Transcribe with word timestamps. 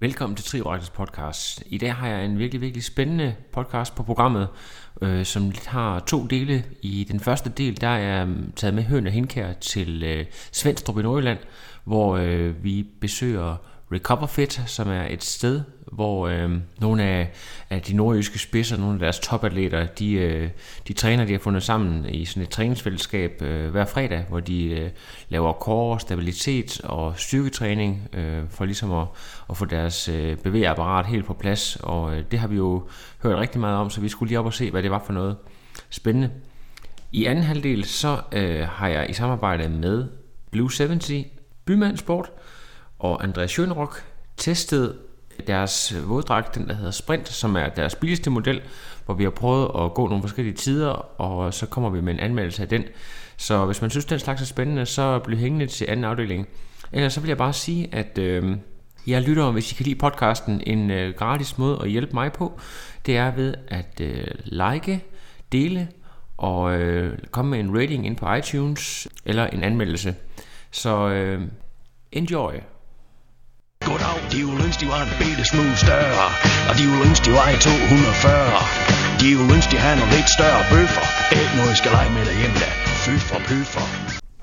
Velkommen 0.00 0.36
til 0.36 0.44
Trioraktors 0.44 0.90
podcast. 0.90 1.62
I 1.66 1.78
dag 1.78 1.94
har 1.94 2.08
jeg 2.08 2.24
en 2.24 2.38
virkelig, 2.38 2.60
virkelig 2.60 2.84
spændende 2.84 3.34
podcast 3.52 3.94
på 3.94 4.02
programmet, 4.02 4.48
øh, 5.02 5.24
som 5.24 5.52
har 5.66 6.00
to 6.00 6.26
dele. 6.26 6.64
I 6.82 7.06
den 7.10 7.20
første 7.20 7.50
del, 7.50 7.80
der 7.80 7.88
er 7.88 7.98
jeg 7.98 8.28
taget 8.56 8.74
med 8.74 8.82
Høn 8.82 9.06
og 9.06 9.12
Henkær 9.12 9.52
til 9.52 10.02
øh, 10.02 10.24
Svendstrup 10.52 10.98
i 10.98 11.02
Nordjylland, 11.02 11.38
hvor 11.84 12.16
øh, 12.16 12.64
vi 12.64 12.86
besøger 13.00 13.56
Recover 13.92 14.26
Fit, 14.26 14.62
som 14.66 14.88
er 14.88 15.06
et 15.10 15.24
sted, 15.24 15.62
hvor 15.92 16.28
øh, 16.28 16.50
nogle 16.80 17.02
af, 17.02 17.30
af 17.70 17.82
de 17.82 17.96
nordjyske 17.96 18.38
spidser, 18.38 18.76
nogle 18.76 18.94
af 18.94 18.98
deres 18.98 19.18
topatleter, 19.18 19.86
de, 19.86 20.12
øh, 20.12 20.50
de 20.88 20.92
træner, 20.92 21.24
de 21.24 21.32
har 21.32 21.38
fundet 21.38 21.62
sammen 21.62 22.06
i 22.08 22.24
sådan 22.24 22.42
et 22.42 22.48
træningsfællesskab 22.48 23.42
øh, 23.42 23.70
hver 23.70 23.84
fredag, 23.84 24.24
hvor 24.28 24.40
de 24.40 24.64
øh, 24.64 24.90
laver 25.28 25.52
core, 25.52 26.00
stabilitet 26.00 26.80
og 26.84 27.14
styrketræning 27.16 28.08
øh, 28.12 28.42
for 28.50 28.64
ligesom 28.64 28.92
at, 28.92 29.06
at 29.50 29.56
få 29.56 29.64
deres 29.64 30.08
øh, 30.08 30.36
bevægeapparat 30.36 31.06
helt 31.06 31.26
på 31.26 31.34
plads. 31.34 31.76
Og 31.82 32.16
øh, 32.16 32.24
det 32.30 32.38
har 32.38 32.48
vi 32.48 32.56
jo 32.56 32.88
hørt 33.22 33.38
rigtig 33.38 33.60
meget 33.60 33.76
om, 33.76 33.90
så 33.90 34.00
vi 34.00 34.08
skulle 34.08 34.28
lige 34.28 34.38
op 34.38 34.46
og 34.46 34.54
se, 34.54 34.70
hvad 34.70 34.82
det 34.82 34.90
var 34.90 35.02
for 35.06 35.12
noget 35.12 35.36
spændende. 35.90 36.30
I 37.12 37.24
anden 37.24 37.44
halvdel, 37.44 37.84
så 37.84 38.20
øh, 38.32 38.68
har 38.68 38.88
jeg 38.88 39.10
i 39.10 39.12
samarbejde 39.12 39.68
med 39.68 40.06
Blue 40.50 40.70
70, 40.78 41.10
Bymand 41.64 41.96
Sport 41.96 42.30
og 42.98 43.24
Andreas 43.24 43.58
Schönrock 43.58 44.00
testet 44.36 44.96
deres 45.46 45.92
øh, 45.92 46.08
våddragt, 46.08 46.54
den 46.54 46.68
der 46.68 46.74
hedder 46.74 46.90
Sprint, 46.90 47.28
som 47.28 47.56
er 47.56 47.68
deres 47.68 47.94
billigste 47.94 48.30
model, 48.30 48.60
hvor 49.04 49.14
vi 49.14 49.24
har 49.24 49.30
prøvet 49.30 49.84
at 49.84 49.94
gå 49.94 50.08
nogle 50.08 50.22
forskellige 50.22 50.54
tider, 50.54 51.20
og 51.20 51.54
så 51.54 51.66
kommer 51.66 51.90
vi 51.90 52.00
med 52.00 52.14
en 52.14 52.20
anmeldelse 52.20 52.62
af 52.62 52.68
den. 52.68 52.84
Så 53.36 53.64
hvis 53.66 53.80
man 53.80 53.90
synes, 53.90 54.04
den 54.04 54.18
slags 54.18 54.42
er 54.42 54.46
spændende, 54.46 54.86
så 54.86 55.18
bliv 55.18 55.38
hængende 55.38 55.66
til 55.66 55.86
anden 55.88 56.04
afdeling. 56.04 56.48
Ellers 56.92 57.12
så 57.12 57.20
vil 57.20 57.28
jeg 57.28 57.38
bare 57.38 57.52
sige, 57.52 57.88
at 57.92 58.18
øh, 58.18 58.56
jeg 59.06 59.22
lytter, 59.22 59.50
hvis 59.50 59.72
I 59.72 59.74
kan 59.74 59.84
lide 59.84 59.98
podcasten, 59.98 60.62
en 60.66 60.90
øh, 60.90 61.14
gratis 61.14 61.58
måde 61.58 61.78
at 61.82 61.90
hjælpe 61.90 62.12
mig 62.14 62.32
på, 62.32 62.60
det 63.06 63.16
er 63.16 63.30
ved 63.30 63.54
at 63.68 64.00
øh, 64.00 64.26
like, 64.44 65.04
dele 65.52 65.88
og 66.36 66.78
øh, 66.80 67.18
komme 67.30 67.50
med 67.50 67.60
en 67.60 67.80
rating 67.80 68.06
ind 68.06 68.16
på 68.16 68.34
iTunes 68.34 69.08
eller 69.24 69.46
en 69.46 69.62
anmeldelse. 69.62 70.14
Så 70.70 71.08
øh, 71.08 71.42
enjoy! 72.12 72.52
De 74.36 74.42
ville 74.48 74.64
ønske, 74.66 74.80
de 74.84 74.88
var 74.94 75.00
en 75.06 75.12
bitte 75.20 75.44
smule 75.50 75.76
større 75.86 76.26
Og 76.68 76.74
de 76.78 76.82
ville 76.90 77.02
ønske, 77.08 77.22
de 77.26 77.32
var 77.38 77.48
i 77.56 77.58
240 77.66 78.60
De 79.20 79.26
ville 79.38 79.52
ønske, 79.56 79.70
de 79.74 79.78
havde 79.84 79.96
nogle 80.00 80.12
lidt 80.16 80.30
større 80.38 80.62
bøffer 80.72 81.06
Ikke 81.40 81.54
noget, 81.58 81.72
I 81.76 81.78
skal 81.80 81.90
lege 81.96 82.10
med 82.16 82.22
derhjemme 82.30 82.56
da 82.62 82.68
Fy 83.04 83.14
for 83.28 83.38
pyffer 83.48 83.84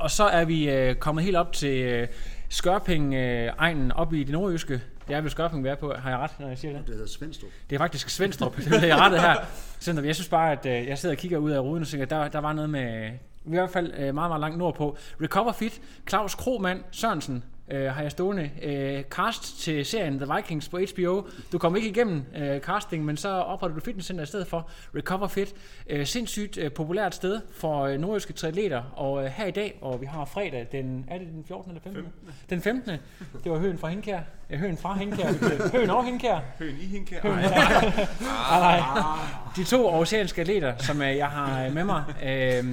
Og 0.06 0.10
så 0.18 0.26
er 0.40 0.46
vi 0.52 0.60
øh, 0.76 0.96
kommet 1.06 1.22
helt 1.28 1.38
op 1.44 1.52
til 1.62 1.76
øh, 1.92 2.08
Skørping-egnen 2.50 3.88
øh, 3.92 4.02
op 4.02 4.14
i 4.14 4.24
det 4.24 4.34
nordjyske. 4.38 4.82
Det 5.08 5.16
er 5.16 5.22
vel 5.22 5.32
Skørping, 5.32 5.64
vi 5.64 5.70
er 5.70 5.76
på. 5.76 5.94
Har 6.04 6.10
jeg 6.10 6.20
ret, 6.20 6.40
når 6.40 6.48
jeg 6.48 6.58
siger 6.58 6.72
det? 6.78 6.88
Det 6.88 6.96
hedder 6.96 7.10
Svendstrup. 7.10 7.50
Det 7.70 7.76
er 7.76 7.80
faktisk 7.80 8.10
Svendstrup, 8.10 8.56
det 8.66 8.84
er 8.84 8.88
jeg 8.88 8.98
rettet 8.98 9.22
her. 9.22 9.36
Sådan, 9.80 10.06
jeg 10.06 10.16
synes 10.16 10.30
bare, 10.30 10.52
at 10.52 10.66
øh, 10.66 10.88
jeg 10.88 10.98
sidder 10.98 11.16
og 11.16 11.20
kigger 11.20 11.38
ud 11.38 11.52
af 11.52 11.60
ruden 11.60 11.82
og 11.82 11.88
tænker, 11.88 12.06
at 12.06 12.10
der, 12.10 12.28
der 12.28 12.40
var 12.40 12.54
noget 12.54 12.70
med... 12.70 13.10
I 13.46 13.50
hvert 13.50 13.70
fald 13.70 13.94
øh, 13.98 14.00
meget, 14.00 14.30
meget 14.30 14.40
langt 14.40 14.58
nordpå. 14.58 14.98
Recover 15.22 15.52
Fit, 15.52 15.82
Claus 16.10 16.36
Kromand 16.36 16.80
Sørensen, 16.92 17.44
øh, 17.72 17.92
har 17.92 18.02
jeg 18.02 18.12
stående. 18.12 18.50
Øh, 18.62 19.04
cast 19.04 19.60
til 19.60 19.86
serien 19.86 20.20
The 20.20 20.34
Vikings 20.36 20.70
på 20.70 20.80
HBO. 20.96 21.28
Du 21.52 21.58
kom 21.58 21.76
ikke 21.76 21.90
igennem 21.90 22.24
øh, 22.38 22.60
casting, 22.60 23.06
men 23.06 23.18
så 23.18 23.30
oprettede 23.30 23.80
du 23.80 23.86
fitnesscenter 23.86 24.24
i 24.24 24.28
stedet 24.28 24.48
for 24.48 24.70
Recover 24.96 25.28
Fit. 25.28 25.54
Øh, 25.90 26.06
sindssygt 26.06 26.58
øh, 26.58 26.72
populært 26.72 27.16
sted 27.16 27.42
for 27.52 27.82
øh, 27.82 28.00
nordjyske 28.00 28.34
triatleter, 28.34 28.84
og 28.96 29.26
øh, 29.26 29.32
her 29.32 29.46
i 29.46 29.52
dag, 29.52 29.80
og 29.82 30.02
vi 30.02 30.06
har 30.06 30.26
fredag, 30.26 30.68
den, 30.72 31.06
er 31.08 31.18
det 31.18 31.28
den 31.28 31.44
14. 31.48 31.72
eller 31.72 31.82
15. 31.82 32.04
15. 32.04 32.14
Den 32.50 32.62
15. 32.62 32.92
Det 33.44 33.52
var 33.52 33.58
høen 33.58 33.78
fra 33.78 33.88
Hinkær. 33.88 34.20
Ja, 34.50 34.58
høen 34.58 34.78
fra 34.78 34.94
Hinkær. 34.94 35.28
høen 35.78 35.90
og 35.90 36.06
Hinkær. 36.06 36.40
Høen 36.60 36.76
i 36.82 36.86
Hinkær. 36.86 37.22
Høen, 37.22 37.36
nej, 37.36 38.80
nej. 38.80 38.80
De 39.56 39.64
to 39.64 39.94
oceanske 39.94 40.42
atleter, 40.42 40.78
som 40.78 41.02
øh, 41.02 41.18
jeg 41.18 41.28
har 41.28 41.66
øh, 41.66 41.74
med 41.74 41.84
mig. 41.84 42.04
Øh, 42.24 42.64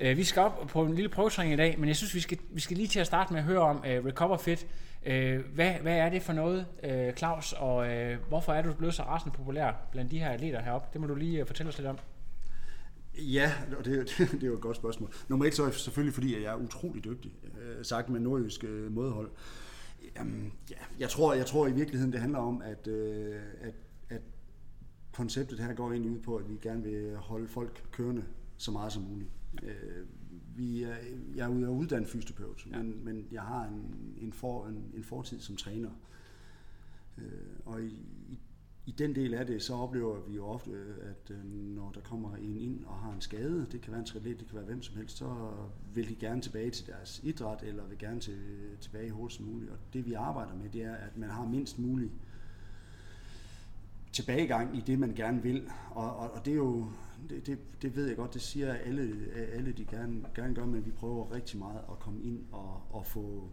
Øh, 0.00 0.16
vi 0.16 0.24
skal 0.24 0.42
op 0.42 0.66
på 0.68 0.84
en 0.84 0.94
lille 0.94 1.08
prøvetræning 1.08 1.54
i 1.54 1.56
dag, 1.56 1.78
men 1.78 1.88
jeg 1.88 1.96
synes, 1.96 2.14
vi 2.14 2.20
skal, 2.20 2.38
vi 2.50 2.60
skal 2.60 2.76
lige 2.76 2.88
til 2.88 3.00
at 3.00 3.06
starte 3.06 3.32
med 3.32 3.40
at 3.40 3.46
høre 3.46 3.60
om 3.60 3.84
øh, 3.86 4.04
Recover 4.04 4.36
Fit. 4.36 4.66
Øh, 5.06 5.40
hvad, 5.54 5.72
hvad 5.72 5.96
er 5.96 6.10
det 6.10 6.22
for 6.22 6.32
noget, 6.32 6.66
øh, 6.84 7.12
Claus, 7.14 7.52
og 7.52 7.92
øh, 7.92 8.18
hvorfor 8.28 8.52
er 8.52 8.62
du 8.62 8.72
blevet 8.72 8.94
så 8.94 9.02
rasende 9.02 9.36
populær 9.36 9.72
blandt 9.92 10.10
de 10.10 10.18
her 10.18 10.30
atleter 10.30 10.62
heroppe? 10.62 10.88
Det 10.92 11.00
må 11.00 11.06
du 11.06 11.14
lige 11.14 11.40
øh, 11.40 11.46
fortælle 11.46 11.68
os 11.68 11.78
lidt 11.78 11.88
om. 11.88 11.98
Ja, 13.14 13.52
det, 13.84 13.84
det, 14.18 14.30
det 14.32 14.42
er 14.42 14.46
jo 14.46 14.54
et 14.54 14.60
godt 14.60 14.76
spørgsmål. 14.76 15.12
Nummer 15.28 15.46
et 15.46 15.54
så 15.54 15.64
er 15.64 15.70
selvfølgelig, 15.70 16.14
fordi 16.14 16.34
at 16.34 16.42
jeg 16.42 16.52
er 16.52 16.56
utrolig 16.56 17.04
dygtig, 17.04 17.32
øh, 17.44 17.84
sagt 17.84 18.08
med 18.08 18.20
nordjysk 18.20 18.64
øh, 18.64 18.92
modhold. 18.92 19.30
Jamen, 20.16 20.52
ja, 20.70 20.76
jeg, 20.98 21.08
tror, 21.08 21.34
jeg 21.34 21.46
tror 21.46 21.66
i 21.66 21.72
virkeligheden, 21.72 22.12
det 22.12 22.20
handler 22.20 22.38
om, 22.38 22.62
at, 22.62 22.86
øh, 22.86 23.34
at, 23.60 23.74
at 24.08 24.20
konceptet 25.12 25.58
her 25.58 25.74
går 25.74 25.90
egentlig 25.90 26.12
ud 26.12 26.20
på, 26.20 26.36
at 26.36 26.48
vi 26.48 26.58
gerne 26.62 26.82
vil 26.82 27.16
holde 27.16 27.48
folk 27.48 27.84
kørende 27.92 28.24
så 28.56 28.70
meget 28.70 28.92
som 28.92 29.02
muligt. 29.02 29.30
Øh, 29.62 30.06
vi 30.56 30.82
er, 30.82 30.94
jeg 31.34 31.44
er 31.44 31.68
uddannet 31.68 32.08
fysioterapeut, 32.08 32.66
ja. 32.70 32.78
men, 32.78 33.04
men 33.04 33.26
jeg 33.32 33.42
har 33.42 33.64
en, 33.64 34.14
en, 34.20 34.32
for, 34.32 34.66
en, 34.66 34.84
en 34.94 35.04
fortid 35.04 35.40
som 35.40 35.56
træner. 35.56 35.90
Øh, 37.18 37.24
og 37.64 37.82
i, 37.82 37.86
i, 38.28 38.38
i 38.86 38.90
den 38.90 39.14
del 39.14 39.34
af 39.34 39.46
det, 39.46 39.62
så 39.62 39.74
oplever 39.74 40.20
vi 40.20 40.34
jo 40.34 40.46
ofte, 40.46 40.70
at 41.02 41.30
øh, 41.30 41.44
når 41.52 41.90
der 41.94 42.00
kommer 42.00 42.36
en 42.36 42.56
ind 42.56 42.84
og 42.84 42.94
har 42.94 43.12
en 43.12 43.20
skade, 43.20 43.66
det 43.72 43.80
kan 43.80 43.92
være 43.92 44.00
en 44.00 44.06
triatlet, 44.06 44.40
det 44.40 44.48
kan 44.48 44.56
være 44.56 44.64
hvem 44.64 44.82
som 44.82 44.96
helst, 44.96 45.16
så 45.16 45.50
vil 45.94 46.08
de 46.08 46.14
gerne 46.14 46.42
tilbage 46.42 46.70
til 46.70 46.86
deres 46.86 47.20
idræt, 47.24 47.62
eller 47.62 47.86
vil 47.86 47.98
gerne 47.98 48.20
til, 48.20 48.38
tilbage 48.80 49.10
hurtigst 49.10 49.40
muligt. 49.40 49.70
Og 49.70 49.78
det 49.92 50.06
vi 50.06 50.12
arbejder 50.12 50.54
med, 50.54 50.70
det 50.70 50.82
er, 50.82 50.94
at 50.94 51.16
man 51.16 51.30
har 51.30 51.46
mindst 51.46 51.78
muligt 51.78 52.12
tilbagegang 54.12 54.76
i 54.76 54.80
det, 54.80 54.98
man 54.98 55.14
gerne 55.14 55.42
vil. 55.42 55.68
Og, 55.90 56.16
og, 56.16 56.30
og 56.30 56.44
det 56.44 56.50
er 56.50 56.56
jo, 56.56 56.86
det, 57.28 57.46
det, 57.46 57.58
det 57.82 57.96
ved 57.96 58.06
jeg 58.06 58.16
godt, 58.16 58.34
det 58.34 58.42
siger 58.42 58.74
alle, 58.74 59.14
alle 59.34 59.72
de 59.72 59.84
gerne, 59.84 60.24
gerne 60.34 60.54
gør, 60.54 60.66
men 60.66 60.86
vi 60.86 60.90
prøver 60.90 61.32
rigtig 61.32 61.58
meget 61.58 61.80
at 61.90 61.98
komme 61.98 62.22
ind 62.22 62.44
og, 62.52 62.82
og 62.90 63.06
få 63.06 63.50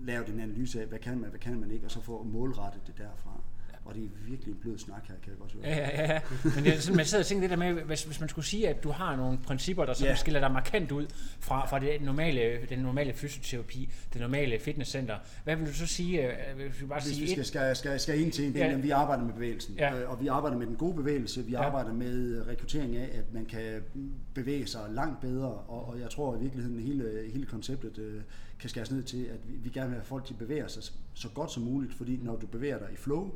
lavet 0.00 0.28
en 0.28 0.40
analyse 0.40 0.80
af, 0.80 0.86
hvad 0.86 0.98
kan 0.98 1.20
man, 1.20 1.30
hvad 1.30 1.40
kan 1.40 1.60
man 1.60 1.70
ikke, 1.70 1.86
og 1.86 1.90
så 1.90 2.00
få 2.00 2.22
målrettet 2.22 2.86
det 2.86 2.98
derfra. 2.98 3.40
Og 3.88 3.94
det 3.94 4.04
er 4.04 4.08
virkelig 4.28 4.52
en 4.52 4.58
blød 4.60 4.78
snak 4.78 5.08
her, 5.08 5.14
kan 5.22 5.32
jeg 5.32 5.38
godt 5.38 5.52
høre. 5.52 5.62
Ja, 5.64 6.02
ja, 6.02 6.12
ja. 6.12 6.20
Men 6.54 6.64
det 6.64 6.74
er 6.74 6.80
sådan, 6.80 6.96
man 6.96 7.06
sidder 7.06 7.22
og 7.22 7.26
tænker 7.26 7.48
det 7.48 7.50
der 7.50 7.56
med, 7.56 7.82
hvis, 7.82 8.04
hvis 8.04 8.20
man 8.20 8.28
skulle 8.28 8.44
sige, 8.44 8.68
at 8.68 8.84
du 8.84 8.90
har 8.90 9.16
nogle 9.16 9.38
principper, 9.38 9.84
der 9.84 9.92
så 9.92 10.06
ja. 10.06 10.14
skiller 10.14 10.40
dig 10.40 10.52
markant 10.52 10.92
ud 10.92 11.06
fra, 11.40 11.66
fra 11.66 11.78
det 11.78 12.02
normale, 12.02 12.58
den 12.68 12.78
normale 12.78 13.12
fysioterapi, 13.12 13.92
det 14.12 14.20
normale 14.20 14.58
fitnesscenter. 14.60 15.16
Hvad 15.44 15.56
vil 15.56 15.66
du 15.66 15.74
så 15.74 15.86
sige? 15.86 16.22
Øh, 16.22 16.56
hvis 16.56 16.80
vi, 16.80 16.86
bare 16.86 17.00
hvis 17.00 17.14
sige 17.14 17.26
vi 17.26 17.32
skal, 17.32 17.44
skal, 17.44 17.76
skal, 17.76 18.00
skal 18.00 18.20
ind 18.20 18.32
til 18.32 18.46
en 18.46 18.52
del, 18.52 18.60
ja. 18.60 18.76
vi 18.76 18.90
arbejder 18.90 19.24
med 19.24 19.34
bevægelsen. 19.34 19.74
Ja. 19.74 20.00
Øh, 20.00 20.10
og 20.10 20.20
vi 20.20 20.26
arbejder 20.26 20.56
med 20.56 20.66
den 20.66 20.76
gode 20.76 20.94
bevægelse. 20.94 21.44
Vi 21.44 21.52
ja. 21.52 21.62
arbejder 21.62 21.92
med 21.92 22.44
rekruttering 22.48 22.96
af, 22.96 23.08
at 23.18 23.32
man 23.32 23.44
kan 23.44 23.82
bevæge 24.34 24.66
sig 24.66 24.80
langt 24.90 25.20
bedre. 25.20 25.48
Og, 25.48 25.88
og 25.88 26.00
jeg 26.00 26.10
tror 26.10 26.36
i 26.36 26.40
virkeligheden, 26.40 26.80
hele, 26.80 27.30
hele 27.32 27.46
konceptet 27.46 27.98
øh, 27.98 28.20
kan 28.60 28.70
skæres 28.70 28.90
ned 28.90 29.02
til, 29.02 29.24
at 29.24 29.38
vi, 29.48 29.56
vi 29.56 29.68
gerne 29.68 29.88
vil 29.88 29.96
have 29.96 30.04
folk, 30.04 30.28
de 30.28 30.34
bevæger 30.34 30.68
sig 30.68 30.82
så 31.14 31.28
godt 31.28 31.52
som 31.52 31.62
muligt. 31.62 31.94
Fordi 31.94 32.20
når 32.22 32.36
du 32.36 32.46
bevæger 32.46 32.78
dig 32.78 32.88
i 32.92 32.96
flow, 32.96 33.30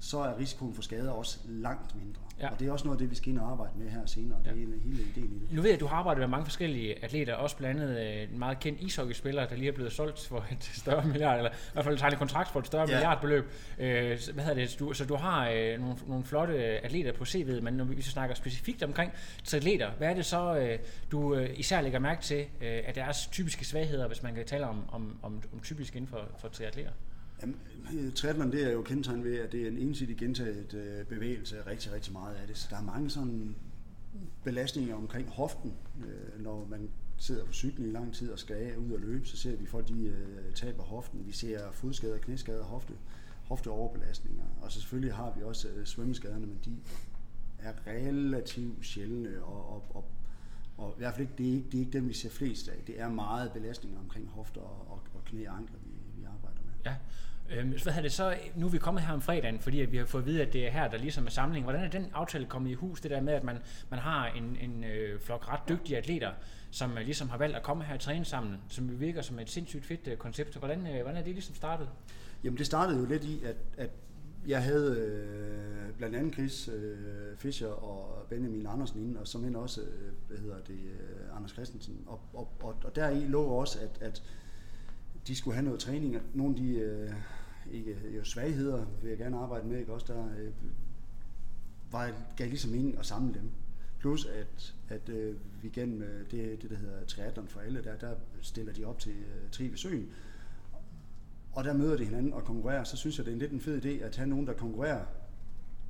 så 0.00 0.18
er 0.18 0.38
risikoen 0.38 0.74
for 0.74 0.82
skader 0.82 1.10
også 1.10 1.38
langt 1.48 1.94
mindre. 1.94 2.20
Ja. 2.40 2.48
Og 2.48 2.60
det 2.60 2.68
er 2.68 2.72
også 2.72 2.84
noget 2.84 2.96
af 2.96 2.98
det, 2.98 3.10
vi 3.10 3.14
skal 3.14 3.32
ind 3.32 3.38
og 3.38 3.50
arbejde 3.50 3.72
med 3.76 3.90
her 3.90 4.06
senere. 4.06 4.38
Ja. 4.44 4.50
Det 4.50 4.62
er 4.62 4.66
hele 4.84 5.02
ideen 5.02 5.36
i 5.36 5.38
det. 5.38 5.52
Nu 5.52 5.62
ved 5.62 5.70
jeg, 5.70 5.74
at 5.74 5.80
du 5.80 5.86
har 5.86 5.96
arbejdet 5.96 6.20
med 6.20 6.28
mange 6.28 6.44
forskellige 6.44 7.04
atleter, 7.04 7.34
også 7.34 7.56
blandt 7.56 7.80
andet 7.80 7.98
øh, 8.00 8.32
en 8.32 8.38
meget 8.38 8.60
kendt 8.60 8.80
ishockeyspiller, 8.80 9.46
der 9.46 9.56
lige 9.56 9.68
er 9.68 9.72
blevet 9.72 9.92
solgt 9.92 10.26
for 10.26 10.46
et 10.52 10.64
større 10.82 11.04
milliard, 11.04 11.36
eller 11.36 11.50
i 11.50 11.54
hvert 11.72 11.84
fald 11.84 11.98
tegnet 11.98 12.18
kontrakt 12.18 12.50
for 12.50 12.60
et 12.60 12.66
større 12.66 12.86
ja. 12.88 12.94
milliardbeløb. 12.94 13.44
Øh, 13.78 14.18
hvad 14.34 14.44
hedder 14.44 14.54
det? 14.54 14.76
Du, 14.78 14.92
så 14.92 15.04
du 15.04 15.14
har 15.14 15.48
øh, 15.48 15.80
nogle, 15.80 15.96
nogle 16.06 16.24
flotte 16.24 16.54
atleter 16.58 17.12
på 17.12 17.24
CV'et, 17.24 17.60
men 17.60 17.74
når 17.74 17.84
vi 17.84 18.02
så 18.02 18.10
snakker 18.10 18.34
specifikt 18.34 18.82
omkring 18.82 19.12
atleter, 19.54 19.90
hvad 19.98 20.08
er 20.08 20.14
det 20.14 20.26
så, 20.26 20.56
øh, 20.56 20.78
du 21.10 21.34
øh, 21.34 21.50
især 21.56 21.80
lægger 21.80 21.98
mærke 21.98 22.22
til, 22.22 22.40
øh, 22.40 22.82
at 22.84 22.94
deres 22.94 23.26
typiske 23.26 23.64
svagheder, 23.64 24.06
hvis 24.06 24.22
man 24.22 24.34
kan 24.34 24.46
tale 24.46 24.66
om, 24.66 24.84
om, 24.92 25.18
om, 25.22 25.42
om 25.52 25.60
typisk 25.60 25.96
inden 25.96 26.08
for, 26.08 26.28
for 26.38 26.48
triatleter? 26.48 26.90
Jamen, 27.42 27.56
øh, 27.94 28.12
triathlon 28.12 28.52
det 28.52 28.66
er 28.66 28.72
jo 28.72 28.82
kendetegnet 28.82 29.24
ved, 29.24 29.38
at 29.38 29.52
det 29.52 29.62
er 29.62 29.68
en 29.68 29.78
ensidig 29.78 30.16
gentaget 30.16 30.74
øh, 30.74 31.06
bevægelse, 31.06 31.66
rigtig, 31.66 31.92
rigtig 31.92 32.12
meget 32.12 32.34
af 32.34 32.46
det. 32.46 32.58
Så 32.58 32.66
der 32.70 32.76
er 32.76 32.82
mange 32.82 33.10
sådan 33.10 33.56
belastninger 34.44 34.94
omkring 34.94 35.28
hoften, 35.28 35.74
øh, 36.06 36.44
når 36.44 36.66
man 36.70 36.90
sidder 37.18 37.44
på 37.44 37.52
cyklen 37.52 37.88
i 37.88 37.92
lang 37.92 38.14
tid 38.14 38.30
og 38.30 38.38
skal 38.38 38.78
ud 38.78 38.92
og 38.92 39.00
løbe, 39.00 39.26
så 39.26 39.36
ser 39.36 39.56
vi 39.56 39.66
folk, 39.66 39.88
de 39.88 40.04
øh, 40.04 40.54
taber 40.54 40.82
hoften. 40.82 41.26
Vi 41.26 41.32
ser 41.32 41.72
fodskader, 41.72 42.18
knæskader, 42.18 42.64
hofte, 42.64 42.92
hofteoverbelastninger. 43.44 44.44
Og 44.60 44.72
så 44.72 44.80
selvfølgelig 44.80 45.14
har 45.14 45.32
vi 45.36 45.42
også 45.42 45.68
øh, 45.68 45.86
svømmeskaderne, 45.86 46.46
men 46.46 46.58
de 46.64 46.76
er 47.58 47.72
relativt 47.86 48.86
sjældne, 48.86 49.44
og, 49.44 49.74
og, 49.74 49.84
og, 49.94 50.04
og 50.76 50.94
i 50.96 50.98
hvert 50.98 51.14
fald 51.14 51.28
ikke, 51.28 51.34
det 51.38 51.48
er 51.48 51.52
ikke, 51.52 51.66
det 51.72 51.74
er 51.74 51.80
ikke 51.80 51.92
dem, 51.92 52.08
vi 52.08 52.14
ser 52.14 52.30
flest 52.30 52.68
af. 52.68 52.82
Det 52.86 53.00
er 53.00 53.08
meget 53.08 53.52
belastninger 53.52 53.98
omkring 54.00 54.28
hofter 54.28 54.60
og, 54.60 54.90
og, 54.90 55.02
og 55.14 55.24
knæ 55.24 55.48
og 55.48 55.56
ankler, 55.56 55.78
vi, 55.84 56.20
vi 56.20 56.24
arbejder 56.24 56.60
med. 56.64 56.72
Ja. 56.84 56.96
Øhm, 57.50 57.74
hvad 57.82 57.92
er 57.92 58.02
det 58.02 58.12
så, 58.12 58.36
nu 58.56 58.66
er 58.66 58.70
vi 58.70 58.78
kommet 58.78 59.02
her 59.02 59.12
om 59.12 59.20
fredagen, 59.20 59.60
fordi 59.60 59.80
at 59.80 59.92
vi 59.92 59.96
har 59.96 60.04
fået 60.04 60.22
at 60.22 60.26
vide, 60.26 60.42
at 60.42 60.52
det 60.52 60.66
er 60.66 60.70
her, 60.70 60.88
der 60.88 60.98
ligesom 60.98 61.26
er 61.26 61.30
samling. 61.30 61.64
Hvordan 61.64 61.84
er 61.84 61.88
den 61.88 62.10
aftale 62.14 62.46
kommet 62.46 62.70
i 62.70 62.74
hus, 62.74 63.00
det 63.00 63.10
der 63.10 63.20
med, 63.20 63.32
at 63.32 63.44
man, 63.44 63.58
man 63.90 63.98
har 63.98 64.26
en, 64.26 64.56
en 64.60 64.84
øh, 64.84 65.20
flok 65.20 65.48
ret 65.48 65.60
dygtige 65.68 65.98
atleter, 65.98 66.30
som 66.70 66.98
øh, 66.98 67.04
ligesom 67.04 67.28
har 67.28 67.38
valgt 67.38 67.56
at 67.56 67.62
komme 67.62 67.84
her 67.84 67.94
og 67.94 68.00
træne 68.00 68.24
sammen, 68.24 68.56
som 68.68 69.00
virker 69.00 69.22
som 69.22 69.38
et 69.38 69.50
sindssygt 69.50 69.86
fedt 69.86 70.08
øh, 70.08 70.16
koncept. 70.16 70.56
Hvordan, 70.56 70.86
øh, 70.86 71.02
hvordan 71.02 71.16
er 71.16 71.22
det 71.22 71.32
ligesom 71.32 71.54
startet? 71.54 71.88
Jamen 72.44 72.58
det 72.58 72.66
startede 72.66 72.98
jo 72.98 73.06
lidt 73.06 73.24
i, 73.24 73.44
at, 73.44 73.56
at 73.78 73.90
jeg 74.46 74.62
havde 74.62 74.96
øh, 74.98 75.92
blandt 75.96 76.16
andet 76.16 76.34
Chris 76.34 76.68
øh, 76.68 77.36
Fischer 77.36 77.68
og 77.68 78.26
Benjamin 78.28 78.66
Andersen 78.66 79.00
inde, 79.00 79.20
og 79.20 79.28
som 79.28 79.44
hen 79.44 79.56
også, 79.56 79.80
øh, 79.80 80.12
hvad 80.28 80.38
hedder 80.38 80.58
det, 80.66 80.74
øh, 80.74 81.36
Anders 81.36 81.50
Christensen. 81.50 82.04
Og, 82.06 82.20
og, 82.32 82.48
og, 82.62 82.76
og 82.84 82.96
der 82.96 83.08
i 83.08 83.26
lå 83.26 83.42
også, 83.42 83.78
at, 83.80 84.02
at 84.02 84.22
de 85.26 85.36
skulle 85.36 85.54
have 85.54 85.64
noget 85.64 85.80
træning, 85.80 86.16
og 86.16 86.22
nogle 86.34 86.56
af 86.56 86.62
de 86.62 86.74
øh, 86.74 87.12
ikke, 87.70 87.96
jo, 88.16 88.24
svagheder 88.24 88.86
vil 89.02 89.08
jeg 89.08 89.18
gerne 89.18 89.36
arbejde 89.36 89.68
med, 89.68 89.78
ikke? 89.78 89.92
også 89.92 90.12
der 90.12 90.24
øh, 90.38 90.52
var, 91.90 92.12
gav 92.36 92.48
ligesom 92.48 92.70
mening 92.70 92.98
at 92.98 93.06
samle 93.06 93.34
dem. 93.34 93.50
Plus 93.98 94.26
at, 94.26 94.74
at 94.88 95.08
øh, 95.08 95.36
vi 95.62 95.68
gennem 95.68 96.02
øh, 96.02 96.30
det, 96.30 96.62
det, 96.62 96.70
der 96.70 96.76
hedder 96.76 97.04
triathlon 97.06 97.48
for 97.48 97.60
alle, 97.60 97.84
der, 97.84 97.96
der 97.96 98.14
stiller 98.40 98.72
de 98.72 98.84
op 98.84 98.98
til 98.98 99.12
øh, 99.12 99.50
Tri 99.50 99.68
ved 99.68 99.76
Søen, 99.76 100.08
og 101.52 101.64
der 101.64 101.72
møder 101.72 101.96
de 101.96 102.04
hinanden 102.04 102.32
og 102.32 102.44
konkurrerer, 102.44 102.84
så 102.84 102.96
synes 102.96 103.18
jeg, 103.18 103.26
det 103.26 103.30
er 103.30 103.34
en 103.34 103.38
lidt 103.38 103.52
en 103.52 103.60
fed 103.60 103.84
idé 103.84 104.04
at 104.04 104.16
have 104.16 104.28
nogen, 104.28 104.46
der 104.46 104.52
konkurrerer 104.52 105.04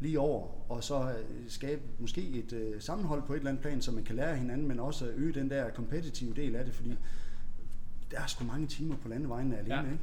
lige 0.00 0.20
over, 0.20 0.70
og 0.70 0.84
så 0.84 1.10
øh, 1.10 1.24
skabe 1.48 1.82
måske 1.98 2.28
et 2.28 2.52
øh, 2.52 2.80
sammenhold 2.80 3.22
på 3.22 3.32
et 3.32 3.36
eller 3.36 3.50
andet 3.50 3.62
plan, 3.62 3.82
så 3.82 3.92
man 3.92 4.04
kan 4.04 4.16
lære 4.16 4.36
hinanden, 4.36 4.68
men 4.68 4.80
også 4.80 5.10
øge 5.16 5.32
den 5.32 5.50
der 5.50 5.70
kompetitive 5.70 6.34
del 6.34 6.56
af 6.56 6.64
det, 6.64 6.74
fordi 6.74 6.98
der 8.10 8.20
er 8.20 8.26
sgu 8.26 8.44
mange 8.44 8.66
timer 8.66 8.96
på 8.96 9.08
landevejen 9.08 9.52
alene, 9.52 9.74
ja. 9.74 9.82
ikke? 9.82 9.98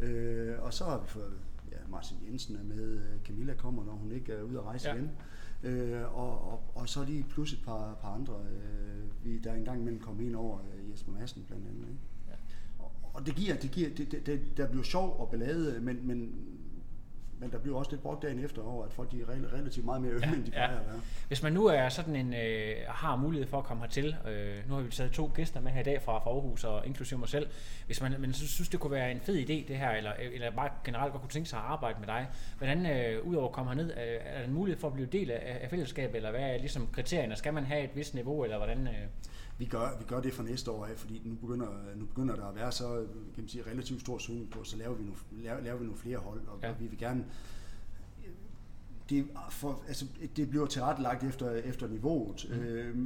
Øh, 0.00 0.62
og 0.62 0.74
så 0.74 0.84
har 0.84 1.00
vi 1.00 1.08
fået, 1.08 1.38
ja, 1.72 1.76
Martin 1.88 2.16
Jensen 2.26 2.56
er 2.56 2.62
med, 2.62 3.00
Camilla 3.24 3.54
kommer, 3.54 3.84
når 3.84 3.92
hun 3.92 4.12
ikke 4.12 4.32
er 4.32 4.42
ude 4.42 4.58
at 4.58 4.64
rejse 4.64 4.88
ja. 4.88 4.94
igen. 4.94 5.10
Øh, 5.62 6.18
og, 6.18 6.52
og, 6.52 6.62
og 6.74 6.88
så 6.88 7.04
lige 7.04 7.26
plus 7.30 7.52
et 7.52 7.62
par, 7.64 7.94
par 8.02 8.08
andre, 8.08 8.34
øh, 8.34 9.24
vi 9.24 9.38
der 9.38 9.54
engang 9.54 9.80
imellem 9.80 10.00
kom 10.00 10.20
ind 10.20 10.36
over, 10.36 10.58
øh, 10.58 10.90
Jesper 10.90 11.12
Madsen 11.12 11.44
blandt 11.48 11.66
andet, 11.66 11.88
ikke? 11.88 12.00
og 13.14 13.26
det 13.26 13.34
giver, 13.34 13.56
det 13.56 13.70
giver, 13.70 13.90
det, 13.94 14.12
det, 14.12 14.26
det, 14.26 14.56
der 14.56 14.68
bliver 14.68 14.82
sjov 14.82 15.16
og 15.20 15.30
ballade, 15.30 15.80
men, 15.80 16.06
men, 16.06 16.34
men 17.42 17.52
der 17.52 17.58
bliver 17.58 17.78
også 17.78 17.90
lidt 17.90 18.02
brugt 18.02 18.22
dagen 18.22 18.44
efter 18.44 18.62
over, 18.62 18.84
at 18.84 18.92
folk 18.92 19.12
de 19.12 19.20
er 19.20 19.26
relativt 19.58 19.86
meget 19.86 20.02
mere 20.02 20.12
ømme, 20.12 20.26
ja, 20.26 20.34
end 20.34 20.44
de 20.44 20.50
plejer 20.50 20.72
ja. 20.72 20.80
at 20.80 20.86
være. 20.86 21.00
Hvis 21.28 21.42
man 21.42 21.52
nu 21.52 21.66
er 21.66 21.88
sådan 21.88 22.16
en, 22.16 22.34
øh, 22.34 22.76
har 22.88 23.16
mulighed 23.16 23.48
for 23.48 23.58
at 23.58 23.64
komme 23.64 23.82
hertil, 23.82 24.16
øh, 24.28 24.68
nu 24.68 24.74
har 24.74 24.82
vi 24.82 24.90
taget 24.90 25.12
to 25.12 25.30
gæster 25.34 25.60
med 25.60 25.72
her 25.72 25.80
i 25.80 25.84
dag 25.84 26.02
fra, 26.02 26.18
fra 26.18 26.30
Aarhus, 26.30 26.64
og 26.64 26.86
inklusive 26.86 27.18
mig 27.18 27.28
selv, 27.28 27.46
hvis 27.86 28.00
man 28.00 28.14
men 28.18 28.32
så 28.32 28.48
synes, 28.48 28.68
det 28.68 28.80
kunne 28.80 28.90
være 28.90 29.12
en 29.12 29.20
fed 29.20 29.38
idé 29.38 29.68
det 29.68 29.76
her, 29.76 29.90
eller, 29.90 30.12
eller 30.32 30.50
bare 30.50 30.70
generelt 30.84 31.12
godt 31.12 31.22
kunne 31.22 31.30
tænke 31.30 31.48
sig 31.48 31.58
at 31.58 31.64
arbejde 31.64 32.00
med 32.00 32.06
dig, 32.06 32.28
hvordan, 32.58 32.86
øh, 32.86 33.26
udover 33.26 33.46
at 33.46 33.52
komme 33.52 33.70
herned, 33.70 33.90
øh, 33.90 34.20
er 34.24 34.38
der 34.38 34.44
en 34.44 34.52
mulighed 34.52 34.80
for 34.80 34.88
at 34.88 34.94
blive 34.94 35.06
del 35.06 35.30
af, 35.30 35.58
af 35.62 35.70
fællesskabet, 35.70 36.16
eller 36.16 36.30
hvad 36.30 36.40
er 36.40 36.58
ligesom 36.58 36.88
kriterierne? 36.92 37.36
Skal 37.36 37.54
man 37.54 37.64
have 37.64 37.84
et 37.84 37.96
vist 37.96 38.14
niveau, 38.14 38.44
eller 38.44 38.56
hvordan? 38.56 38.86
Øh? 38.86 38.94
Vi 39.62 39.66
gør, 39.66 39.98
vi 39.98 40.04
gør 40.04 40.20
det 40.20 40.34
for 40.34 40.42
næste 40.42 40.70
år 40.70 40.86
af, 40.86 40.98
fordi 40.98 41.22
nu 41.24 41.34
begynder, 41.34 41.66
nu 41.96 42.04
begynder 42.06 42.36
der 42.36 42.46
at 42.46 42.54
være 42.54 42.72
så 42.72 43.06
kan 43.34 43.42
man 43.42 43.48
sige, 43.48 43.64
relativt 43.70 44.00
stor 44.00 44.18
søgning 44.18 44.50
på, 44.50 44.64
så 44.64 44.76
laver 44.76 44.94
vi 44.94 45.04
nogle, 45.04 45.18
laver, 45.32 45.60
laver 45.60 45.78
vi 45.78 45.84
nogle 45.84 45.98
flere 45.98 46.18
hold, 46.18 46.40
og, 46.46 46.58
ja. 46.62 46.72
vi 46.72 46.86
vil 46.86 46.98
gerne 46.98 47.24
det, 49.10 49.26
for, 49.50 49.82
altså, 49.88 50.06
det 50.36 50.50
bliver 50.50 50.66
tilrettelagt 50.66 51.24
efter, 51.24 51.50
efter 51.50 51.88
niveauet, 51.88 52.46
mm. 52.50 52.56
øh, 52.56 52.96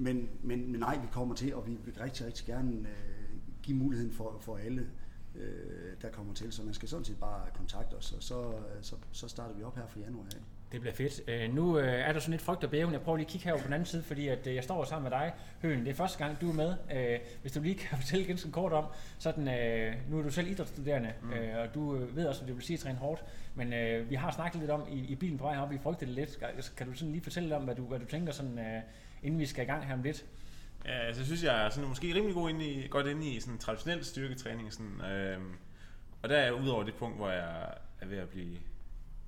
men, 0.00 0.28
men, 0.42 0.72
men 0.72 0.80
nej, 0.80 0.98
vi 0.98 1.06
kommer 1.12 1.34
til, 1.34 1.54
og 1.54 1.66
vi 1.66 1.78
vil 1.84 1.94
rigtig, 1.94 2.26
rigtig 2.26 2.46
gerne 2.46 2.72
øh, 2.72 3.38
give 3.62 3.76
muligheden 3.76 4.12
for, 4.12 4.38
for 4.40 4.56
alle, 4.56 4.86
øh, 5.34 5.92
der 6.02 6.10
kommer 6.10 6.34
til, 6.34 6.52
så 6.52 6.62
man 6.62 6.74
skal 6.74 6.88
sådan 6.88 7.04
set 7.04 7.20
bare 7.20 7.46
kontakte 7.54 7.94
os, 7.94 8.12
og 8.12 8.22
så, 8.22 8.52
så, 8.82 8.96
så 9.12 9.28
starter 9.28 9.54
vi 9.54 9.62
op 9.62 9.76
her 9.76 9.86
for 9.86 9.98
januar 9.98 10.24
af. 10.24 10.40
Det 10.76 10.80
bliver 10.82 10.94
fedt. 10.94 11.20
Øh, 11.28 11.54
nu 11.54 11.78
øh, 11.78 11.92
er 11.92 12.12
der 12.12 12.20
sådan 12.20 12.30
lidt 12.30 12.42
frygt 12.42 12.64
og 12.64 12.70
bæven. 12.70 12.92
Jeg 12.92 13.00
prøver 13.00 13.16
lige 13.16 13.26
at 13.26 13.30
kigge 13.30 13.44
herover 13.44 13.62
på 13.62 13.66
den 13.66 13.72
anden 13.72 13.86
side, 13.86 14.02
fordi 14.02 14.28
at, 14.28 14.46
øh, 14.46 14.54
jeg 14.54 14.64
står 14.64 14.84
sammen 14.84 15.10
med 15.10 15.18
dig, 15.18 15.32
Høen. 15.62 15.80
Det 15.80 15.90
er 15.90 15.94
første 15.94 16.18
gang, 16.18 16.40
du 16.40 16.50
er 16.50 16.54
med. 16.54 16.74
Øh, 16.94 17.18
hvis 17.40 17.52
du 17.52 17.60
lige 17.60 17.74
kan 17.74 17.98
fortælle 18.02 18.24
ganske 18.24 18.52
kort 18.52 18.72
om, 18.72 18.84
sådan, 19.18 19.48
øh, 19.48 19.94
nu 20.10 20.18
er 20.18 20.22
du 20.22 20.30
selv 20.30 20.50
idrætsstuderende, 20.50 21.12
mm. 21.22 21.32
øh, 21.32 21.58
og 21.58 21.74
du 21.74 22.06
ved 22.14 22.26
også, 22.26 22.42
at 22.42 22.48
det 22.48 22.56
vil 22.56 22.64
sige 22.64 22.74
at 22.74 22.80
træne 22.80 22.98
hårdt, 22.98 23.24
men 23.54 23.72
øh, 23.72 24.10
vi 24.10 24.14
har 24.14 24.30
snakket 24.30 24.60
lidt 24.60 24.70
om 24.70 24.82
i, 24.90 24.98
i 24.98 25.14
bilen 25.14 25.38
på 25.38 25.44
vej 25.44 25.58
op, 25.58 25.70
vi 25.70 25.78
frygter 25.82 26.06
det 26.06 26.14
lidt. 26.14 26.38
Kan 26.76 26.86
du 26.86 26.94
sådan 26.94 27.12
lige 27.12 27.22
fortælle 27.22 27.56
om, 27.56 27.62
hvad 27.62 27.74
du, 27.74 27.82
hvad 27.82 27.98
du 27.98 28.06
tænker, 28.06 28.32
sådan, 28.32 28.58
øh, 28.58 28.82
inden 29.22 29.40
vi 29.40 29.46
skal 29.46 29.64
i 29.64 29.66
gang 29.66 29.86
her 29.86 29.94
om 29.94 30.02
lidt? 30.02 30.24
Ja, 30.84 30.98
altså, 31.06 31.20
jeg 31.20 31.26
synes, 31.26 31.44
jeg 31.44 31.64
er 31.64 31.70
sådan, 31.70 31.88
måske 31.88 32.14
rimelig 32.14 32.34
god 32.34 32.50
inde 32.50 32.66
i, 32.66 32.88
godt 32.88 33.06
inde 33.06 33.28
i 33.28 33.40
sådan 33.40 33.58
traditionel 33.58 34.04
styrketræning. 34.04 34.72
Sådan, 34.72 35.00
øh, 35.00 35.38
og 36.22 36.28
der 36.28 36.36
er 36.36 36.44
jeg 36.44 36.54
udover 36.54 36.82
det 36.84 36.94
punkt, 36.94 37.16
hvor 37.16 37.30
jeg 37.30 37.74
er 38.00 38.06
ved 38.06 38.18
at 38.18 38.28
blive, 38.28 38.56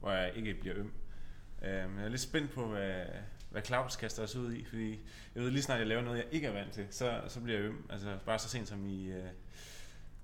hvor 0.00 0.11
jeg 0.11 0.33
ikke 0.37 0.55
bliver 0.55 0.77
øm. 0.79 0.93
Øhm, 1.62 1.99
jeg 1.99 2.05
er 2.05 2.08
lidt 2.08 2.20
spændt 2.20 2.52
på, 2.52 2.66
hvad, 2.66 3.05
hvad 3.50 3.62
Claus 3.62 3.96
kaster 3.96 4.22
os 4.22 4.37
ud 4.37 4.52
i, 4.52 4.64
fordi 4.64 5.00
jeg 5.34 5.43
ved 5.43 5.50
lige 5.50 5.62
snart, 5.62 5.78
jeg 5.78 5.87
laver 5.87 6.02
noget, 6.02 6.19
jeg 6.19 6.26
ikke 6.31 6.46
er 6.46 6.52
vant 6.52 6.72
til, 6.72 6.87
så, 6.90 7.20
så 7.28 7.40
bliver 7.40 7.58
jeg 7.58 7.69
øm. 7.69 7.87
Altså 7.90 8.19
bare 8.26 8.38
så 8.38 8.49
sent 8.49 8.69
som 8.69 8.87
i, 8.87 9.06
øh, 9.06 9.25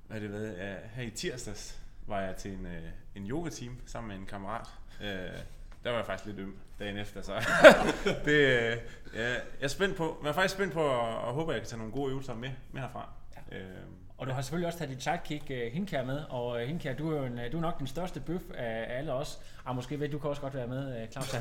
hvad 0.06 0.20
det 0.20 0.32
ved, 0.32 0.56
ja, 0.56 0.74
her 0.94 1.02
i 1.02 1.10
tirsdags 1.10 1.78
var 2.06 2.20
jeg 2.20 2.36
til 2.36 2.52
en, 2.52 2.66
øh, 2.66 2.82
en 3.14 3.30
yoga-team 3.30 3.78
sammen 3.86 4.08
med 4.08 4.16
en 4.16 4.26
kammerat. 4.26 4.68
Øh, 5.00 5.38
der 5.84 5.90
var 5.90 5.96
jeg 5.96 6.06
faktisk 6.06 6.26
lidt 6.26 6.38
øm 6.38 6.56
dagen 6.78 6.96
efter, 6.96 7.22
så 7.22 7.34
det, 8.24 8.32
øh, 8.32 8.78
ja, 9.14 9.28
jeg 9.32 9.42
er 9.60 9.68
spændt 9.68 9.96
på, 9.96 10.16
men 10.18 10.24
jeg 10.24 10.30
er 10.30 10.34
faktisk 10.34 10.54
spændt 10.54 10.72
på, 10.72 10.82
og, 10.82 11.20
og 11.20 11.34
håber, 11.34 11.52
at 11.52 11.54
jeg 11.54 11.62
kan 11.62 11.68
tage 11.68 11.78
nogle 11.78 11.92
gode 11.92 12.10
øvelser 12.10 12.34
med, 12.34 12.50
med 12.72 12.82
herfra. 12.82 13.08
Ja. 13.50 13.58
Øh, 13.58 13.76
og 14.18 14.26
du 14.26 14.32
har 14.32 14.42
selvfølgelig 14.42 14.66
også 14.66 14.78
taget 14.78 14.90
dit 14.90 15.02
sidekick 15.02 15.50
uh, 15.50 15.72
Hinkær 15.72 16.04
med, 16.04 16.20
og 16.28 16.48
uh, 16.48 16.58
Hinkær, 16.58 16.94
du 16.94 17.12
er 17.12 17.16
jo 17.18 17.24
en, 17.24 17.38
du 17.52 17.56
er 17.56 17.60
nok 17.60 17.78
den 17.78 17.86
største 17.86 18.20
bøf 18.20 18.42
af 18.54 18.98
alle 18.98 19.12
os. 19.12 19.40
Ah, 19.66 19.76
måske 19.76 20.00
ved 20.00 20.08
du 20.08 20.18
kan 20.18 20.30
også 20.30 20.42
godt 20.42 20.54
være 20.54 20.66
med, 20.66 21.02
uh, 21.02 21.08
Claus. 21.10 21.28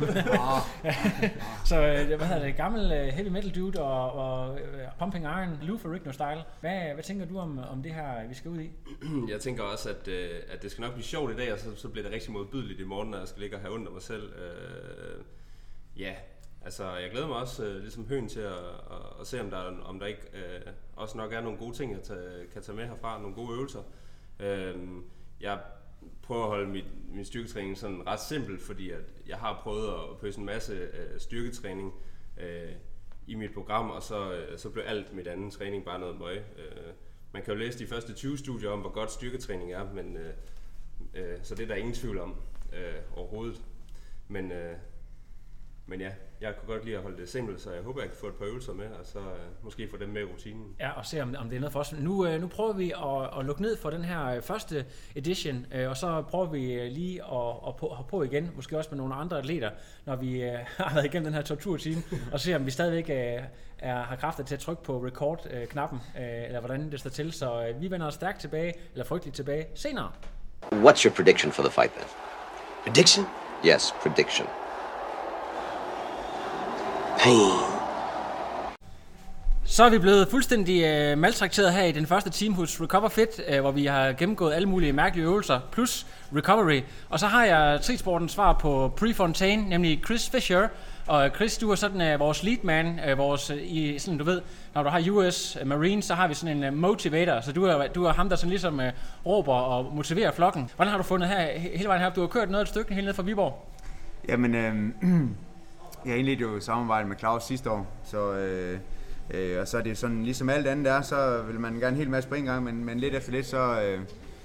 så 1.70 1.76
uh, 1.76 2.08
hvad 2.18 2.28
hedder 2.28 2.46
det, 2.46 2.56
gammel 2.56 2.86
uh, 2.86 3.08
heavy 3.08 3.28
metal 3.28 3.56
dude 3.56 3.82
og, 3.82 4.12
og 4.12 4.54
uh, 4.54 4.60
pumping 5.00 5.26
iron, 5.26 5.60
Lou 5.62 5.78
Ferrigno 5.78 6.12
style. 6.12 6.44
Hvad, 6.60 6.94
hvad 6.94 7.04
tænker 7.04 7.26
du 7.26 7.40
om, 7.40 7.60
om 7.60 7.84
det 7.84 7.94
her, 7.94 8.28
vi 8.28 8.34
skal 8.34 8.52
ud 8.52 8.60
i? 8.60 8.72
Jeg 9.32 9.40
tænker 9.40 9.64
også, 9.64 9.90
at, 9.90 10.08
uh, 10.08 10.54
at 10.54 10.62
det 10.62 10.72
skal 10.72 10.82
nok 10.82 10.94
blive 10.94 11.06
sjovt 11.06 11.34
i 11.34 11.36
dag, 11.36 11.54
og 11.54 11.60
så, 11.60 11.76
så 11.76 11.90
bliver 11.90 12.04
det 12.04 12.14
rigtig 12.14 12.32
modbydeligt 12.32 12.80
i 12.80 12.84
morgen, 12.84 13.10
når 13.10 13.18
jeg 13.18 13.28
skal 13.28 13.42
ligge 13.42 13.56
og 13.56 13.62
have 13.62 13.74
ondt 13.74 13.88
af 13.88 13.94
mig 13.94 14.02
selv. 14.02 14.24
Uh, 14.24 15.26
ja, 16.02 16.14
Altså, 16.66 16.96
jeg 16.96 17.12
glæder 17.12 17.28
mig 17.28 17.38
også 17.38 17.66
øh, 17.66 17.82
ligesom 17.82 18.08
høen 18.08 18.30
til 18.30 18.40
at, 18.40 18.52
at, 18.92 19.22
at 19.22 19.28
se, 19.28 19.42
om 19.42 19.50
der, 19.50 19.82
om 19.86 20.00
der 20.00 20.06
ikke 20.06 20.22
øh, 20.34 20.62
også 20.96 21.18
nok 21.18 21.34
er 21.34 21.42
nogle 21.42 21.58
gode 21.58 21.76
ting, 21.76 21.92
jeg 21.92 22.04
tage, 22.04 22.48
kan 22.54 22.62
tage 22.62 22.76
med 22.76 22.88
herfra, 22.88 23.22
nogle 23.22 23.36
gode 23.36 23.54
øvelser. 23.54 23.82
Øh, 24.40 24.76
jeg 25.42 25.60
prøver 26.22 26.44
at 26.44 26.50
holde 26.50 26.70
mit, 26.70 26.86
min 27.14 27.26
styrketræning 27.26 27.78
sådan 27.78 28.08
ret 28.08 28.20
simpelt, 28.20 28.62
fordi 28.62 28.90
at 28.90 29.04
jeg 29.28 29.38
har 29.38 29.60
prøvet 29.64 29.88
at 29.88 30.18
pøse 30.22 30.40
en 30.40 30.46
masse 30.46 30.74
øh, 30.74 31.20
styrketræning 31.20 31.94
øh, 32.38 32.72
i 33.28 33.36
mit 33.36 33.54
program, 33.54 33.90
og 33.90 34.04
så, 34.04 34.34
øh, 34.34 34.58
så 34.58 34.70
blev 34.70 34.84
alt 34.88 35.14
mit 35.16 35.28
andet 35.28 35.54
træning 35.54 35.86
bare 35.86 36.00
noget 36.00 36.20
møg. 36.20 36.38
Øh, 36.38 36.94
man 37.32 37.44
kan 37.44 37.54
jo 37.54 37.60
læse 37.60 37.80
de 37.80 37.88
første 37.88 38.14
20 38.14 38.38
studier 38.38 38.70
om, 38.70 38.80
hvor 38.80 38.90
godt 38.90 39.12
styrketræning 39.12 39.72
er, 39.72 39.94
men 39.94 40.18
øh, 40.18 40.34
øh, 41.14 41.38
så 41.44 41.56
det 41.56 41.64
er 41.64 41.68
der 41.68 41.76
ingen 41.76 41.94
tvivl 41.94 42.20
om 42.20 42.36
øh, 42.74 43.18
overhovedet. 43.18 43.62
Men, 44.28 44.52
øh, 44.52 44.76
men 45.86 46.02
ja, 46.02 46.10
jeg 46.42 46.54
kunne 46.58 46.74
godt 46.74 46.86
lide 46.86 46.98
at 46.98 47.04
holde 47.04 47.18
det 47.18 47.30
simpelt, 47.30 47.62
så 47.62 47.72
jeg 47.72 47.84
håber, 47.84 48.02
jeg 48.02 48.10
kan 48.10 48.18
få 48.20 48.28
et 48.28 48.34
par 48.34 48.46
øvelser 48.46 48.74
med, 48.74 48.86
og 48.86 49.06
så 49.06 49.20
uh, 49.20 49.64
måske 49.64 49.88
få 49.92 49.98
dem 49.98 50.10
med 50.10 50.22
i 50.22 50.26
rutinen. 50.26 50.76
Ja, 50.80 50.92
og 50.92 51.06
se 51.06 51.22
om, 51.22 51.36
om 51.40 51.50
det 51.50 51.56
er 51.56 51.60
noget 51.60 51.74
for 51.74 51.80
os. 51.80 51.94
Nu, 51.94 52.28
uh, 52.28 52.42
nu 52.42 52.48
prøver 52.48 52.74
vi 52.74 52.92
at, 52.92 53.40
at 53.40 53.46
lukke 53.46 53.62
ned 53.62 53.78
for 53.78 53.90
den 53.90 54.04
her 54.04 54.26
øh, 54.26 54.42
første 54.42 54.86
edition, 55.16 55.66
uh, 55.76 55.90
og 55.90 55.98
så 55.98 56.24
prøver 56.30 56.46
vi 56.46 56.60
lige 56.90 57.24
at, 57.24 57.56
at 57.68 57.76
på, 57.76 57.88
at 57.88 58.08
på 58.08 58.24
igen, 58.24 58.52
måske 58.56 58.78
også 58.78 58.90
med 58.92 58.98
nogle 58.98 59.16
andre 59.16 59.38
atleter, 59.38 59.72
når 60.06 60.16
vi 60.16 60.48
uh, 60.48 60.54
har 60.88 60.94
været 60.94 61.06
igennem 61.06 61.26
den 61.26 61.34
her 61.34 61.42
torturteam, 61.42 62.04
og 62.32 62.40
se 62.40 62.56
om 62.56 62.66
vi 62.66 62.72
stadigvæk 62.72 63.06
uh, 63.10 63.44
er, 63.80 64.04
har 64.04 64.16
kræfter 64.16 64.44
til 64.44 64.56
at 64.56 64.62
trykke 64.62 64.84
på 64.84 65.06
record-knappen, 65.06 66.00
uh, 66.16 66.22
eller 66.22 66.60
hvordan 66.60 66.92
det 66.92 67.00
står 67.00 67.10
til. 67.10 67.32
Så 67.32 67.70
uh, 67.70 67.82
vi 67.82 67.92
vender 67.92 68.08
os 68.08 68.14
stærkt 68.14 68.40
tilbage, 68.40 68.74
eller 68.94 69.06
frygteligt 69.06 69.36
tilbage, 69.36 69.68
senere. 69.76 70.12
What's 70.72 71.06
your 71.06 71.14
prediction 71.14 71.52
for 71.52 71.64
the 71.64 71.72
fight 71.72 71.92
then? 71.94 72.08
Prediction? 72.86 73.26
Yes, 73.66 73.94
prediction. 74.02 74.63
Pain. 77.24 77.52
Så 79.66 79.84
er 79.84 79.90
vi 79.90 79.98
blevet 79.98 80.28
fuldstændig 80.28 80.84
øh, 80.84 81.18
maltrakteret 81.18 81.74
her 81.74 81.84
i 81.84 81.92
den 81.92 82.06
første 82.08 82.30
team 82.30 82.54
hos 82.54 82.82
Recover 82.82 83.10
Fit, 83.10 83.28
øh, 83.48 83.62
hvor 83.62 83.72
vi 83.72 83.86
har 83.86 84.14
gennemgået 84.14 84.54
alle 84.54 84.70
mulige 84.70 84.94
mærkelige 84.94 85.26
øvelser, 85.26 85.60
plus 85.72 86.08
recovery. 86.36 86.82
Og 87.10 87.20
så 87.20 87.28
har 87.28 87.46
jeg 87.46 87.82
Trisportens 87.82 88.32
svar 88.32 88.54
på 88.54 88.94
Prefontaine, 88.98 89.70
nemlig 89.70 90.02
Chris 90.06 90.30
Fisher. 90.30 90.68
Og 91.08 91.30
Chris, 91.36 91.58
du 91.58 91.72
er 91.72 91.76
sådan 91.76 92.14
uh, 92.14 92.20
vores 92.20 92.44
lead 92.44 92.58
man, 92.64 93.00
uh, 93.12 93.18
vores, 93.18 93.52
uh, 93.52 93.58
i, 93.62 94.00
sådan, 94.00 94.18
du 94.18 94.24
ved, 94.24 94.42
når 94.76 94.84
du 94.84 94.90
har 94.90 95.10
US 95.12 95.58
Marine, 95.66 96.02
så 96.04 96.14
har 96.16 96.28
vi 96.28 96.34
sådan 96.34 96.58
en 96.58 96.74
uh, 96.74 96.74
motivator, 96.74 97.42
så 97.42 97.52
du 97.52 97.64
er, 97.66 97.88
du 97.88 98.06
er 98.06 98.14
ham, 98.14 98.30
der 98.30 98.36
sådan 98.36 98.50
ligesom 98.50 98.80
uh, 98.80 98.86
råber 99.26 99.54
og 99.54 99.96
motiverer 99.96 100.32
flokken. 100.32 100.70
Hvordan 100.76 100.92
har 100.92 100.98
du 100.98 101.04
fundet 101.04 101.30
her, 101.30 101.48
he- 101.48 101.78
hele 101.78 101.88
vejen 101.88 102.02
her? 102.02 102.10
Du 102.10 102.22
har 102.22 102.28
kørt 102.28 102.50
noget 102.50 102.62
et 102.62 102.70
stykke 102.70 102.94
helt 102.94 103.06
ned 103.06 103.14
fra 103.14 103.24
Viborg. 103.24 103.66
Jamen, 104.30 104.56
øh, 104.56 104.74
jeg 106.06 106.18
indledte 106.18 106.42
jo 106.42 106.60
samarbejde 106.60 107.08
med 107.08 107.18
Claus 107.18 107.44
sidste 107.44 107.70
år, 107.72 107.88
så, 108.04 108.34
øh, 108.34 108.80
øh, 109.32 109.62
og 109.62 109.68
så 109.68 109.78
er 109.78 109.82
det 109.82 109.98
sådan, 109.98 110.24
ligesom 110.24 110.50
alt 110.50 110.68
andet 110.68 110.92
er, 110.94 111.02
så 111.02 111.42
vil 111.42 111.60
man 111.60 111.74
gerne 111.74 111.88
en 111.88 111.96
hel 111.96 112.10
masse 112.10 112.30
på 112.30 112.36
en 112.36 112.46
gang, 112.46 112.64
men, 112.64 112.86
men 112.86 113.00
lidt 113.00 113.16
efter 113.16 113.32
lidt, 113.32 113.46
så, 113.46 113.82
øh, 113.82 114.00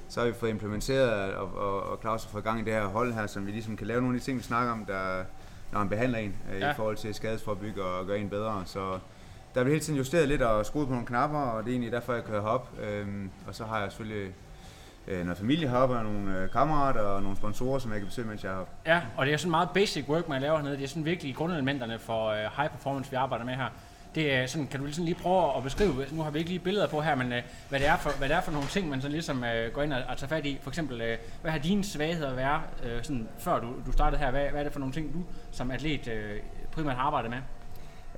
så 0.09 0.21
har 0.21 0.27
vi 0.27 0.33
fået 0.33 0.51
implementeret, 0.51 1.35
og, 1.35 1.55
og, 1.57 1.83
og 1.83 1.99
Claus 2.01 2.25
har 2.25 2.31
fået 2.31 2.45
gang 2.45 2.61
i 2.61 2.65
det 2.65 2.73
her 2.73 2.87
hold 2.87 3.13
her, 3.13 3.27
så 3.27 3.41
vi 3.41 3.51
ligesom 3.51 3.77
kan 3.77 3.87
lave 3.87 4.01
nogle 4.01 4.15
af 4.17 4.21
de 4.21 4.27
ting, 4.27 4.39
vi 4.39 4.43
snakker 4.43 4.73
om, 4.73 4.85
der, 4.85 5.25
når 5.73 5.79
han 5.79 5.89
behandler 5.89 6.19
en, 6.19 6.35
øh, 6.55 6.61
Ja. 6.61 6.73
i 6.73 6.75
forhold 6.77 6.97
til 6.97 7.15
skadesforbygge 7.15 7.83
og 7.83 8.07
gøre 8.07 8.19
en 8.19 8.29
bedre. 8.29 8.63
Så 8.67 8.91
der 9.55 9.63
bliver 9.63 9.69
hele 9.69 9.81
tiden 9.81 9.97
justeret 9.97 10.29
lidt 10.29 10.43
og 10.43 10.67
skruet 10.67 10.87
på 10.87 10.93
nogle 10.93 11.07
knapper, 11.07 11.39
og 11.39 11.63
det 11.65 11.69
er 11.71 11.73
egentlig 11.73 11.93
derfor, 11.93 12.13
jeg 12.15 12.25
kører 12.25 12.41
hop. 12.41 12.69
Øhm, 12.83 13.31
og 13.47 13.55
så 13.55 13.65
har 13.65 13.81
jeg 13.81 13.93
selvfølgelig 13.93 14.35
øh, 15.09 15.25
noget 15.25 15.39
familie 15.39 15.69
heroppe, 15.69 15.97
og 15.97 16.05
nogle 16.05 16.39
øh, 16.39 16.51
kammerater 16.51 17.01
og 17.01 17.23
nogle 17.23 17.37
sponsorer, 17.37 17.79
som 17.79 17.93
jeg 17.93 18.01
kan 18.01 18.07
besøge, 18.07 18.29
mens 18.29 18.45
jeg 18.45 18.51
er 18.51 18.55
heroppe. 18.55 18.73
Ja, 18.87 19.01
og 19.17 19.27
det 19.27 19.33
er 19.33 19.37
sådan 19.37 19.51
meget 19.51 19.69
basic 19.75 20.09
work, 20.09 20.29
man 20.29 20.43
laver 20.43 20.57
hernede. 20.57 20.77
Det 20.77 20.85
er 20.85 20.89
sådan 20.89 21.05
virkelig 21.05 21.35
grundelementerne 21.35 21.99
for 21.99 22.29
øh, 22.29 22.39
high 22.57 22.71
performance, 22.71 23.11
vi 23.11 23.17
arbejder 23.17 23.45
med 23.45 23.55
her. 23.55 23.69
Det 24.15 24.35
er 24.35 24.47
sådan, 24.47 24.67
kan 24.67 24.81
du 24.81 24.93
sådan 24.93 25.05
lige 25.05 25.15
prøve 25.15 25.57
at 25.57 25.63
beskrive, 25.63 26.07
nu 26.13 26.23
har 26.23 26.31
vi 26.31 26.39
ikke 26.39 26.51
lige 26.51 26.61
billeder 26.61 26.89
på 26.89 27.01
her, 27.01 27.15
men 27.15 27.33
øh, 27.33 27.43
hvad, 27.69 27.81
det 27.81 27.89
er 27.89 27.97
for, 27.97 28.11
hvad 28.19 28.29
det 28.29 28.37
er 28.37 28.41
for 28.41 28.53
nogle 28.53 28.69
ting, 28.69 28.89
man 28.89 29.01
sådan 29.01 29.13
ligesom 29.13 29.45
øh, 29.45 29.73
går 29.73 29.83
ind 29.83 29.93
og, 29.93 30.03
og 30.09 30.17
tager 30.17 30.29
fat 30.29 30.47
i. 30.47 30.59
For 30.63 30.71
eksempel, 30.71 31.01
øh, 31.01 31.19
hvad 31.43 31.51
har 31.51 31.59
dine 31.59 31.85
svagheder 31.85 32.35
været, 32.35 32.61
øh, 32.85 33.03
sådan, 33.03 33.29
før 33.39 33.61
du, 33.61 33.67
du 33.87 33.93
startede 33.93 34.21
her? 34.21 34.31
Hvad, 34.31 34.49
hvad 34.51 34.61
er 34.61 34.65
det 34.65 34.73
for 34.73 34.81
nogle 34.81 34.95
ting, 34.95 35.15
du 35.15 35.19
som 35.51 35.71
atlet 35.71 36.09
øh, 36.09 36.41
primært 36.73 36.97
har 36.97 37.03
arbejdet 37.03 37.31
med? 37.31 37.39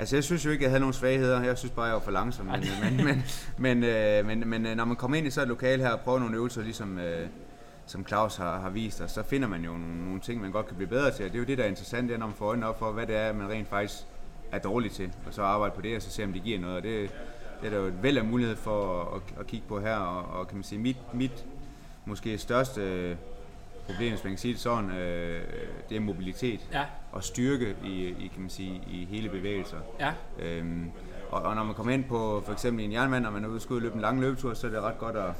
Altså, 0.00 0.16
jeg 0.16 0.24
synes 0.24 0.46
jo 0.46 0.50
ikke, 0.50 0.62
jeg 0.62 0.70
havde 0.70 0.80
nogen 0.80 0.92
svagheder. 0.92 1.42
Jeg 1.42 1.58
synes 1.58 1.72
bare, 1.72 1.84
jeg 1.84 1.94
var 1.94 2.00
for 2.00 2.10
langsom. 2.10 2.46
Men, 2.46 2.64
men, 2.82 3.04
men, 3.06 3.24
men, 3.58 3.84
øh, 3.84 4.26
men, 4.26 4.48
men 4.48 4.66
øh, 4.66 4.76
når 4.76 4.84
man 4.84 4.96
kommer 4.96 5.16
ind 5.16 5.26
i 5.26 5.30
så 5.30 5.42
et 5.42 5.48
lokale 5.48 5.82
her 5.82 5.90
og 5.90 6.00
prøver 6.00 6.18
nogle 6.18 6.36
øvelser, 6.36 6.62
ligesom 6.62 6.98
øh, 6.98 7.28
som 7.86 8.06
Claus 8.06 8.36
har, 8.36 8.60
har 8.60 8.70
vist 8.70 9.00
os, 9.00 9.10
så 9.10 9.22
finder 9.22 9.48
man 9.48 9.64
jo 9.64 9.70
nogle, 9.70 10.04
nogle 10.04 10.20
ting, 10.20 10.40
man 10.40 10.52
godt 10.52 10.66
kan 10.66 10.76
blive 10.76 10.88
bedre 10.88 11.10
til. 11.10 11.24
Og 11.24 11.32
det 11.32 11.34
er 11.34 11.38
jo 11.38 11.44
det, 11.44 11.58
der 11.58 11.64
er 11.64 11.68
interessant, 11.68 12.08
det 12.08 12.14
er, 12.14 12.18
når 12.18 12.26
man 12.26 12.34
får 12.36 12.46
øjnene 12.46 12.66
op 12.66 12.78
for, 12.78 12.92
hvad 12.92 13.06
det 13.06 13.16
er, 13.16 13.32
man 13.32 13.48
rent 13.48 13.68
faktisk 13.68 13.94
er 14.52 14.58
dårlig 14.58 14.92
til. 14.92 15.12
Og 15.26 15.34
så 15.34 15.42
arbejde 15.42 15.74
på 15.74 15.80
det, 15.80 15.96
og 15.96 16.02
så 16.02 16.10
se, 16.10 16.24
om 16.24 16.32
det 16.32 16.42
giver 16.42 16.60
noget. 16.60 16.76
Og 16.76 16.82
det, 16.82 17.10
det 17.60 17.66
er 17.66 17.70
der 17.70 17.78
jo 17.78 17.86
et 17.86 18.02
væld 18.02 18.18
af 18.18 18.24
mulighed 18.24 18.56
for 18.56 19.02
at, 19.02 19.16
at, 19.16 19.40
at 19.40 19.46
kigge 19.46 19.66
på 19.68 19.80
her. 19.80 19.96
Og, 19.96 20.40
og 20.40 20.48
kan 20.48 20.56
man 20.56 20.64
sige, 20.64 20.78
mit, 20.78 20.96
mit 21.14 21.44
måske 22.04 22.38
største 22.38 23.16
problem, 23.90 24.10
hvis 24.12 24.24
man 24.24 24.30
kan 24.32 24.38
sige 24.38 24.52
det 24.54 24.60
sådan, 24.60 24.90
øh, 24.90 25.42
det 25.88 25.96
er 25.96 26.00
mobilitet 26.00 26.60
Ja. 26.72 26.84
og 27.12 27.24
styrke 27.24 27.74
i, 27.84 27.88
i, 28.06 28.30
kan 28.34 28.40
man 28.40 28.50
sige, 28.50 28.82
i 28.90 29.04
hele 29.10 29.28
bevægelser. 29.28 29.76
Ja. 30.00 30.12
Øhm, 30.38 30.90
og, 31.30 31.42
og 31.42 31.54
når 31.54 31.64
man 31.64 31.74
kommer 31.74 31.92
ind 31.92 32.04
på 32.04 32.42
for 32.46 32.52
eksempel 32.52 32.84
en 32.84 32.92
jernmand, 32.92 33.26
og 33.26 33.32
man 33.32 33.44
er 33.44 33.48
ude 33.48 33.60
og 33.70 33.80
løbe 33.80 33.94
en 33.94 34.00
lang 34.00 34.20
løbetur, 34.20 34.54
så 34.54 34.66
er 34.66 34.70
det 34.70 34.80
ret 34.82 34.98
godt 34.98 35.16
at, 35.16 35.30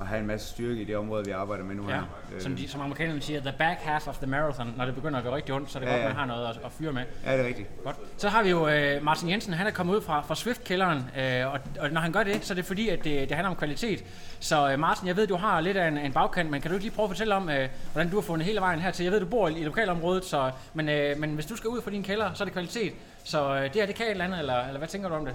at 0.00 0.06
have 0.06 0.20
en 0.20 0.26
masse 0.26 0.48
styrke 0.48 0.80
i 0.80 0.84
det 0.84 0.96
område, 0.96 1.24
vi 1.24 1.30
arbejder 1.30 1.64
med 1.64 1.74
nu 1.74 1.88
Ja, 1.88 1.94
her. 1.94 2.02
som, 2.40 2.56
de, 2.56 2.68
som 2.68 2.80
amerikanerne 2.80 3.20
siger, 3.20 3.40
the 3.40 3.52
back 3.58 3.80
half 3.80 4.08
of 4.08 4.16
the 4.18 4.26
marathon, 4.26 4.74
når 4.76 4.84
det 4.84 4.94
begynder 4.94 5.18
at 5.18 5.24
gøre 5.24 5.34
rigtig 5.36 5.54
ondt, 5.54 5.70
så 5.70 5.78
er 5.78 5.82
det 5.82 5.88
Ja, 5.88 5.92
godt, 5.92 6.02
ja. 6.02 6.08
man 6.08 6.16
har 6.16 6.26
noget 6.26 6.46
at, 6.48 6.60
at 6.64 6.72
fyre 6.72 6.92
med. 6.92 7.02
Ja, 7.26 7.32
det 7.32 7.40
er 7.40 7.46
rigtigt. 7.46 7.68
Godt. 7.84 7.96
Så 8.16 8.28
har 8.28 8.42
vi 8.42 8.50
jo 8.50 8.68
øh, 8.68 9.04
Martin 9.04 9.30
Jensen, 9.30 9.52
han 9.52 9.66
er 9.66 9.70
kommet 9.70 9.94
ud 9.94 10.00
fra, 10.00 10.20
fra 10.22 10.34
Swift-kælderen, 10.34 10.98
øh, 11.18 11.46
og, 11.52 11.60
og 11.80 11.90
når 11.90 12.00
han 12.00 12.12
gør 12.12 12.22
det, 12.22 12.44
så 12.44 12.52
er 12.52 12.54
det 12.54 12.64
fordi, 12.64 12.88
at 12.88 13.04
det, 13.04 13.28
det 13.28 13.32
handler 13.36 13.50
om 13.50 13.56
kvalitet. 13.56 14.04
Så 14.40 14.70
øh, 14.72 14.78
Martin, 14.78 15.08
jeg 15.08 15.16
ved, 15.16 15.26
du 15.26 15.36
har 15.36 15.60
lidt 15.60 15.76
af 15.76 15.88
en, 15.88 15.98
en 15.98 16.12
bagkant, 16.12 16.50
men 16.50 16.60
kan 16.60 16.70
du 16.70 16.74
ikke 16.74 16.84
lige 16.84 16.94
prøve 16.94 17.04
at 17.04 17.10
fortælle 17.10 17.34
om, 17.34 17.50
øh, 17.50 17.68
hvordan 17.92 18.10
du 18.10 18.16
har 18.16 18.22
fundet 18.22 18.46
hele 18.46 18.60
vejen 18.60 18.80
hertil? 18.80 19.04
Jeg 19.04 19.12
ved, 19.12 19.20
du 19.20 19.26
bor 19.26 19.48
i, 19.48 19.58
i 19.60 19.64
lokalområdet, 19.64 20.24
så, 20.24 20.50
men, 20.74 20.88
øh, 20.88 21.18
men 21.18 21.30
hvis 21.34 21.46
du 21.46 21.56
skal 21.56 21.68
ud 21.68 21.82
fra 21.82 21.90
din 21.90 22.02
kælder, 22.02 22.32
så 22.34 22.42
er 22.42 22.44
det 22.44 22.52
kvalitet. 22.52 22.92
Så 23.24 23.54
øh, 23.54 23.62
det 23.62 23.74
her, 23.74 23.86
det 23.86 23.94
kan 23.94 24.06
et 24.06 24.10
eller 24.10 24.24
andet, 24.24 24.38
eller, 24.38 24.60
eller 24.66 24.78
hvad 24.78 24.88
tænker 24.88 25.08
du 25.08 25.14
om 25.14 25.24
det? 25.24 25.34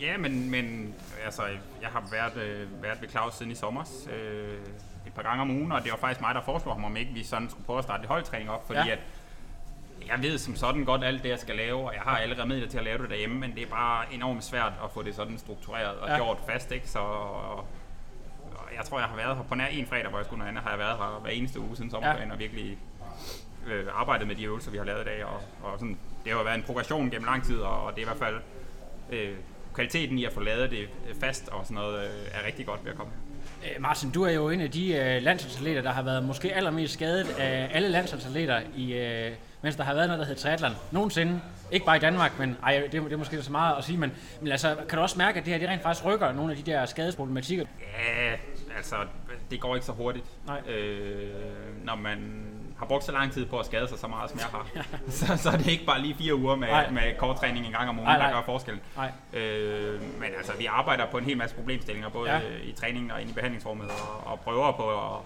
Ja, 0.00 0.16
men, 0.16 0.50
men 0.50 0.94
altså, 1.24 1.42
jeg 1.82 1.88
har 1.88 2.04
været, 2.10 2.36
øh, 2.46 2.82
været 2.82 3.00
ved 3.02 3.08
Claus 3.08 3.34
siden 3.34 3.52
i 3.52 3.54
sommer 3.54 3.82
øh, 4.12 4.58
et 5.06 5.12
par 5.14 5.22
gange 5.22 5.42
om 5.42 5.50
ugen, 5.50 5.72
og 5.72 5.82
det 5.82 5.90
var 5.92 5.98
faktisk 5.98 6.20
mig, 6.20 6.34
der 6.34 6.40
foreslog 6.42 6.74
ham, 6.74 6.84
om 6.84 6.96
ikke 6.96 7.12
vi 7.12 7.24
sådan 7.24 7.50
skulle 7.50 7.64
prøve 7.66 7.78
at 7.78 7.84
starte 7.84 8.02
lidt 8.02 8.08
holdtræning 8.10 8.50
op, 8.50 8.66
fordi 8.66 8.78
Ja. 8.80 8.86
ja. 8.86 8.92
at 8.92 8.98
jeg 10.08 10.22
ved 10.22 10.38
som 10.38 10.56
sådan 10.56 10.84
godt 10.84 11.04
alt 11.04 11.22
det, 11.22 11.28
jeg 11.28 11.38
skal 11.38 11.56
lave, 11.56 11.86
og 11.86 11.94
jeg 11.94 12.02
har 12.02 12.16
alle 12.18 12.42
remedier 12.42 12.68
til 12.68 12.78
at 12.78 12.84
lave 12.84 12.98
det 12.98 13.10
derhjemme, 13.10 13.38
men 13.40 13.54
det 13.54 13.62
er 13.62 13.66
bare 13.66 14.14
enormt 14.14 14.44
svært 14.44 14.72
at 14.84 14.90
få 14.94 15.02
det 15.02 15.14
sådan 15.14 15.38
struktureret 15.38 15.98
og 15.98 16.08
Ja. 16.08 16.12
ja. 16.14 16.18
gjort 16.18 16.38
fast, 16.48 16.70
ikke? 16.72 16.88
Så 16.88 16.98
og, 16.98 17.56
og 17.56 18.68
jeg 18.76 18.84
tror, 18.84 18.98
jeg 18.98 19.08
har 19.08 19.16
været 19.16 19.36
her 19.36 19.42
på 19.42 19.54
nær 19.54 19.66
en 19.66 19.86
fredag, 19.86 20.08
hvor 20.08 20.18
jeg 20.18 20.24
skulle 20.26 20.38
noget 20.38 20.48
andet, 20.50 20.62
har 20.64 20.70
jeg 20.70 20.78
været 20.78 20.96
her 20.98 21.18
hver 21.22 21.30
eneste 21.30 21.60
uge 21.60 21.76
siden 21.76 21.90
sommerferien, 21.90 22.30
og 22.30 22.38
virkelig 22.38 22.78
øh, 23.66 23.86
arbejdet 23.94 24.26
med 24.26 24.36
de 24.36 24.44
øvelser, 24.44 24.70
vi 24.70 24.76
har 24.78 24.84
lavet 24.84 25.00
i 25.00 25.04
dag, 25.04 25.24
og, 25.24 25.40
og 25.62 25.78
sådan, 25.78 25.98
det 26.24 26.32
har 26.32 26.38
jo 26.38 26.44
været 26.44 26.56
en 26.56 26.62
progression 26.62 27.10
gennem 27.10 27.24
lang 27.26 27.44
tid, 27.44 27.58
og, 27.60 27.84
og 27.84 27.92
det 27.96 27.98
er 27.98 28.02
i 28.02 28.08
hvert 28.16 28.18
fald 28.30 28.40
øh, 29.10 29.36
kvaliteten 29.74 30.18
i 30.18 30.24
at 30.24 30.32
få 30.32 30.40
lavet 30.40 30.70
det 30.70 30.78
øh, 30.78 31.14
fast 31.20 31.48
og 31.48 31.60
sådan 31.64 31.74
noget, 31.74 31.98
øh, 32.04 32.10
er 32.42 32.46
rigtig 32.46 32.66
godt 32.66 32.84
ved 32.84 32.90
at 32.92 32.96
komme. 32.98 33.12
Øh, 33.64 33.82
Martin, 33.82 34.10
du 34.10 34.22
er 34.22 34.30
jo 34.30 34.48
en 34.50 34.60
af 34.60 34.70
de 34.70 35.20
landsholdsatleter, 35.20 35.82
der 35.82 35.90
har 35.92 36.02
været 36.02 36.24
måske 36.24 36.54
allermest 36.54 36.92
skadet 36.94 37.26
af 37.38 37.70
alle 37.72 37.88
landsholdsatleter, 37.88 38.60
i, 38.76 38.92
mens 39.62 39.76
der 39.76 39.82
har 39.84 39.94
været 39.94 40.06
noget, 40.08 40.18
der 40.20 40.26
hedder 40.26 40.40
triathlon. 40.40 40.72
Nogensinde. 40.92 41.40
Ikke 41.72 41.86
bare 41.86 41.96
i 41.96 42.00
Danmark, 42.00 42.38
men 42.38 42.56
ej, 42.62 42.82
det, 42.92 42.98
er- 42.98 43.02
det 43.04 43.12
er 43.12 43.16
måske 43.16 43.42
så 43.42 43.52
meget 43.52 43.74
at 43.78 43.84
sige, 43.84 43.98
men, 43.98 44.12
men 44.40 44.52
altså, 44.52 44.76
kan 44.88 44.96
du 44.98 45.02
også 45.02 45.18
mærke, 45.18 45.38
at 45.38 45.44
det 45.44 45.52
her 45.52 45.60
det 45.60 45.68
rent 45.68 45.82
faktisk 45.82 46.04
rykker 46.04 46.32
nogle 46.32 46.50
af 46.52 46.56
de 46.56 46.70
der 46.70 46.86
skadesproblematikker? 46.86 47.64
Ja, 47.80 48.30
altså, 48.76 48.96
det 49.50 49.60
går 49.60 49.74
ikke 49.74 49.86
så 49.86 49.92
hurtigt. 49.92 50.24
Nej. 50.46 50.60
Øh, 50.68 51.28
når 51.84 51.94
man 51.94 52.18
har 52.78 52.86
brugt 52.86 53.04
så 53.04 53.12
lang 53.12 53.32
tid 53.32 53.46
på 53.46 53.58
at 53.58 53.66
skade 53.66 53.88
sig 53.88 53.98
så 53.98 54.06
meget, 54.06 54.30
som 54.30 54.38
jeg 54.38 54.46
har, 54.48 54.66
så, 55.18 55.36
så 55.36 55.50
er 55.50 55.56
det 55.56 55.66
ikke 55.66 55.84
bare 55.86 56.00
lige 56.00 56.14
fire 56.14 56.34
uger 56.34 56.56
med, 56.56 56.68
Nej. 56.68 56.90
med 56.90 57.02
kort 57.18 57.36
træning 57.36 57.66
en 57.66 57.72
gang 57.72 57.88
om 57.88 57.96
ugen, 57.98 58.04
Nej, 58.08 58.18
nej. 58.18 58.26
der 58.30 58.34
gør 58.36 58.42
forskellen. 58.44 58.82
Nej. 58.96 59.12
Øh, 59.42 60.02
men 60.02 60.28
altså, 60.38 60.52
vi 60.58 60.66
arbejder 60.66 61.06
på 61.10 61.18
en 61.18 61.24
hel 61.24 61.36
masse 61.36 61.56
problemstillinger, 61.56 62.08
både 62.10 62.30
Ja. 62.30 62.36
ja. 62.38 62.42
i 62.64 62.72
træningen 62.72 63.10
og 63.10 63.20
inde 63.20 63.30
i 63.30 63.34
behandlingsrummet, 63.34 63.86
og, 63.90 64.32
og 64.32 64.40
prøver 64.40 64.72
på 64.72 64.90
at, 64.90 65.20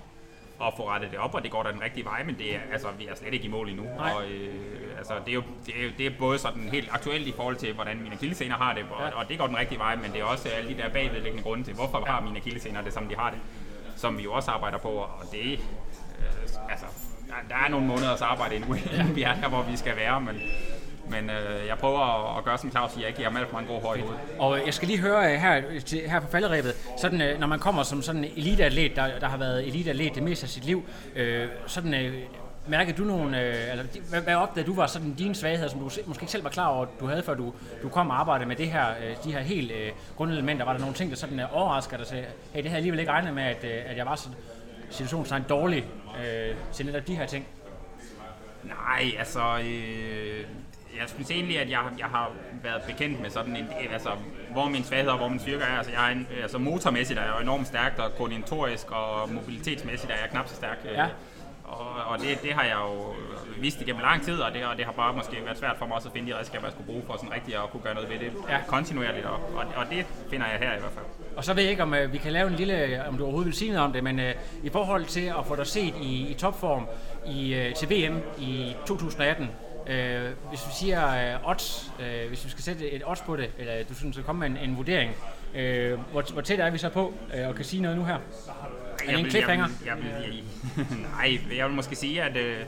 at 0.67 0.73
få 0.77 0.89
rettet 0.89 1.11
det 1.11 1.19
op, 1.19 1.35
og 1.35 1.43
det 1.43 1.51
går 1.51 1.63
da 1.63 1.73
den 1.73 1.83
rigtige 1.83 2.05
vej, 2.05 2.25
men 2.25 2.39
det 2.39 2.55
er, 2.55 2.59
altså, 2.73 2.89
vi 2.99 3.07
er 3.07 3.15
slet 3.15 3.35
ikke 3.35 3.45
i 3.45 3.49
mål 3.49 3.69
endnu. 3.69 3.85
Nej. 3.85 4.13
Og, 4.13 4.25
øh, 4.31 4.55
altså, 4.99 5.13
det, 5.25 5.31
er 5.31 5.35
jo, 5.35 5.43
det, 5.67 5.81
er, 5.81 5.85
jo- 5.85 5.93
det 5.99 6.07
er 6.07 6.11
både 6.19 6.39
sådan 6.39 6.63
helt 6.73 6.89
aktuelt 6.93 7.27
i 7.27 7.33
forhold 7.37 7.57
til, 7.57 7.73
hvordan 7.75 8.01
mine 8.03 8.15
akillescener 8.15 8.55
har 8.57 8.75
det, 8.75 8.83
og, 8.91 9.03
Ja. 9.09 9.19
og 9.19 9.29
det 9.29 9.39
går 9.39 9.47
den 9.47 9.57
rigtige 9.59 9.79
vej, 9.79 9.97
men 9.97 10.13
det 10.13 10.21
er 10.21 10.25
også 10.25 10.49
alle 10.49 10.75
de 10.75 10.83
der 10.83 10.89
bagvedliggende 10.89 11.43
grunde 11.43 11.65
til, 11.65 11.75
hvorfor 11.75 12.05
har 12.07 12.21
mine 12.21 12.37
akillescener 12.37 12.83
det, 12.83 12.93
som 12.93 13.09
de 13.09 13.17
har 13.17 13.31
det, 13.31 13.39
som 13.97 14.19
vi 14.19 14.23
jo 14.23 14.33
også 14.33 14.51
arbejder 14.51 14.79
på, 14.79 14.89
og 14.89 15.25
det, 15.33 15.53
øh, 15.53 16.71
altså, 16.71 16.87
der- 17.49 17.55
er 17.67 17.69
nogle 17.71 17.87
måneders 17.87 18.21
arbejde 18.23 18.57
endnu, 18.57 18.75
inden 18.99 19.17
vi 19.17 19.23
er 19.23 19.35
der, 19.43 19.49
hvor 19.49 19.63
vi 19.63 19.77
skal 19.77 19.97
være, 19.97 20.21
men, 20.21 20.37
men 21.11 21.31
øh, 21.31 21.67
jeg 21.69 21.79
prøver 21.79 22.31
at, 22.33 22.39
at 22.39 22.45
gøre, 22.45 22.59
som 22.59 22.71
Claus 22.71 22.91
siger, 22.93 23.07
jeg 23.07 23.15
giver 23.17 23.29
ham 23.29 23.37
alt 23.37 23.51
for 23.51 23.59
en 23.59 23.67
god 23.67 23.83
højde. 23.83 24.03
Og 24.39 24.67
jeg 24.67 24.75
skal 24.75 24.89
lige 24.89 25.01
høre 25.01 25.33
øh, 25.35 25.41
her, 25.41 25.63
til, 25.87 26.01
her 26.11 26.21
på 26.21 26.27
falderæbet, 26.31 26.75
sådan, 26.99 27.21
øh, 27.23 27.41
når 27.41 27.47
man 27.47 27.59
kommer 27.59 27.83
som 27.83 28.03
sådan 28.03 28.25
en 28.25 28.31
eliteatlet, 28.37 28.97
der, 28.97 29.19
der 29.19 29.27
har 29.29 29.37
været 29.37 29.67
eliteatlet 29.69 30.15
det 30.15 30.23
meste 30.23 30.45
af 30.45 30.49
sit 30.51 30.65
liv, 30.65 30.85
øh, 31.17 31.49
sådan, 31.67 31.95
øh, 31.95 32.15
mærkede 32.67 32.97
du 32.97 33.03
nogle, 33.05 33.41
øh, 33.43 33.71
eller 33.71 33.85
hvad, 34.11 34.21
hvad 34.21 34.35
opdagede 34.35 34.67
du 34.71 34.75
var 34.75 34.87
sådan 34.87 35.15
dine 35.15 35.35
svagheder, 35.35 35.69
som 35.69 35.79
du 35.79 35.85
måske 35.85 36.23
ikke 36.23 36.33
selv 36.33 36.45
var 36.45 36.51
klar 36.51 36.67
over, 36.67 36.87
du 37.01 37.07
havde, 37.07 37.23
før 37.23 37.35
du, 37.35 37.53
du 37.83 37.89
kom 37.89 38.11
og 38.11 38.21
arbejdede 38.21 38.49
med 38.49 38.57
det 38.57 38.67
her, 38.71 38.87
øh, 38.89 39.17
de 39.25 39.33
her 39.33 39.41
helt 39.41 39.73
øh, 39.73 39.91
grundelementer? 40.17 40.65
Var 40.65 40.73
der 40.73 40.81
nogle 40.81 40.95
ting, 40.95 41.11
der 41.11 41.17
sådan 41.17 41.41
øh, 41.41 41.57
overrasker 41.57 41.97
dig 41.97 42.07
til, 42.07 42.17
hey, 42.17 42.25
det 42.25 42.55
havde 42.55 42.67
jeg 42.71 42.77
alligevel 42.77 43.01
ikke 43.01 43.13
regnet 43.13 43.35
med, 43.35 43.43
at, 43.43 43.65
øh, 43.65 43.71
at 43.87 43.97
jeg 43.97 44.07
var 44.07 44.17
så 44.17 44.29
situationstegn 44.91 45.43
dårlig 45.49 45.85
øh, 46.25 46.55
til 46.73 46.87
netop 46.87 47.07
de 47.07 47.17
her 47.17 47.27
ting? 47.27 47.47
Nej, 48.63 49.13
altså, 49.19 49.59
øh, 49.65 50.45
jeg 51.01 51.09
synes 51.09 51.31
egentlig, 51.31 51.59
at 51.61 51.71
jeg, 51.71 51.81
jeg 51.99 52.07
har 52.07 52.31
været 52.63 52.83
bekendt 52.83 53.21
med 53.21 53.31
sådan 53.31 53.57
en, 53.57 53.67
altså, 53.93 54.11
hvor 54.53 54.69
min 54.69 54.85
svaghed 54.85 55.11
og 55.11 55.19
hvor 55.19 55.29
min 55.29 55.39
styrke 55.41 55.65
er. 55.65 55.77
Altså, 55.77 55.93
jeg 55.93 56.09
er 56.09 56.13
en, 56.13 56.29
altså 56.43 56.59
motormæssigt 56.59 57.19
er 57.19 57.23
jeg 57.25 57.43
enormt 57.43 57.67
stærk, 57.67 57.99
og 57.99 58.15
koordinatorisk 58.17 58.91
og 58.91 59.33
mobilitetsmæssigt 59.33 60.13
er 60.13 60.17
jeg 60.21 60.31
knap 60.31 60.49
så 60.49 60.55
stærk. 60.55 60.79
øh, 60.85 60.93
Ja. 60.93 61.07
Og, 61.65 62.05
og 62.07 62.19
det, 62.19 62.43
det 62.43 62.53
har 62.53 62.63
jeg 62.65 62.77
jo 62.81 63.15
vidst 63.61 63.81
igennem 63.81 64.03
lang 64.03 64.23
tid, 64.23 64.39
og 64.41 64.53
det, 64.55 64.65
og 64.65 64.77
det 64.77 64.85
har 64.85 64.93
bare 64.93 65.13
måske 65.13 65.37
været 65.45 65.59
svært 65.59 65.77
for 65.79 65.87
mig 65.87 65.95
også 65.97 66.09
at 66.09 66.13
finde 66.15 66.33
de 66.33 66.39
redskaber, 66.39 66.65
jeg 66.65 66.73
skulle 66.73 66.87
bruge 66.87 67.03
for 67.07 67.17
sådan 67.17 67.33
rigtig 67.33 67.55
at 67.55 67.71
kunne 67.73 67.83
gøre 67.83 67.95
noget 67.95 68.09
ved 68.11 68.19
det 68.19 68.33
Ja. 68.49 68.59
kontinuerligt, 68.67 69.27
og, 69.27 69.35
og, 69.57 69.65
og 69.77 69.85
det 69.91 70.07
finder 70.31 70.47
jeg 70.47 70.59
her 70.59 70.77
i 70.77 70.81
hvert 70.81 70.93
fald. 70.93 71.05
Og 71.37 71.45
så 71.45 71.55
ved 71.55 71.63
jeg 71.63 71.71
ikke, 71.71 71.83
om 71.83 71.95
øh, 71.95 72.13
vi 72.13 72.19
kan 72.19 72.33
lave 72.33 72.49
en 72.49 72.55
lille, 72.55 73.05
om 73.09 73.17
du 73.17 73.23
overhovedet 73.25 73.47
vil 73.47 73.55
sige 73.55 73.71
noget 73.73 73.85
om 73.85 73.93
det, 73.93 74.05
men 74.05 74.19
øh, 74.21 74.35
i 74.63 74.69
forhold 74.71 75.05
til 75.05 75.27
at 75.27 75.47
få 75.47 75.57
dig 75.57 75.67
set 75.67 75.95
i, 76.03 76.27
i 76.31 76.35
topform 76.35 76.87
i, 77.27 77.55
øh, 77.55 77.75
til 77.75 77.91
VM 77.91 78.21
i 78.39 78.75
2018, 78.87 79.51
øh, 79.87 80.23
hvis 80.49 80.61
vi 80.67 80.73
siger 80.81 81.35
øh, 81.35 81.51
odds, 81.51 81.93
øh, 82.01 82.29
hvis 82.29 82.45
vi 82.45 82.51
skal 82.51 82.63
sætte 82.65 82.91
et 82.91 83.03
odds 83.07 83.21
på 83.21 83.37
det, 83.37 83.51
eller 83.59 83.73
du 83.89 83.95
synes, 83.95 84.19
at 84.19 84.25
komme 84.25 84.49
med 84.49 84.61
en, 84.61 84.71
en 84.71 84.77
vurdering, 84.77 85.13
øh, 85.55 85.99
hvor, 86.13 86.33
hvor 86.33 86.43
tæt 86.43 86.61
er 86.61 86.71
vi 86.71 86.79
så 86.79 86.89
på 86.89 87.15
øh, 87.35 87.49
og 87.49 87.55
kan 87.55 87.65
sige 87.65 87.83
noget 87.83 87.97
nu 87.99 88.05
her? 88.05 88.19
Er 89.07 89.11
det 89.11 89.21
en 89.25 89.31
cliffhanger? 89.31 89.67
Jeg 89.87 89.97
vil, 89.97 90.05
jeg 90.07 90.31
vil, 90.31 90.99
nej, 91.17 91.39
jeg 91.57 91.67
vil 91.67 91.75
måske 91.75 91.97
sige, 91.97 92.23
at 92.23 92.37
øh, 92.37 92.61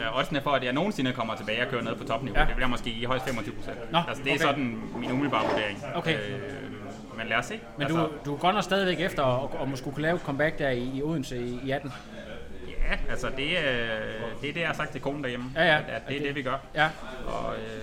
øh, 0.00 0.18
oddsene 0.18 0.40
for, 0.40 0.50
at 0.50 0.64
jeg 0.64 0.72
nogensinde 0.72 1.12
kommer 1.12 1.36
tilbage 1.36 1.62
og 1.62 1.68
kører 1.68 1.82
ned 1.82 1.94
på 1.96 2.04
topniveau, 2.04 2.38
Ja. 2.40 2.44
det 2.46 2.54
bliver 2.54 2.68
måske 2.68 2.90
i 2.90 3.04
højst 3.04 3.24
25 3.24 3.54
procent. 3.54 3.76
Altså, 4.08 4.22
det 4.24 4.30
er 4.30 4.34
okay. 4.34 4.44
sådan 4.44 4.82
min 4.98 5.10
umiddelbare 5.12 5.48
vurdering. 5.50 5.82
Okay. 5.94 6.14
Øh, 6.14 6.40
men 7.18 7.26
lad 7.26 7.36
os 7.36 7.44
se. 7.46 7.60
Men 7.78 7.88
du, 7.88 8.08
du 8.24 8.36
går 8.36 8.52
nok 8.52 8.64
stadigvæk 8.64 9.00
efter 9.00 9.24
at, 9.24 9.62
at 9.62 9.68
måske 9.68 9.90
kunne 9.90 10.02
lave 10.02 10.14
et 10.14 10.20
comeback 10.22 10.58
der 10.58 10.70
i, 10.70 10.90
i 10.94 11.02
Odense 11.02 11.38
i, 11.38 11.60
i 11.64 11.70
18? 11.70 11.92
Ja, 12.68 12.96
altså 13.10 13.28
det, 13.36 13.58
er, 13.58 13.62
det 14.40 14.48
er 14.48 14.52
det, 14.52 14.60
jeg 14.60 14.68
har 14.68 14.74
sagt 14.74 14.90
til 14.92 15.00
konen 15.00 15.22
derhjemme. 15.22 15.46
Ja, 15.56 15.64
ja. 15.64 15.78
At, 15.78 15.84
at 15.88 16.02
det 16.08 16.16
er 16.16 16.20
det, 16.22 16.34
vi 16.34 16.42
gør. 16.42 16.56
Ja. 16.74 16.88
Og, 17.26 17.54
øh, 17.54 17.82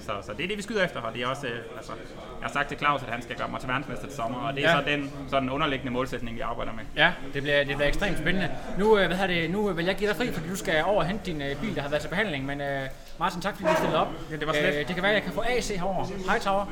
så, 0.00 0.12
så 0.22 0.32
det 0.36 0.44
er 0.44 0.48
det, 0.48 0.56
vi 0.56 0.62
skyder 0.62 0.84
efter, 0.84 1.00
og 1.00 1.14
det 1.14 1.22
er 1.22 1.26
også, 1.26 1.46
øh, 1.46 1.58
altså, 1.76 1.92
jeg 2.40 2.46
har 2.46 2.52
sagt 2.52 2.68
til 2.68 2.78
Claus, 2.78 3.02
at 3.02 3.08
han 3.08 3.22
skal 3.22 3.36
gøre 3.36 3.48
mig 3.48 3.60
til 3.60 3.68
verdensmester 3.68 4.06
til 4.06 4.16
sommer, 4.16 4.38
og 4.38 4.54
det 4.54 4.64
er 4.64 4.70
Ja. 4.70 4.76
så 4.78 4.90
den 4.90 5.10
sådan 5.30 5.50
underliggende 5.50 5.92
målsætning, 5.92 6.36
vi 6.36 6.40
arbejder 6.40 6.72
med. 6.72 6.82
Ja, 6.96 7.12
det 7.34 7.42
bliver, 7.42 7.58
det 7.64 7.76
bliver 7.76 7.88
ekstremt 7.88 8.18
spændende. 8.18 8.50
Nu, 8.78 8.98
øh, 8.98 9.06
hvad 9.06 9.16
hedder 9.16 9.40
det, 9.40 9.50
nu 9.50 9.72
vil 9.72 9.84
jeg 9.84 9.94
give 9.96 10.08
dig 10.08 10.16
fri, 10.16 10.32
fordi 10.32 10.48
du 10.48 10.56
skal 10.56 10.84
over 10.84 10.96
og 11.02 11.06
hente 11.06 11.26
din 11.26 11.42
øh, 11.42 11.56
bil, 11.60 11.74
der 11.74 11.82
har 11.82 11.88
været 11.88 12.02
til 12.02 12.08
behandling. 12.08 12.46
Men 12.46 12.60
øh, 12.60 12.82
Martin, 13.18 13.40
tak 13.40 13.54
fordi 13.56 13.68
du 13.70 13.74
stillede 13.76 14.00
op. 14.00 14.08
Ja, 14.30 14.36
det 14.36 14.46
var 14.46 14.52
så 14.52 14.60
lidt. 14.62 14.74
Øh, 14.74 14.86
det 14.88 14.94
kan 14.94 15.02
være, 15.02 15.12
at 15.12 15.14
jeg 15.14 15.22
kan 15.24 15.32
få 15.32 15.40
AC 15.48 15.68
herover. 15.68 16.06
Hej 16.26 16.38
Tower. 16.38 16.66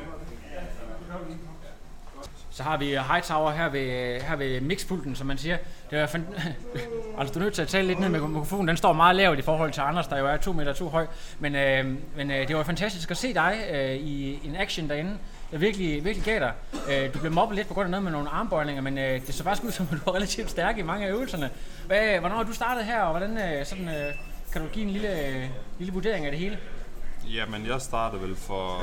Så 2.51 2.63
har 2.63 2.77
vi 2.77 2.85
Hightower 2.85 3.51
her 3.51 3.69
ved, 3.69 4.21
her 4.21 4.35
ved 4.35 4.61
mixpulten, 4.61 5.15
som 5.15 5.27
man 5.27 5.37
siger. 5.37 5.57
Det 5.91 5.99
er 5.99 6.05
fan... 6.07 6.27
altså, 7.19 7.33
du 7.33 7.39
er 7.39 7.43
nødt 7.43 7.53
til 7.53 7.61
at 7.61 7.67
tale 7.67 7.87
lidt 7.87 7.99
ned 7.99 8.09
med 8.09 8.19
mikrofonen. 8.19 8.67
Den 8.67 8.77
står 8.77 8.93
meget 8.93 9.15
lavt 9.15 9.39
i 9.39 9.41
forhold 9.41 9.71
til 9.71 9.81
Anders, 9.81 10.07
der 10.07 10.17
jo 10.19 10.27
er 10.27 10.37
to 10.37 10.53
meter 10.53 10.73
to 10.73 10.89
høj. 10.89 11.07
Men, 11.39 11.55
øh, 11.55 11.85
men 12.15 12.31
øh, 12.31 12.47
det 12.47 12.55
var 12.55 12.63
fantastisk 12.63 13.11
at 13.11 13.17
se 13.17 13.33
dig 13.33 13.53
øh, 13.71 13.95
i 13.95 14.39
en 14.47 14.55
action 14.55 14.89
derinde. 14.89 15.17
Jeg 15.51 15.61
virkelig, 15.61 16.05
virkelig 16.05 16.25
gav 16.25 16.39
dig. 16.39 16.53
Øh, 16.91 17.13
du 17.13 17.19
blev 17.19 17.31
mobbet 17.31 17.55
lidt 17.55 17.67
på 17.67 17.73
grund 17.73 17.85
af 17.85 17.89
noget 17.91 18.03
med 18.03 18.11
nogle 18.11 18.29
armbøjninger, 18.29 18.81
men 18.81 18.97
øh, 18.97 19.27
det 19.27 19.33
så 19.35 19.43
faktisk 19.43 19.63
ud 19.63 19.71
som, 19.71 19.87
at 19.91 19.97
du 19.97 20.01
var 20.05 20.15
relativt 20.15 20.49
stærk 20.49 20.77
i 20.77 20.81
mange 20.81 21.07
af 21.07 21.11
øvelserne. 21.11 21.49
Hvad, 21.87 22.19
hvornår 22.19 22.35
har 22.35 22.43
du 22.43 22.53
startet 22.53 22.85
her, 22.85 23.01
og 23.01 23.17
hvordan 23.17 23.37
øh, 23.37 23.65
sådan, 23.65 23.87
øh, 23.87 24.13
kan 24.53 24.61
du 24.61 24.67
give 24.67 24.85
en 24.85 24.91
lille, 24.91 25.27
øh, 25.27 25.43
lille 25.79 25.93
vurdering 25.93 26.25
af 26.25 26.31
det 26.31 26.39
hele? 26.39 26.57
Jamen, 27.33 27.65
jeg 27.65 27.81
startede 27.81 28.21
vel 28.21 28.35
for, 28.35 28.81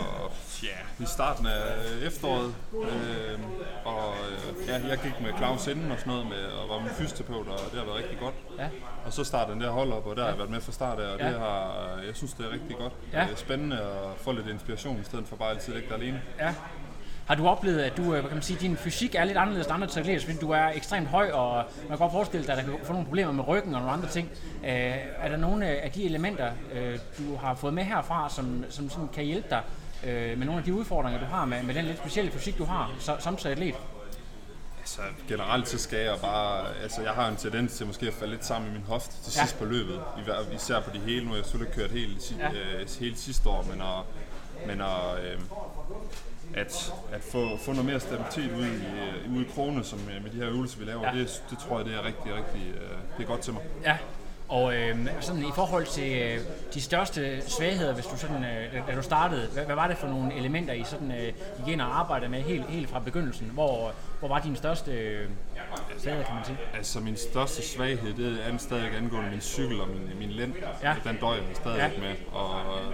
ja, 0.63 1.05
i 1.05 1.07
starten 1.07 1.47
af 1.47 1.63
efteråret, 2.03 2.55
øh, 2.75 3.39
og 3.85 4.15
øh, 4.31 4.69
ja, 4.69 4.89
jeg 4.89 4.99
gik 4.99 5.21
med 5.21 5.33
Claus 5.39 5.67
inden 5.67 5.91
og 5.93 5.99
sådan 5.99 6.13
noget, 6.13 6.27
med, 6.27 6.45
og 6.45 6.69
var 6.69 6.79
min 6.81 6.91
fysioterapeut, 6.91 7.49
og 7.49 7.59
det 7.71 7.79
har 7.79 7.85
været 7.85 7.97
rigtig 7.99 8.19
godt. 8.19 8.35
Ja. 8.59 8.69
Og 9.07 9.13
så 9.13 9.25
startede 9.25 9.55
den 9.55 9.61
der 9.63 9.71
hold 9.71 9.93
op, 9.93 10.07
og 10.07 10.17
der 10.17 10.23
har 10.23 10.29
jeg 10.29 10.39
været 10.39 10.51
med 10.51 10.61
fra 10.61 10.73
start 10.73 10.99
af, 10.99 11.13
og 11.13 11.19
Ja. 11.19 11.29
det 11.29 11.39
har, 11.39 11.89
jeg 12.07 12.17
synes, 12.17 12.33
det 12.33 12.47
er 12.47 12.51
rigtig 12.53 12.77
godt. 12.77 12.93
Ja. 13.13 13.21
Det 13.25 13.33
er 13.33 13.37
spændende 13.37 13.77
at 13.81 14.17
få 14.21 14.33
lidt 14.33 14.47
inspiration, 14.49 15.01
i 15.01 15.05
stedet 15.05 15.29
for 15.29 15.37
bare 15.37 15.51
altid 15.51 15.75
at 15.75 15.81
ligge 15.81 15.89
der 15.95 16.01
alene. 16.03 16.23
Ja. 16.39 16.55
Har 17.27 17.35
du 17.35 17.49
oplevet, 17.49 17.79
at 17.81 17.97
du, 17.97 18.03
øh, 18.03 18.11
hvad 18.11 18.23
kan 18.23 18.33
man 18.33 18.43
sige, 18.43 18.59
din 18.61 18.77
fysik 18.77 19.15
er 19.15 19.25
lidt 19.25 19.39
anderledes 19.39 19.67
end 19.67 19.75
andre 19.75 19.87
til 19.87 20.01
atleter, 20.01 20.21
fordi 20.25 20.39
du 20.39 20.51
er 20.51 20.69
ekstremt 20.69 21.09
høj, 21.09 21.31
og 21.31 21.55
man 21.79 21.89
kan 21.89 21.99
godt 21.99 22.13
forestille 22.13 22.47
dig, 22.47 22.53
at 22.59 22.65
der 22.65 22.71
kan 22.71 22.79
få 22.85 22.93
nogle 22.93 23.07
problemer 23.07 23.33
med 23.33 23.49
ryggen 23.49 23.75
og 23.75 23.81
nogle 23.81 23.93
andre 23.93 24.09
ting. 24.09 24.31
Øh, 24.65 24.71
er 25.19 25.29
der 25.29 25.37
nogle 25.37 25.67
af 25.67 25.91
de 25.91 26.05
elementer, 26.05 26.51
øh, 26.73 26.99
du 27.19 27.37
har 27.37 27.55
fået 27.55 27.75
med 27.75 27.85
herfra, 27.85 28.31
som, 28.31 28.65
som 28.69 28.91
sådan 28.91 29.09
kan 29.09 29.25
hjælpe 29.25 29.49
dig 29.51 29.63
øh, 30.07 30.39
med 30.39 30.47
nogle 30.47 30.59
af 30.59 30.65
de 30.65 30.75
udfordringer, 30.75 31.21
du 31.21 31.27
har 31.27 31.45
med, 31.45 31.63
med 31.63 31.75
den 31.75 31.85
lidt 31.85 31.99
specielle 31.99 32.31
fysik, 32.31 32.59
du 32.59 32.65
har 32.65 32.91
så, 32.99 33.17
som 33.19 33.37
til 33.37 33.49
atlet? 33.49 33.75
Altså 34.81 35.01
generelt 35.29 35.69
så 35.69 35.79
skal 35.79 35.99
jeg 35.99 36.15
bare, 36.23 36.65
altså 36.83 37.03
jeg 37.03 37.13
har 37.13 37.29
en 37.29 37.37
tendens 37.37 37.77
til 37.77 37.87
måske 37.87 38.07
at 38.07 38.13
falde 38.15 38.33
lidt 38.33 38.45
sammen 38.45 38.71
i 38.71 38.73
min 38.73 38.83
hofte 38.89 39.23
til 39.23 39.33
Ja. 39.37 39.41
sidst 39.41 39.59
på 39.59 39.65
løbet, 39.65 40.01
især 40.55 40.81
på 40.81 40.91
de 40.95 40.99
hele, 40.99 41.25
nu 41.25 41.31
har 41.31 41.37
jeg 41.37 41.45
selvfølgelig 41.45 41.75
kørt 41.75 41.91
helt, 41.91 42.35
Ja. 42.39 42.51
øh, 42.81 42.87
hele 43.01 43.17
sidste 43.17 43.49
år, 43.49 43.63
men 43.71 43.81
at, 43.81 44.05
men 44.67 44.81
at, 44.81 45.25
øh, 45.25 45.41
at, 46.57 46.93
at 47.13 47.21
få, 47.23 47.57
få 47.57 47.71
noget 47.73 47.85
mere 47.87 48.01
stabilitet 48.01 48.53
ud 48.59 48.65
i, 48.67 49.35
ude 49.37 49.45
i 49.45 49.49
krone, 49.55 49.85
som 49.85 49.99
øh, 50.17 50.23
med 50.23 50.31
de 50.31 50.37
her 50.37 50.49
øvelser, 50.49 50.79
vi 50.79 50.85
laver, 50.85 51.03
Ja. 51.15 51.19
det, 51.19 51.43
det 51.51 51.59
tror 51.59 51.77
jeg, 51.79 51.87
det 51.87 51.95
er 51.95 52.05
rigtig, 52.05 52.35
rigtig, 52.35 52.63
øh, 52.75 52.91
det 53.19 53.23
er 53.25 53.29
godt 53.29 53.41
til 53.41 53.53
mig. 53.53 53.63
Ja, 53.85 53.97
og 54.49 54.75
øh, 54.77 54.97
sådan 55.21 55.41
i 55.43 55.51
forhold 55.55 55.87
til 55.87 56.23
øh, 56.23 56.41
de 56.75 56.81
største 56.81 57.51
svagheder, 57.51 57.95
hvis 57.95 58.07
du 58.07 58.17
sådan, 58.17 58.45
øh, 58.45 58.89
da 58.89 58.95
du 58.95 59.03
startede, 59.03 59.49
hvad, 59.53 59.65
hvad 59.65 59.75
var 59.75 59.87
det 59.89 59.97
for 59.99 60.07
nogle 60.09 60.35
elementer, 60.35 60.75
I 60.75 60.85
sådan 60.85 61.11
øh, 61.13 61.33
gik 61.65 61.73
ind 61.73 61.81
og 61.81 61.99
arbejdede 61.99 62.31
med 62.31 62.43
helt, 62.43 62.67
helt 62.69 62.91
fra 62.91 62.99
begyndelsen? 62.99 63.51
Hvor, 63.55 63.93
hvor 64.19 64.29
var 64.29 64.39
din 64.39 64.57
største 64.57 64.91
øh, 64.93 65.29
svaghed, 65.99 66.25
kan 66.25 66.35
man 66.35 66.45
sige? 66.45 66.57
Altså 66.77 67.01
min 67.01 67.17
største 67.17 67.63
svaghed, 67.63 68.15
det 68.15 68.39
er 68.53 68.57
stadig 68.59 68.97
angående 68.97 69.31
min 69.31 69.41
cykel 69.41 69.81
og 69.81 69.89
min, 69.89 70.19
min 70.19 70.31
lænd. 70.31 70.53
Ja. 70.83 70.95
Den 71.05 71.17
døjer 71.17 71.37
jeg 71.37 71.45
stadig 71.57 71.77
Ja. 71.79 71.89
med. 72.01 72.15
Og 72.33 72.51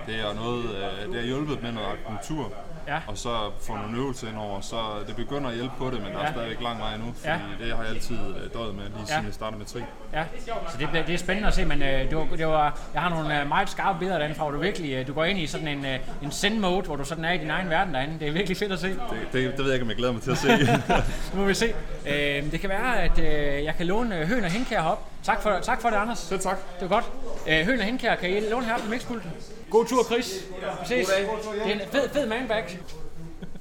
det 0.07 0.15
er 0.21 0.35
noget, 0.35 0.65
øh, 0.65 1.09
det 1.13 1.21
har 1.21 1.27
hjulpet 1.27 1.63
med 1.63 1.73
noget 1.73 1.87
akupunktur. 1.89 2.53
Ja. 2.89 2.99
Og 3.07 3.19
så 3.19 3.51
få 3.63 3.77
nogle 3.77 3.97
øvelser 3.99 4.29
ind 4.29 4.37
over, 4.37 4.61
så 4.61 4.77
det 5.07 5.17
begynder 5.17 5.49
at 5.51 5.55
hjælpe 5.55 5.73
på 5.79 5.85
det, 5.91 6.03
men 6.03 6.13
der 6.13 6.19
er 6.19 6.23
Ja. 6.27 6.33
stadigvæk 6.33 6.61
lang 6.63 6.79
vej 6.81 6.95
endnu, 6.95 7.13
fordi 7.17 7.29
Ja. 7.29 7.39
det 7.65 7.77
har 7.77 7.83
jeg 7.83 7.93
altid 7.93 8.17
øh, 8.17 8.53
døjet 8.55 8.75
med, 8.75 8.83
lige 8.85 8.97
Ja. 9.01 9.05
siden 9.07 9.25
jeg 9.25 9.35
startede 9.35 9.59
med 9.59 9.67
tri. 9.67 9.81
Ja, 10.13 10.25
så 10.47 10.77
det, 10.79 10.89
det 11.07 11.15
er 11.15 11.19
spændende 11.19 11.49
at 11.49 11.55
se, 11.55 11.65
men 11.65 11.83
øh, 11.83 11.89
det 12.11 12.17
var, 12.17 12.27
det 12.37 12.47
var, 12.47 12.79
jeg 12.95 13.03
har 13.03 13.09
nogle 13.11 13.41
øh, 13.41 13.49
meget 13.49 13.71
skarpe 13.71 13.99
billeder 13.99 14.19
derinde 14.19 14.35
fra, 14.37 14.45
hvor 14.45 14.53
du 14.53 14.59
virkelig 14.59 15.07
du 15.07 15.13
går 15.13 15.25
ind 15.25 15.39
i 15.39 15.47
sådan 15.47 15.69
en, 15.69 15.87
en 16.23 16.31
zen-mode, 16.31 16.83
hvor 16.87 16.97
du 16.97 17.05
sådan 17.05 17.25
er 17.25 17.33
i 17.33 17.39
din 17.39 17.51
egen 17.51 17.71
verden 17.71 17.95
derinde. 17.95 18.19
Det 18.21 18.29
er 18.29 18.33
virkelig 18.33 18.57
fedt 18.57 18.73
at 18.73 18.79
se. 18.79 18.89
Det, 18.89 18.99
det, 19.33 19.33
det 19.33 19.59
ved 19.59 19.65
jeg 19.65 19.73
ikke, 19.75 19.83
om 19.85 19.89
jeg 19.89 19.97
glæder 19.97 20.13
mig 20.13 20.23
til 20.23 20.31
at 20.31 20.39
se. 20.39 20.49
nu 21.35 21.41
må 21.41 21.47
vi 21.47 21.55
se. 21.55 21.75
Øh, 22.07 22.53
det 22.53 22.61
kan 22.61 22.71
være, 22.71 23.03
at 23.03 23.19
øh, 23.19 23.65
jeg 23.65 23.75
kan 23.77 23.87
låne 23.87 24.19
øh, 24.19 24.29
Høn 24.29 24.45
og 24.45 24.51
Henkær 24.51 24.83
herop. 24.83 25.09
Tak 25.25 25.43
for, 25.43 25.59
tak 25.63 25.81
for 25.81 25.91
det, 25.91 25.97
Anders. 25.97 26.19
Selv 26.19 26.41
tak. 26.41 26.59
Det 26.81 26.91
var 26.91 26.97
godt. 26.97 27.13
Øh, 27.49 27.67
Høn 27.67 27.79
og 27.79 27.85
Henkær, 27.85 28.15
kan 28.15 28.31
I 28.31 28.41
låne 28.41 28.67
her 28.67 28.79
på 28.79 28.89
mixpulten? 28.89 29.31
God 29.71 29.87
tur, 29.87 30.05
Chris. 30.05 30.45
Vi 30.81 30.87
ses. 30.87 31.07
Det 31.07 31.71
er 31.71 31.73
en 31.73 31.81
fed, 31.93 32.09
fed 32.09 32.27
manbag. 32.27 32.79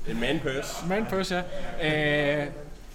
En 0.08 0.20
man 0.20 0.40
purse. 0.40 0.88
Man 0.88 1.06
purse, 1.10 1.44
ja. 1.82 2.42
Øh, 2.42 2.48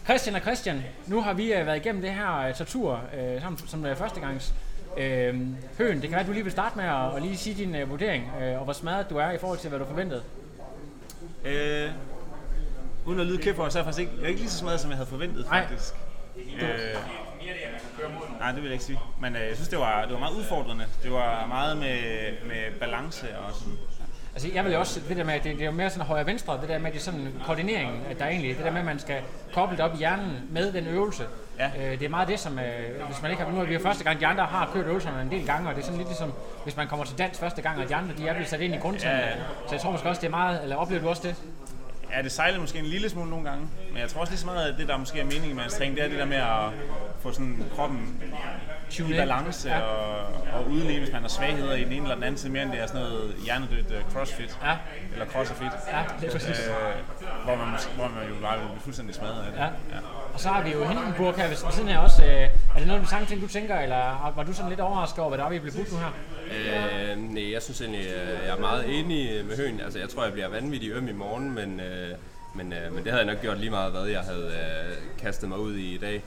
Christian 0.04 0.34
og 0.34 0.40
Christian, 0.40 0.84
nu 1.06 1.20
har 1.20 1.32
vi 1.32 1.52
øh, 1.52 1.66
været 1.66 1.76
igennem 1.76 2.02
det 2.02 2.10
her 2.10 2.38
øh, 2.38 2.54
tortur 2.54 3.00
øh, 3.18 3.40
sammen 3.40 3.58
som 3.66 3.86
øh, 3.86 3.96
førstegangs. 3.96 4.54
Øh, 4.98 5.40
Høen, 5.78 5.94
det 5.94 6.02
kan 6.02 6.10
være, 6.10 6.20
at 6.20 6.26
du 6.26 6.32
lige 6.32 6.42
vil 6.42 6.52
starte 6.52 6.76
med 6.76 6.84
at, 6.84 7.16
at 7.16 7.22
lige 7.22 7.36
sige 7.36 7.64
din 7.64 7.74
øh, 7.74 7.90
vurdering, 7.90 8.30
øh, 8.42 8.58
og 8.58 8.64
hvor 8.64 8.72
smadret 8.72 9.10
du 9.10 9.16
er 9.16 9.30
i 9.30 9.38
forhold 9.38 9.58
til, 9.58 9.68
hvad 9.68 9.78
du 9.78 9.84
forventede. 9.84 10.22
Øh, 11.44 11.90
uden 13.06 13.20
at 13.20 13.26
lyde 13.26 13.38
kæft 13.38 13.56
for, 13.56 13.68
så 13.68 13.78
er 13.78 13.80
jeg 13.80 13.84
faktisk 13.84 14.00
ikke, 14.00 14.12
jeg 14.16 14.24
er 14.24 14.28
ikke 14.28 14.40
lige 14.40 14.50
så 14.50 14.58
smadret, 14.58 14.80
som 14.80 14.90
jeg 14.90 14.96
havde 14.96 15.08
forventet, 15.08 15.46
Nej. 15.50 15.62
faktisk. 15.62 15.94
Øh, 16.36 16.68
nej, 18.40 18.52
det 18.52 18.56
vil 18.56 18.64
jeg 18.64 18.72
ikke 18.72 18.84
sige. 18.84 19.00
Men 19.20 19.36
øh, 19.36 19.42
jeg 19.42 19.54
synes, 19.54 19.68
det 19.68 19.78
var, 19.78 20.02
det 20.02 20.12
var 20.12 20.18
meget 20.18 20.34
udfordrende. 20.34 20.84
Det 21.02 21.12
var 21.12 21.46
meget 21.46 21.76
med, 21.76 21.98
med 22.46 22.80
balance 22.80 23.26
og 23.38 23.54
sådan. 23.54 23.72
Altså, 24.34 24.48
jeg 24.54 24.64
vil 24.64 24.72
jo 24.72 24.78
også, 24.78 25.00
det 25.08 25.16
der 25.16 25.24
med, 25.24 25.34
det, 25.34 25.44
det 25.44 25.60
er 25.60 25.64
jo 25.66 25.70
mere 25.70 25.90
sådan 25.90 26.06
højre-venstre, 26.06 26.60
det 26.60 26.68
der 26.68 26.78
med, 26.78 26.86
at 26.86 26.92
det 26.92 26.98
er 26.98 27.04
sådan 27.04 27.32
koordineringen, 27.46 28.02
at 28.10 28.18
der 28.18 28.24
er 28.24 28.28
egentlig, 28.28 28.56
det 28.56 28.64
der 28.64 28.70
med, 28.70 28.80
at 28.80 28.86
man 28.86 28.98
skal 28.98 29.20
koble 29.54 29.76
det 29.76 29.84
op 29.84 29.94
i 29.94 29.98
hjernen 29.98 30.48
med 30.50 30.72
den 30.72 30.86
øvelse. 30.86 31.24
Ja. 31.58 31.70
Øh, 31.78 31.98
det 31.98 32.02
er 32.02 32.08
meget 32.08 32.28
det, 32.28 32.40
som, 32.40 32.58
øh, 32.58 33.06
hvis 33.06 33.22
man 33.22 33.30
ikke 33.30 33.42
har, 33.42 33.50
nu 33.50 33.60
er 33.60 33.64
vi 33.64 33.74
jo 33.74 33.80
første 33.80 34.04
gang, 34.04 34.20
de 34.20 34.26
andre 34.26 34.44
har 34.44 34.70
kørt 34.72 34.86
øvelserne 34.86 35.22
en 35.22 35.30
del 35.30 35.46
gange, 35.46 35.68
og 35.68 35.74
det 35.74 35.80
er 35.80 35.84
sådan 35.84 35.98
lidt 35.98 36.08
ligesom, 36.08 36.32
hvis 36.64 36.76
man 36.76 36.88
kommer 36.88 37.04
til 37.04 37.18
dans 37.18 37.38
første 37.38 37.62
gang, 37.62 37.82
og 37.82 37.88
de 37.88 37.94
andre, 37.94 38.14
de 38.18 38.28
er 38.28 38.32
blevet 38.32 38.48
sat 38.48 38.60
ind 38.60 38.74
i 38.74 38.78
grundtiden. 38.78 39.16
Ja, 39.16 39.26
ja. 39.26 39.34
Så 39.68 39.74
jeg 39.74 39.80
tror 39.80 39.90
måske 39.90 40.08
også, 40.08 40.20
det 40.20 40.26
er 40.26 40.30
meget, 40.30 40.62
eller 40.62 40.76
oplever 40.76 41.02
du 41.02 41.08
også 41.08 41.22
det? 41.22 41.34
Ja, 42.16 42.22
det 42.22 42.32
sejlede 42.32 42.60
måske 42.60 42.78
en 42.78 42.84
lille 42.84 43.08
smule 43.08 43.30
nogle 43.30 43.44
gange, 43.50 43.68
men 43.92 44.00
jeg 44.00 44.08
tror 44.08 44.20
også 44.20 44.30
lige 44.32 44.40
så 44.40 44.46
meget, 44.46 44.72
at 44.72 44.78
det, 44.78 44.88
der 44.88 44.96
måske 44.96 45.20
er 45.20 45.24
meningen 45.24 45.56
med 45.56 45.64
en 45.64 45.70
træning, 45.70 45.96
det 45.96 46.04
er 46.04 46.08
det 46.08 46.18
der 46.18 46.24
med 46.24 46.36
at 46.36 46.70
få 47.22 47.32
sådan 47.32 47.64
kroppen 47.76 48.22
Tune 48.90 49.14
i 49.14 49.18
balance 49.18 49.68
Ja. 49.68 49.76
ja. 49.78 49.82
og, 49.82 50.26
og 50.52 50.66
udligne, 50.70 50.98
hvis 50.98 51.12
man 51.12 51.22
har 51.22 51.28
svagheder 51.28 51.74
i 51.74 51.84
den 51.84 51.92
ene 51.92 52.02
eller 52.02 52.14
den 52.14 52.24
anden 52.24 52.38
side, 52.38 52.52
mere 52.52 52.62
end 52.62 52.72
det 52.72 52.80
er 52.80 52.86
sådan 52.86 53.00
noget 53.00 53.34
hjernedødt 53.44 53.86
uh, 53.86 54.12
crossfit. 54.12 54.58
Ja. 54.64 54.76
Eller 55.12 55.26
crossfit. 55.26 55.66
Ja, 55.92 56.02
det 56.20 56.28
er 56.28 56.32
præcis. 56.32 56.58
Øh, 56.68 56.74
hvor, 57.44 57.56
man, 57.56 57.68
måske- 57.72 57.90
hvor 57.96 58.08
man 58.08 58.28
jo 58.28 58.34
bare 58.42 58.58
vil 58.58 58.66
blive 58.68 58.80
fuldstændig 58.80 59.14
smadret 59.14 59.44
af 59.46 59.52
det. 59.52 59.60
Ja. 59.60 59.66
Og 60.34 60.40
så 60.40 60.48
har 60.48 60.62
vi 60.62 60.70
jo 60.72 60.84
Hindenburg 60.88 61.34
her 61.36 61.48
ved 61.48 61.56
siden 61.72 61.88
af 61.88 61.98
også. 62.04 62.24
Øh, 62.24 62.30
er 62.30 62.48
det 62.78 62.86
noget 62.86 63.00
af 63.00 63.04
de 63.06 63.10
samme 63.10 63.26
ting, 63.26 63.42
du 63.42 63.48
tænker, 63.48 63.78
eller 63.78 64.32
var 64.36 64.42
du 64.42 64.52
sådan 64.52 64.68
lidt 64.68 64.80
overrasket 64.80 65.18
over, 65.18 65.28
hvad 65.28 65.38
der 65.38 65.44
er, 65.44 65.50
vi 65.50 65.58
blev 65.58 65.72
budt 65.72 65.92
nu 65.92 65.98
her? 65.98 66.10
Øh, 67.10 67.18
nej, 67.18 67.52
jeg 67.52 67.62
synes 67.62 67.80
egentlig, 67.80 68.00
øh, 68.06 68.46
jeg 68.46 68.54
er 68.56 68.60
meget 68.60 68.98
enig 69.00 69.44
med 69.44 69.56
Høen. 69.56 69.80
Altså, 69.80 69.98
jeg 69.98 70.08
tror, 70.08 70.24
jeg 70.24 70.32
bliver 70.32 70.48
vanvittig 70.48 70.90
øm 70.92 71.08
i 71.08 71.12
morgen, 71.12 71.54
men, 71.54 71.80
øh, 71.80 71.95
Øh, 71.96 72.16
men, 72.54 72.72
øh, 72.72 72.92
men 72.92 73.04
det 73.04 73.12
havde 73.12 73.24
jeg 73.24 73.34
nok 73.34 73.42
gjort 73.42 73.58
lige 73.58 73.70
meget, 73.70 73.92
hvad 73.92 74.04
jeg 74.04 74.20
havde 74.20 74.46
øh, 74.46 75.18
kastet 75.18 75.48
mig 75.48 75.58
ud 75.58 75.76
i 75.76 75.94
i 75.94 75.98
dag. 75.98 76.22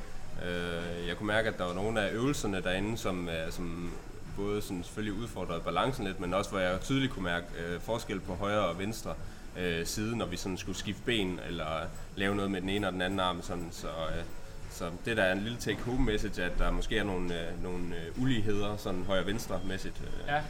Øh, 0.46 1.08
jeg 1.08 1.18
kunne 1.18 1.28
mærke, 1.28 1.50
at 1.50 1.58
der 1.58 1.66
var 1.66 1.74
nogle 1.74 2.02
af 2.02 2.14
øvelserne 2.14 2.62
derinde, 2.62 2.98
som, 2.98 3.30
øh, 3.30 3.52
som 3.52 3.92
både 4.36 4.62
sådan 4.62 4.84
selvfølgelig 4.84 5.22
udfordrede 5.22 5.60
balancen 5.60 6.06
lidt, 6.06 6.20
men 6.20 6.34
også 6.34 6.50
hvor 6.50 6.60
jeg 6.60 6.82
tydeligt 6.82 7.14
kunne 7.14 7.24
mærke 7.24 7.46
øh, 7.60 7.82
forskel 7.82 8.20
på 8.20 8.34
højre 8.34 8.66
og 8.66 8.80
venstre 8.80 9.14
øh, 9.58 9.86
side, 9.86 10.18
når 10.18 10.26
vi 10.26 10.38
sådan 10.38 10.58
skulle 10.58 10.78
skifte 10.78 11.02
ben, 11.06 11.40
eller 11.48 11.66
lave 12.16 12.36
noget 12.36 12.52
med 12.52 12.62
den 12.62 12.70
ene 12.70 12.88
og 12.88 12.94
den 12.94 13.02
anden 13.02 13.20
arm. 13.20 13.42
Sådan, 13.42 13.68
så, 13.72 13.88
øh, 13.88 14.24
så 14.72 14.90
det 15.06 15.18
der 15.18 15.24
er 15.24 15.32
en 15.32 15.40
lille 15.42 15.58
take 15.58 15.82
home 15.82 16.06
message, 16.06 16.44
at 16.44 16.52
der 16.60 16.72
måske 16.72 16.98
er 16.98 17.04
nogle, 17.04 17.42
øh, 17.42 17.64
nogle 17.64 17.96
øh, 17.96 18.22
uligheder, 18.22 18.78
sådan 18.78 19.04
højre-venstre 19.04 19.60
mæssigt. 19.66 20.02
Øh. 20.02 20.28
Ja. 20.28 20.34
jeg 20.34 20.44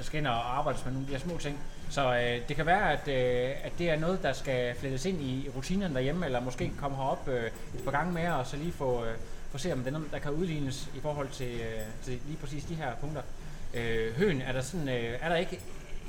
skal 0.00 0.18
ind 0.18 0.26
og 0.26 0.58
arbejde 0.58 0.78
med 0.84 0.92
nogle 0.92 1.06
af 1.06 1.10
de 1.10 1.12
her 1.12 1.28
små 1.28 1.38
ting. 1.38 1.58
Så 1.92 2.14
øh, 2.14 2.48
det 2.48 2.56
kan 2.56 2.66
være, 2.66 2.92
at, 2.92 3.08
øh, 3.08 3.50
at 3.64 3.72
det 3.78 3.90
er 3.90 3.98
noget, 3.98 4.22
der 4.22 4.32
skal 4.32 4.74
flettes 4.74 5.04
ind 5.04 5.20
i 5.22 5.50
rutinerne 5.56 5.94
derhjemme, 5.94 6.26
eller 6.26 6.40
måske 6.40 6.72
komme 6.80 6.96
herop 6.96 7.28
øh, 7.28 7.46
et 7.46 7.84
par 7.84 7.90
gange 7.90 8.12
mere, 8.12 8.36
og 8.36 8.46
så 8.46 8.56
lige 8.56 8.72
få, 8.72 9.04
øh, 9.04 9.14
få 9.50 9.58
se, 9.58 9.72
om 9.72 9.78
det 9.78 9.86
er 9.86 9.90
noget, 9.90 10.12
der 10.12 10.18
kan 10.18 10.30
udlignes 10.30 10.88
i 10.96 11.00
forhold 11.00 11.28
til, 11.28 11.52
øh, 11.54 11.80
til 12.04 12.18
lige 12.26 12.38
præcis 12.40 12.64
de 12.64 12.74
her 12.74 12.94
punkter. 13.00 13.22
Øh, 13.74 14.16
Høen, 14.16 14.42
er 14.42 14.52
der, 14.52 14.60
sådan, 14.60 14.88
øh, 14.88 15.18
er 15.20 15.28
der 15.28 15.36
ikke 15.36 15.60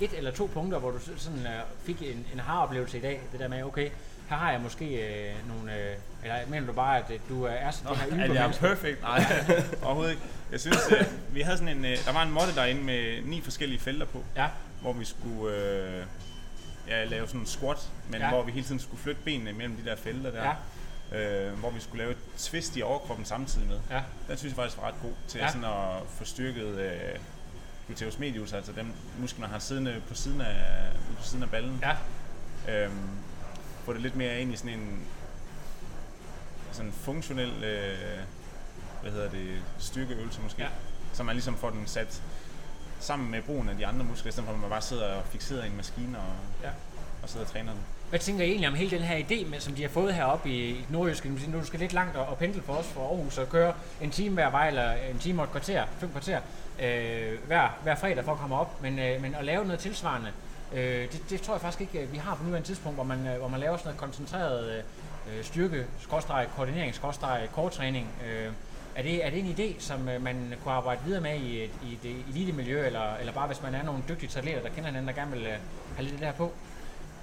et 0.01 0.09
eller 0.17 0.31
to 0.31 0.49
punkter, 0.53 0.79
hvor 0.79 0.91
du 0.91 0.99
sådan, 1.17 1.39
øh, 1.39 1.61
fik 1.85 2.01
en, 2.01 2.25
en 2.33 2.39
har-oplevelse 2.39 2.97
i 2.97 3.01
dag? 3.01 3.21
Det 3.31 3.39
der 3.39 3.47
med, 3.47 3.63
okay, 3.63 3.89
her 4.29 4.37
har 4.37 4.51
jeg 4.51 4.61
måske 4.61 4.85
øh, 4.85 5.33
nogle... 5.47 5.73
Øh, 5.73 5.95
eller 6.23 6.35
mener 6.47 6.67
du 6.67 6.73
bare, 6.73 6.97
at 6.97 7.05
øh, 7.09 7.19
du 7.29 7.43
er 7.43 7.71
sådan 7.71 8.09
det 8.09 8.17
her 8.17 8.23
at 8.23 8.35
jeg 8.35 8.45
er 8.45 8.51
perfect? 8.51 9.01
Nej, 9.01 9.23
overhovedet 9.83 10.11
ikke. 10.11 10.23
Jeg 10.51 10.59
synes, 10.59 10.91
øh, 10.91 11.05
vi 11.35 11.41
havde 11.41 11.57
sådan 11.57 11.77
en, 11.77 11.85
øh, 11.85 11.97
der 12.05 12.13
var 12.13 12.23
en 12.23 12.31
måtte 12.31 12.55
derinde 12.55 12.83
med 12.83 13.21
ni 13.23 13.41
forskellige 13.41 13.79
felter 13.79 14.05
på, 14.05 14.23
ja. 14.35 14.47
Hvor 14.83 14.93
vi 14.93 15.05
skulle 15.05 15.55
øh, 15.57 16.05
ja, 16.87 17.03
lave 17.05 17.27
sådan 17.27 17.39
en 17.41 17.47
squat, 17.47 17.91
men 18.09 18.21
Ja. 18.21 18.29
hvor 18.29 18.43
vi 18.43 18.51
hele 18.51 18.65
tiden 18.65 18.79
skulle 18.79 19.01
flytte 19.01 19.21
benene 19.25 19.53
mellem 19.53 19.75
de 19.77 19.85
der 19.89 19.95
felter 19.95 20.31
der. 20.31 20.55
Ja. 21.11 21.47
øh, 21.47 21.59
hvor 21.59 21.69
vi 21.69 21.79
skulle 21.79 21.97
lave 22.03 22.11
et 22.11 22.17
twist 22.37 22.77
i 22.77 22.81
overkroppen 22.81 23.25
samtidig 23.25 23.67
med. 23.67 23.79
Ja. 23.89 24.01
Den 24.27 24.37
synes 24.37 24.51
jeg 24.51 24.55
faktisk 24.55 24.77
var 24.81 24.87
ret 24.87 24.95
god 25.01 25.11
til 25.27 25.37
Ja. 25.39 25.45
ja. 25.45 25.51
sådan 25.51 25.65
at 25.65 26.07
få 26.09 26.25
styrket 26.25 26.65
øh, 26.79 27.19
gluteus 27.87 28.19
medius, 28.19 28.53
altså 28.53 28.71
dem 28.71 28.93
muskler, 29.19 29.41
man 29.41 29.49
har 29.49 29.59
siddende 29.59 30.01
på 30.07 30.13
siden 30.15 30.41
af, 30.41 30.89
på 31.17 31.23
siden 31.23 31.43
af 31.43 31.49
ballen. 31.49 31.83
Ja. 31.83 31.95
Øhm, 32.85 33.09
få 33.85 33.93
det 33.93 34.01
lidt 34.01 34.15
mere 34.15 34.41
ind 34.41 34.53
i 34.53 34.55
sådan 34.55 34.79
en 34.79 34.99
sådan 36.71 36.87
en 36.87 36.93
funktionel 36.93 37.63
øh, 37.63 37.97
hvad 39.01 39.11
hedder 39.11 39.29
det, 39.29 39.61
styrkeøvelse 39.79 40.41
måske. 40.41 40.61
Ja. 40.61 40.67
Så 41.13 41.23
man 41.23 41.35
ligesom 41.35 41.57
får 41.57 41.69
den 41.69 41.87
sat 41.87 42.21
sammen 43.03 43.31
med 43.31 43.41
brugen 43.41 43.69
af 43.69 43.75
de 43.77 43.85
andre 43.87 44.05
muskler, 44.05 44.29
i 44.29 44.31
stedet 44.31 44.47
for 44.47 44.53
at 44.53 44.59
man 44.59 44.69
bare 44.69 44.81
sidder 44.81 45.13
og 45.13 45.23
fixeret 45.31 45.63
i 45.63 45.67
en 45.67 45.77
maskine 45.77 46.17
og, 46.17 46.23
Ja. 46.63 46.69
og 47.23 47.29
sidder 47.29 47.45
og 47.45 47.51
træner 47.51 47.71
den. 47.71 47.81
Hvad 48.09 48.19
tænker 48.19 48.43
I 48.43 48.47
egentlig 48.47 48.67
om 48.67 48.73
hele 48.75 48.91
den 48.97 49.01
her 49.01 49.17
idé, 49.17 49.49
med, 49.49 49.59
som 49.59 49.73
de 49.75 49.81
har 49.81 49.89
fået 49.89 50.13
heroppe 50.13 50.49
i 50.49 50.69
i 50.69 50.85
Nordjysk? 50.89 51.25
Nu 51.25 51.59
du 51.59 51.65
skal 51.65 51.79
lidt 51.79 51.93
langt 51.93 52.15
og, 52.17 52.37
pendle 52.37 52.61
for 52.61 52.73
os 52.73 52.85
fra 52.87 53.01
Aarhus 53.01 53.37
og 53.37 53.49
køre 53.49 53.73
en 54.01 54.11
time 54.11 54.33
hver 54.33 54.49
vej, 54.49 54.67
eller 54.67 54.91
en 54.91 55.19
time 55.19 55.41
og 55.41 55.43
et 55.43 55.51
kvarter, 55.51 55.83
fem 55.99 56.09
kvarter, 56.11 56.39
øh, 56.79 57.39
hver, 57.47 57.77
hver 57.83 57.95
fredag 57.95 58.25
for 58.25 58.31
at 58.31 58.37
komme 58.37 58.55
op. 58.55 58.81
Men, 58.81 58.99
øh, 58.99 59.21
men 59.21 59.35
at 59.35 59.45
lave 59.45 59.65
noget 59.65 59.79
tilsvarende, 59.79 60.31
øh, 60.73 61.11
det, 61.11 61.21
det 61.29 61.41
tror 61.41 61.53
jeg 61.53 61.61
faktisk 61.61 61.81
ikke, 61.81 61.99
øh, 61.99 62.11
vi 62.13 62.17
har 62.17 62.35
på 62.35 62.43
nuværende 62.43 62.67
tidspunkt, 62.67 62.95
hvor 62.97 63.03
man, 63.03 63.27
øh, 63.27 63.37
hvor 63.39 63.47
man 63.47 63.59
laver 63.59 63.77
sådan 63.77 63.87
noget 63.87 63.99
koncentreret 63.99 64.83
øh, 65.37 65.43
styrke, 65.43 65.85
skråstreg, 65.99 66.47
koordinering, 66.55 66.95
korttræning. 67.53 68.07
Øh, 68.27 68.51
er 68.95 69.01
det, 69.01 69.25
er 69.25 69.29
det 69.29 69.39
en 69.39 69.55
idé, 69.57 69.75
som 69.79 70.09
øh, 70.09 70.23
man 70.23 70.53
kunne 70.63 70.73
arbejde 70.73 71.01
videre 71.05 71.21
med 71.21 71.35
i, 71.35 71.63
et, 71.63 71.71
i 71.83 71.97
det 72.03 72.15
elite-miljø, 72.29 72.85
eller, 72.85 73.15
eller 73.15 73.33
bare 73.33 73.47
hvis 73.47 73.61
man 73.61 73.75
er 73.75 73.83
nogle 73.83 74.03
dygtige 74.09 74.37
atleter, 74.37 74.61
der 74.61 74.69
kender 74.69 74.85
hinanden, 74.85 75.07
der 75.07 75.13
gerne 75.13 75.31
vil 75.31 75.45
øh, 75.45 75.57
have 75.95 76.03
lidt 76.03 76.13
af 76.13 76.19
det 76.19 76.27
her 76.27 76.33
på? 76.33 76.51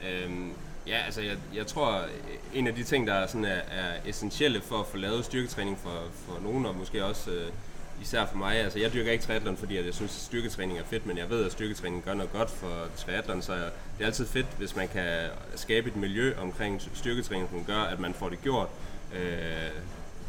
Øhm, 0.08 0.52
ja, 0.86 0.98
altså 1.06 1.20
jeg, 1.20 1.36
jeg 1.54 1.66
tror, 1.66 1.98
øh, 1.98 2.08
en 2.54 2.66
af 2.66 2.74
de 2.74 2.82
ting, 2.82 3.06
der 3.06 3.26
sådan 3.26 3.44
er, 3.44 3.60
er 3.70 3.92
essentielle 4.06 4.60
for 4.60 4.78
at 4.80 4.86
få 4.86 4.96
lavet 4.96 5.24
styrketræning 5.24 5.78
for, 5.78 6.02
for 6.26 6.40
nogen, 6.42 6.66
og 6.66 6.74
måske 6.74 7.04
også 7.04 7.30
øh, 7.30 7.52
især 8.02 8.26
for 8.26 8.36
mig, 8.36 8.56
altså 8.56 8.78
jeg 8.78 8.92
dyrker 8.92 9.12
ikke 9.12 9.24
triathlon, 9.24 9.56
fordi 9.56 9.76
at 9.76 9.86
jeg 9.86 9.94
synes, 9.94 10.16
at 10.16 10.22
styrketræning 10.22 10.78
er 10.78 10.84
fedt, 10.84 11.06
men 11.06 11.18
jeg 11.18 11.30
ved, 11.30 11.44
at 11.44 11.52
styrketræning 11.52 12.02
gør 12.04 12.14
noget 12.14 12.32
godt 12.32 12.50
for 12.50 12.86
triathlon, 12.96 13.42
så 13.42 13.54
det 13.54 13.70
er 14.00 14.06
altid 14.06 14.26
fedt, 14.26 14.46
hvis 14.58 14.76
man 14.76 14.88
kan 14.88 15.28
skabe 15.54 15.88
et 15.88 15.96
miljø 15.96 16.34
omkring 16.38 16.82
styrketræning, 16.94 17.48
som 17.50 17.64
gør, 17.64 17.80
at 17.80 18.00
man 18.00 18.14
får 18.14 18.28
det 18.28 18.42
gjort. 18.42 18.68
Øh, 19.14 19.70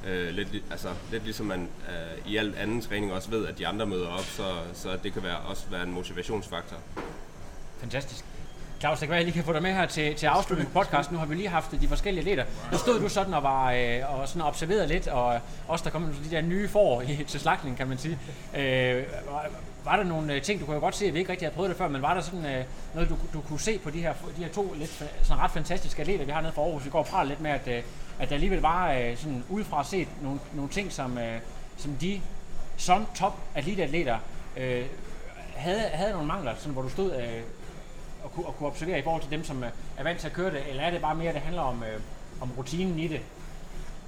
øh, 0.08 0.30
lidt, 0.30 0.48
altså, 0.72 0.90
lidt 1.12 1.24
ligesom 1.24 1.46
man 1.46 1.70
øh, 1.90 2.32
i 2.32 2.38
al 2.38 2.56
anden 2.58 2.82
træning 2.82 3.14
også 3.14 3.30
ved, 3.30 3.48
at 3.48 3.58
de 3.58 3.68
andre 3.68 3.86
møder 3.86 4.08
op, 4.08 4.24
så, 4.24 4.44
så 4.74 4.98
det 5.04 5.14
kan 5.14 5.24
være, 5.24 5.38
også 5.38 5.64
være 5.72 5.84
en 5.84 5.92
motivationsfaktor. 5.92 6.78
Fantastisk. 7.80 8.26
Claus, 8.80 9.00
det 9.00 9.08
kan 9.08 9.10
være, 9.10 9.18
jeg 9.18 9.26
lige 9.26 9.34
kan 9.34 9.44
få 9.44 9.54
dig 9.54 9.62
med 9.62 9.74
her 9.74 9.86
til, 9.86 10.16
til 10.16 10.26
afslutning 10.28 10.72
på 10.72 10.80
podcasten. 10.80 11.14
Nu 11.14 11.20
har 11.20 11.26
vi 11.26 11.36
lige 11.36 11.50
haft 11.50 11.72
de 11.82 11.88
forskellige 11.88 12.26
leder. 12.26 12.46
Nu 12.72 12.78
stod 12.78 13.00
du 13.00 13.10
sådan 13.10 13.34
og 13.34 13.44
var 13.44 13.72
øh, 13.72 14.20
og 14.20 14.28
sådan 14.28 14.42
observeret 14.42 14.88
lidt, 14.88 15.08
og 15.08 15.40
også 15.68 15.84
der 15.84 15.90
kom 15.90 16.14
de 16.30 16.36
der 16.36 16.42
nye 16.42 16.68
får 16.68 17.02
i, 17.02 17.24
til 17.28 17.40
slagtning, 17.40 17.78
kan 17.78 17.88
man 17.88 17.98
sige. 17.98 18.20
Øh, 18.58 19.04
var, 19.86 19.96
der 19.96 20.04
nogle 20.04 20.34
øh, 20.34 20.42
ting, 20.42 20.60
du 20.60 20.66
kunne 20.66 20.76
jo 20.76 20.82
godt 20.82 20.96
se, 20.96 21.06
at 21.06 21.14
vi 21.14 21.20
ikke 21.20 21.32
rigtig 21.32 21.46
havde 21.46 21.56
prøvet 21.56 21.70
det 21.70 21.78
før, 21.78 21.88
men 21.88 22.02
var 22.02 22.14
der 22.14 22.22
sådan 22.22 22.46
øh, 22.46 22.66
noget, 22.94 23.10
du, 23.10 23.18
du 23.34 23.42
kunne 23.42 23.60
se 23.60 23.78
på 23.78 23.90
de 23.90 24.00
her, 24.00 24.14
de 24.38 24.44
her 24.44 24.52
to 24.52 24.74
lidt 24.78 25.04
sådan 25.24 25.44
ret 25.44 25.52
fantastiske 25.52 26.02
atleter, 26.02 26.26
vi 26.26 26.32
har 26.32 26.42
nede 26.42 26.54
fra 26.54 26.62
Aarhus? 26.62 26.86
Vi 26.86 26.90
går 26.90 27.04
fra 27.04 27.24
lidt 27.24 27.42
med, 27.42 27.52
at, 27.52 27.68
øh, 27.68 27.84
at 28.20 28.30
der 28.30 28.36
alligevel 28.36 28.62
var 28.62 28.92
øh, 28.92 29.18
sådan 29.18 29.44
udefra 29.50 29.84
set 29.84 30.08
nogle, 30.22 30.40
nogle 30.54 30.70
ting, 30.70 30.92
som, 30.92 31.18
øh, 31.18 31.40
som 31.78 31.96
de 31.96 32.22
som 32.78 33.06
top 33.16 33.38
atleter 33.56 34.18
øh, 34.58 34.86
havde, 35.56 35.80
havde 35.80 36.12
nogle 36.12 36.28
mangler, 36.28 36.56
sådan, 36.58 36.74
hvor 36.74 36.82
du 36.82 36.90
stod 36.90 37.16
øh, 37.16 37.42
og, 38.24 38.32
kunne, 38.32 38.46
og 38.46 38.58
kunne 38.58 38.68
observere 38.68 39.00
i 39.00 39.02
forhold 39.02 39.22
til 39.22 39.32
dem, 39.32 39.44
som 39.44 39.64
øh, 39.64 39.70
er 39.98 40.04
vant 40.04 40.20
til 40.20 40.28
at 40.28 40.34
køre 40.34 40.52
det, 40.52 40.70
eller 40.70 40.84
er 40.84 40.92
det 40.92 41.02
bare 41.02 41.16
mere, 41.16 41.30
at 41.30 41.36
det 41.36 41.42
handler 41.42 41.62
om, 41.62 41.84
øh, 41.84 42.02
om 42.42 42.52
rutinen 42.58 43.00
i 43.00 43.08
det? 43.08 43.22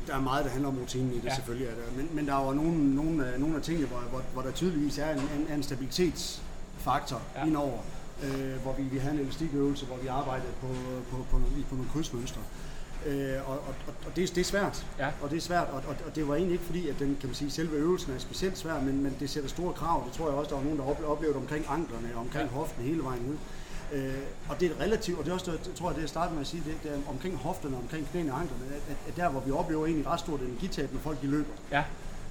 Der 0.07 0.15
er 0.15 0.21
meget, 0.21 0.45
der 0.45 0.51
handler 0.51 0.69
om 0.69 0.77
rutinen 0.77 1.11
i 1.13 1.15
det, 1.15 1.23
Ja. 1.25 1.35
selvfølgelig 1.35 1.67
er 1.67 1.71
der. 1.75 1.81
Men, 1.97 2.09
men 2.13 2.27
der 2.27 2.33
er 2.35 2.45
jo 2.47 2.53
nogle, 2.53 2.95
nogle, 2.95 3.33
nogle 3.39 3.55
af 3.55 3.61
tingene, 3.61 3.87
hvor, 3.87 3.99
hvor, 3.99 4.21
hvor 4.33 4.41
der 4.41 4.51
tydeligvis 4.51 4.97
er 4.97 5.09
en, 5.13 5.19
en, 5.19 5.53
en 5.53 5.63
stabilitetsfaktor 5.63 7.21
Ja. 7.35 7.45
indover, 7.45 7.77
øh, 8.23 8.61
hvor 8.61 8.73
vi, 8.73 8.83
vi 8.83 8.97
havde 8.97 9.13
en 9.15 9.19
elastikøvelse, 9.21 9.85
hvor 9.85 9.97
vi 9.97 10.07
arbejdede 10.07 10.51
på, 10.61 10.67
på, 11.11 11.25
på, 11.31 11.37
nogle, 11.37 11.63
på 11.69 11.75
nogle 11.75 11.89
krydsmønstre. 11.93 12.41
Øh, 13.05 13.49
og 13.49 13.53
og, 13.57 13.73
og, 14.05 14.15
det, 14.15 14.23
er- 14.23 14.27
det 14.33 14.37
er 14.37 14.43
svært. 14.45 14.85
Ja. 14.99 15.07
Og 15.21 15.29
det 15.29 15.37
er 15.37 15.41
svært, 15.41 15.67
og, 15.67 15.75
og, 15.87 15.95
og 16.07 16.15
det 16.15 16.27
var 16.27 16.35
egentlig 16.35 16.53
ikke 16.53 16.65
fordi, 16.65 16.89
at 16.89 16.95
den, 16.99 17.17
kan 17.19 17.29
man 17.29 17.35
sige, 17.35 17.51
selve 17.51 17.75
øvelsen 17.75 18.13
er 18.13 18.19
specielt 18.19 18.57
svær, 18.57 18.81
men, 18.81 19.03
men 19.03 19.15
det 19.19 19.29
sætter 19.29 19.49
store 19.49 19.73
krav. 19.73 20.03
Det 20.07 20.13
tror 20.13 20.27
jeg 20.29 20.35
også, 20.37 20.49
der 20.49 20.55
var 20.55 20.63
nogen, 20.63 20.79
der 20.79 20.85
ople- 20.85 21.05
oplevede 21.05 21.37
omkring 21.37 21.65
anklerne 21.69 22.09
omkring 22.15 22.49
ja. 22.49 22.55
hoften 22.55 22.83
hele 22.83 23.03
vejen 23.03 23.21
ud. 23.31 23.35
Øh, 23.93 24.13
og 24.49 24.59
det 24.59 24.71
er 24.71 24.79
relativt, 24.79 25.19
og 25.19 25.25
det 25.25 25.31
er 25.31 25.33
også, 25.33 25.57
tror 25.75 25.89
jeg, 25.89 25.95
det 25.95 26.01
jeg 26.01 26.09
startede 26.09 26.33
med 26.33 26.41
at 26.41 26.47
sige, 26.47 26.63
det, 26.65 26.75
det 26.83 26.91
er 26.91 26.97
omkring 27.09 27.35
hofterne, 27.37 27.77
omkring 27.77 28.07
knæene 28.11 28.33
og 28.33 28.39
anklerne, 28.39 28.63
at, 28.89 28.95
at, 29.07 29.15
der, 29.15 29.29
hvor 29.29 29.39
vi 29.39 29.51
oplever 29.51 29.85
egentlig 29.85 30.07
ret 30.07 30.19
stort 30.19 30.41
energitab, 30.41 30.93
når 30.93 30.99
folk 30.99 31.21
de 31.21 31.27
løber. 31.27 31.53
Ja. 31.71 31.83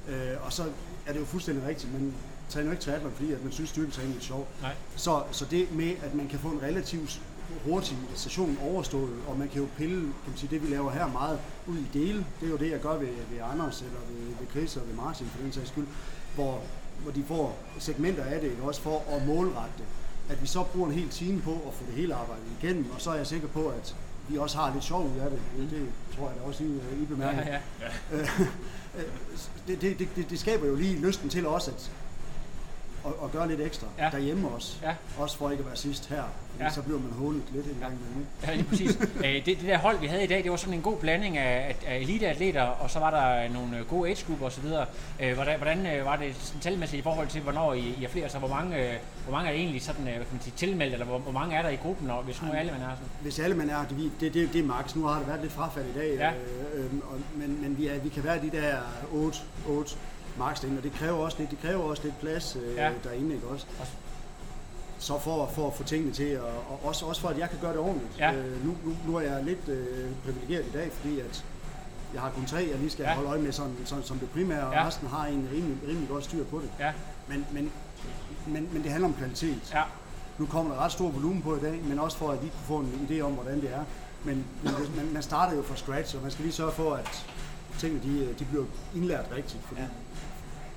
Øh, 0.08 0.46
og 0.46 0.52
så 0.52 0.62
er 1.06 1.12
det 1.12 1.20
jo 1.20 1.24
fuldstændig 1.24 1.66
rigtigt, 1.66 1.92
man 1.92 2.14
træner 2.48 2.70
ikke 2.70 2.82
triathlon, 2.82 3.12
fordi 3.12 3.32
at 3.32 3.42
man 3.42 3.52
synes, 3.52 3.70
styrketræning 3.70 4.16
er 4.16 4.20
sjovt. 4.20 4.62
Nej. 4.62 4.74
Så, 4.96 5.22
så 5.30 5.44
det 5.44 5.72
med, 5.72 5.94
at 6.02 6.14
man 6.14 6.28
kan 6.28 6.38
få 6.38 6.48
en 6.48 6.62
relativt 6.62 7.20
hurtig 7.64 7.98
station 8.14 8.58
overstået, 8.62 9.12
og 9.28 9.38
man 9.38 9.48
kan 9.48 9.60
jo 9.60 9.68
pille, 9.76 10.00
kan 10.00 10.28
man 10.28 10.36
sige, 10.36 10.50
det 10.50 10.62
vi 10.62 10.74
laver 10.74 10.90
her 10.90 11.06
meget 11.06 11.38
ud 11.66 11.76
i 11.76 11.88
dele. 11.92 12.26
Det 12.40 12.46
er 12.46 12.50
jo 12.50 12.56
det, 12.56 12.70
jeg 12.70 12.80
gør 12.80 12.96
ved, 12.96 13.08
ved 13.30 13.38
Anders, 13.52 13.80
eller 13.80 14.00
ved, 14.08 14.26
ved 14.40 14.46
Chris 14.50 14.76
og 14.76 14.82
ved 14.88 14.94
Martin 14.94 15.26
for 15.26 15.42
den 15.42 15.52
sags 15.52 15.68
skyld, 15.68 15.86
hvor, 16.34 16.60
hvor 17.02 17.12
de 17.12 17.24
får 17.24 17.58
segmenter 17.78 18.24
af 18.24 18.40
det, 18.40 18.50
ikke? 18.50 18.62
også 18.62 18.80
for 18.80 19.02
at 19.16 19.26
målrette 19.26 19.72
det. 19.78 19.86
At 20.30 20.42
vi 20.42 20.46
så 20.46 20.62
bruger 20.62 20.88
en 20.88 20.94
hel 20.94 21.08
time 21.08 21.40
på 21.40 21.52
at 21.52 21.74
få 21.74 21.84
det 21.86 21.94
hele 21.94 22.14
arbejdet 22.14 22.44
igennem, 22.60 22.90
og 22.94 23.00
så 23.00 23.10
er 23.10 23.14
jeg 23.14 23.26
sikker 23.26 23.48
på, 23.48 23.68
at 23.68 23.94
vi 24.28 24.38
også 24.38 24.56
har 24.56 24.72
lidt 24.72 24.84
sjov 24.84 25.04
ud 25.04 25.18
af 25.20 25.30
det. 25.30 25.40
Det 25.70 25.88
tror 26.16 26.28
jeg 26.28 26.36
da 26.40 26.42
også, 26.46 26.64
I, 26.64 27.02
I 27.02 27.04
bemærker. 27.04 27.42
Ja, 27.46 27.58
ja. 27.80 28.18
Øh, 28.18 28.28
det, 29.66 29.80
det, 29.82 29.98
det, 29.98 30.08
det, 30.16 30.30
det 30.30 30.38
skaber 30.40 30.66
jo 30.66 30.74
lige 30.74 31.00
lysten 31.00 31.28
til 31.28 31.46
også 31.46 31.70
at, 31.70 31.90
at, 33.06 33.12
at 33.24 33.32
gøre 33.32 33.48
lidt 33.48 33.60
ekstra 33.60 33.86
Ja. 33.98 34.04
ja. 34.04 34.10
derhjemme 34.10 34.48
også. 34.48 34.76
Ja. 34.82 34.94
Også 35.18 35.36
for 35.36 35.50
ikke 35.50 35.60
at 35.60 35.66
være 35.66 35.76
sidst 35.76 36.08
her. 36.08 36.22
Ja. 36.58 36.64
ja. 36.64 36.70
så 36.70 36.82
bliver 36.82 36.98
man 37.00 37.12
hånet 37.12 37.42
lidt 37.52 37.66
en 37.66 37.76
gang 37.80 37.92
imellem. 37.92 38.26
Ja, 38.46 38.54
lige 38.54 38.64
præcis. 38.68 38.98
Øh, 39.24 39.34
det, 39.34 39.46
det 39.46 39.58
der 39.66 39.78
hold, 39.78 39.98
vi 39.98 40.06
havde 40.06 40.24
i 40.24 40.26
dag, 40.26 40.42
det 40.42 40.50
var 40.50 40.56
sådan 40.56 40.74
en 40.74 40.82
god 40.82 40.96
blanding 40.96 41.38
af, 41.38 41.76
af 41.86 41.96
eliteatleter, 41.98 42.62
og 42.62 42.90
så 42.90 42.98
var 42.98 43.10
der 43.10 43.48
nogle 43.52 43.78
øh, 43.78 43.86
gode 43.88 44.10
age-grupper 44.10 44.46
osv. 44.46 44.64
Øh, 45.22 45.34
hvordan 45.34 45.56
hvordan 45.58 46.04
var 46.04 46.16
det 46.16 46.34
sådan 46.38 46.60
talmæssigt 46.60 47.00
i 47.00 47.02
forhold 47.02 47.28
til, 47.28 47.40
hvornår 47.40 47.72
I, 47.74 47.94
I 48.00 48.04
er 48.04 48.08
flere? 48.08 48.28
Så 48.28 48.38
hvor 48.38 48.48
mange, 48.48 48.92
hvor 49.24 49.32
mange 49.32 49.50
er 49.50 49.54
egentlig 49.54 49.82
sådan, 49.82 50.02
hvad 50.02 50.12
kan 50.12 50.26
man 50.32 50.40
sige, 50.40 50.54
tilmeldt, 50.56 50.92
eller 50.92 51.06
hvor, 51.06 51.18
hvor 51.18 51.32
mange 51.32 51.56
er 51.56 51.62
der 51.62 51.68
i 51.68 51.76
gruppen, 51.76 52.10
og 52.10 52.22
hvis 52.22 52.42
nu 52.42 52.52
alle 52.52 52.72
man 52.72 52.80
er 52.80 52.90
sådan? 52.94 53.08
Hvis 53.22 53.38
alle 53.38 53.56
man 53.56 53.70
er, 53.70 53.84
det, 53.90 54.10
det, 54.20 54.34
det, 54.34 54.52
det 54.52 54.60
er 54.60 54.64
max. 54.66 54.94
Nu 54.96 55.04
har 55.06 55.18
det 55.18 55.28
været 55.28 55.40
lidt 55.40 55.52
frafald 55.52 55.86
i 55.96 55.98
dag, 55.98 56.14
Ja. 56.16 56.30
øh, 56.30 56.84
øh, 56.84 56.90
og, 57.10 57.18
men, 57.36 57.62
men 57.62 57.78
vi, 57.78 57.86
er, 57.86 57.98
vi 58.00 58.08
kan 58.08 58.24
være 58.24 58.40
de 58.42 58.50
der 58.50 58.76
8, 59.12 59.38
8 59.66 59.96
derinde, 60.38 60.78
og 60.78 60.82
det 60.82 60.92
kræver 60.92 61.16
også 61.24 61.36
lidt, 61.38 61.50
det 61.50 61.58
kræver 61.62 61.82
også 61.82 62.02
lidt 62.04 62.20
plads 62.20 62.56
øh, 62.56 62.74
Ja. 62.76 62.90
derinde, 63.04 63.34
ikke 63.34 63.46
også? 63.46 63.66
Så 64.98 65.18
for, 65.18 65.50
for 65.54 65.66
at 65.66 65.74
få 65.74 65.82
tingene 65.84 66.12
til, 66.12 66.40
og, 66.40 66.48
og 66.70 66.80
også, 66.84 67.06
også 67.06 67.20
for 67.20 67.28
at 67.28 67.38
jeg 67.38 67.50
kan 67.50 67.58
gøre 67.60 67.72
det 67.72 67.78
ordentligt. 67.80 68.18
Ja. 68.18 68.32
Øh, 68.34 68.66
nu, 68.66 68.74
nu, 68.84 68.96
nu 69.06 69.16
er 69.16 69.20
jeg 69.20 69.44
lidt 69.44 69.68
øh, 69.68 70.10
privilegeret 70.24 70.66
i 70.66 70.70
dag, 70.72 70.90
fordi 70.92 71.20
at 71.20 71.44
jeg 72.14 72.20
har 72.22 72.30
kun 72.30 72.46
tre, 72.46 72.56
jeg 72.70 72.78
lige 72.78 72.90
skal 72.90 73.02
Ja. 73.02 73.14
holde 73.14 73.28
øje 73.30 73.38
med 73.40 73.52
sådan, 73.52 73.76
sådan, 73.84 74.04
som 74.04 74.18
det 74.18 74.30
primære, 74.30 74.66
og 74.66 74.72
Ja. 74.72 74.86
resten 74.86 75.08
har 75.08 75.26
en 75.26 75.48
rimelig, 75.54 75.76
rimelig 75.88 76.08
godt 76.08 76.24
styr 76.24 76.44
på 76.44 76.58
det. 76.60 76.70
Ja. 76.80 76.92
Men, 77.28 77.46
men, 77.52 77.72
men, 78.46 78.68
men 78.72 78.82
det 78.82 78.90
handler 78.90 79.08
om 79.08 79.14
kvalitet. 79.14 79.70
Ja. 79.74 79.82
Nu 80.38 80.46
kommer 80.46 80.74
der 80.74 80.80
ret 80.80 80.92
stor 80.92 81.10
volumen 81.10 81.42
på 81.42 81.56
i 81.56 81.60
dag, 81.60 81.80
men 81.84 81.98
også 81.98 82.16
for 82.18 82.30
at 82.30 82.42
de 82.42 82.48
kunne 82.50 82.66
få 82.66 82.76
en 82.78 83.08
idé 83.10 83.20
om, 83.20 83.32
hvordan 83.32 83.60
det 83.60 83.70
er. 83.74 83.84
Men, 84.24 84.44
men 84.96 85.12
man 85.12 85.22
starter 85.22 85.56
jo 85.56 85.62
fra 85.62 85.76
scratch, 85.76 86.16
og 86.16 86.22
man 86.22 86.30
skal 86.30 86.42
lige 86.44 86.54
sørge 86.54 86.72
for, 86.72 86.94
at 86.94 87.26
tingene 87.78 88.02
de, 88.02 88.34
de 88.38 88.44
bliver 88.44 88.64
indlært 88.96 89.24
rigtigt. 89.36 89.62
Fordi 89.68 89.80
ja. 89.80 89.86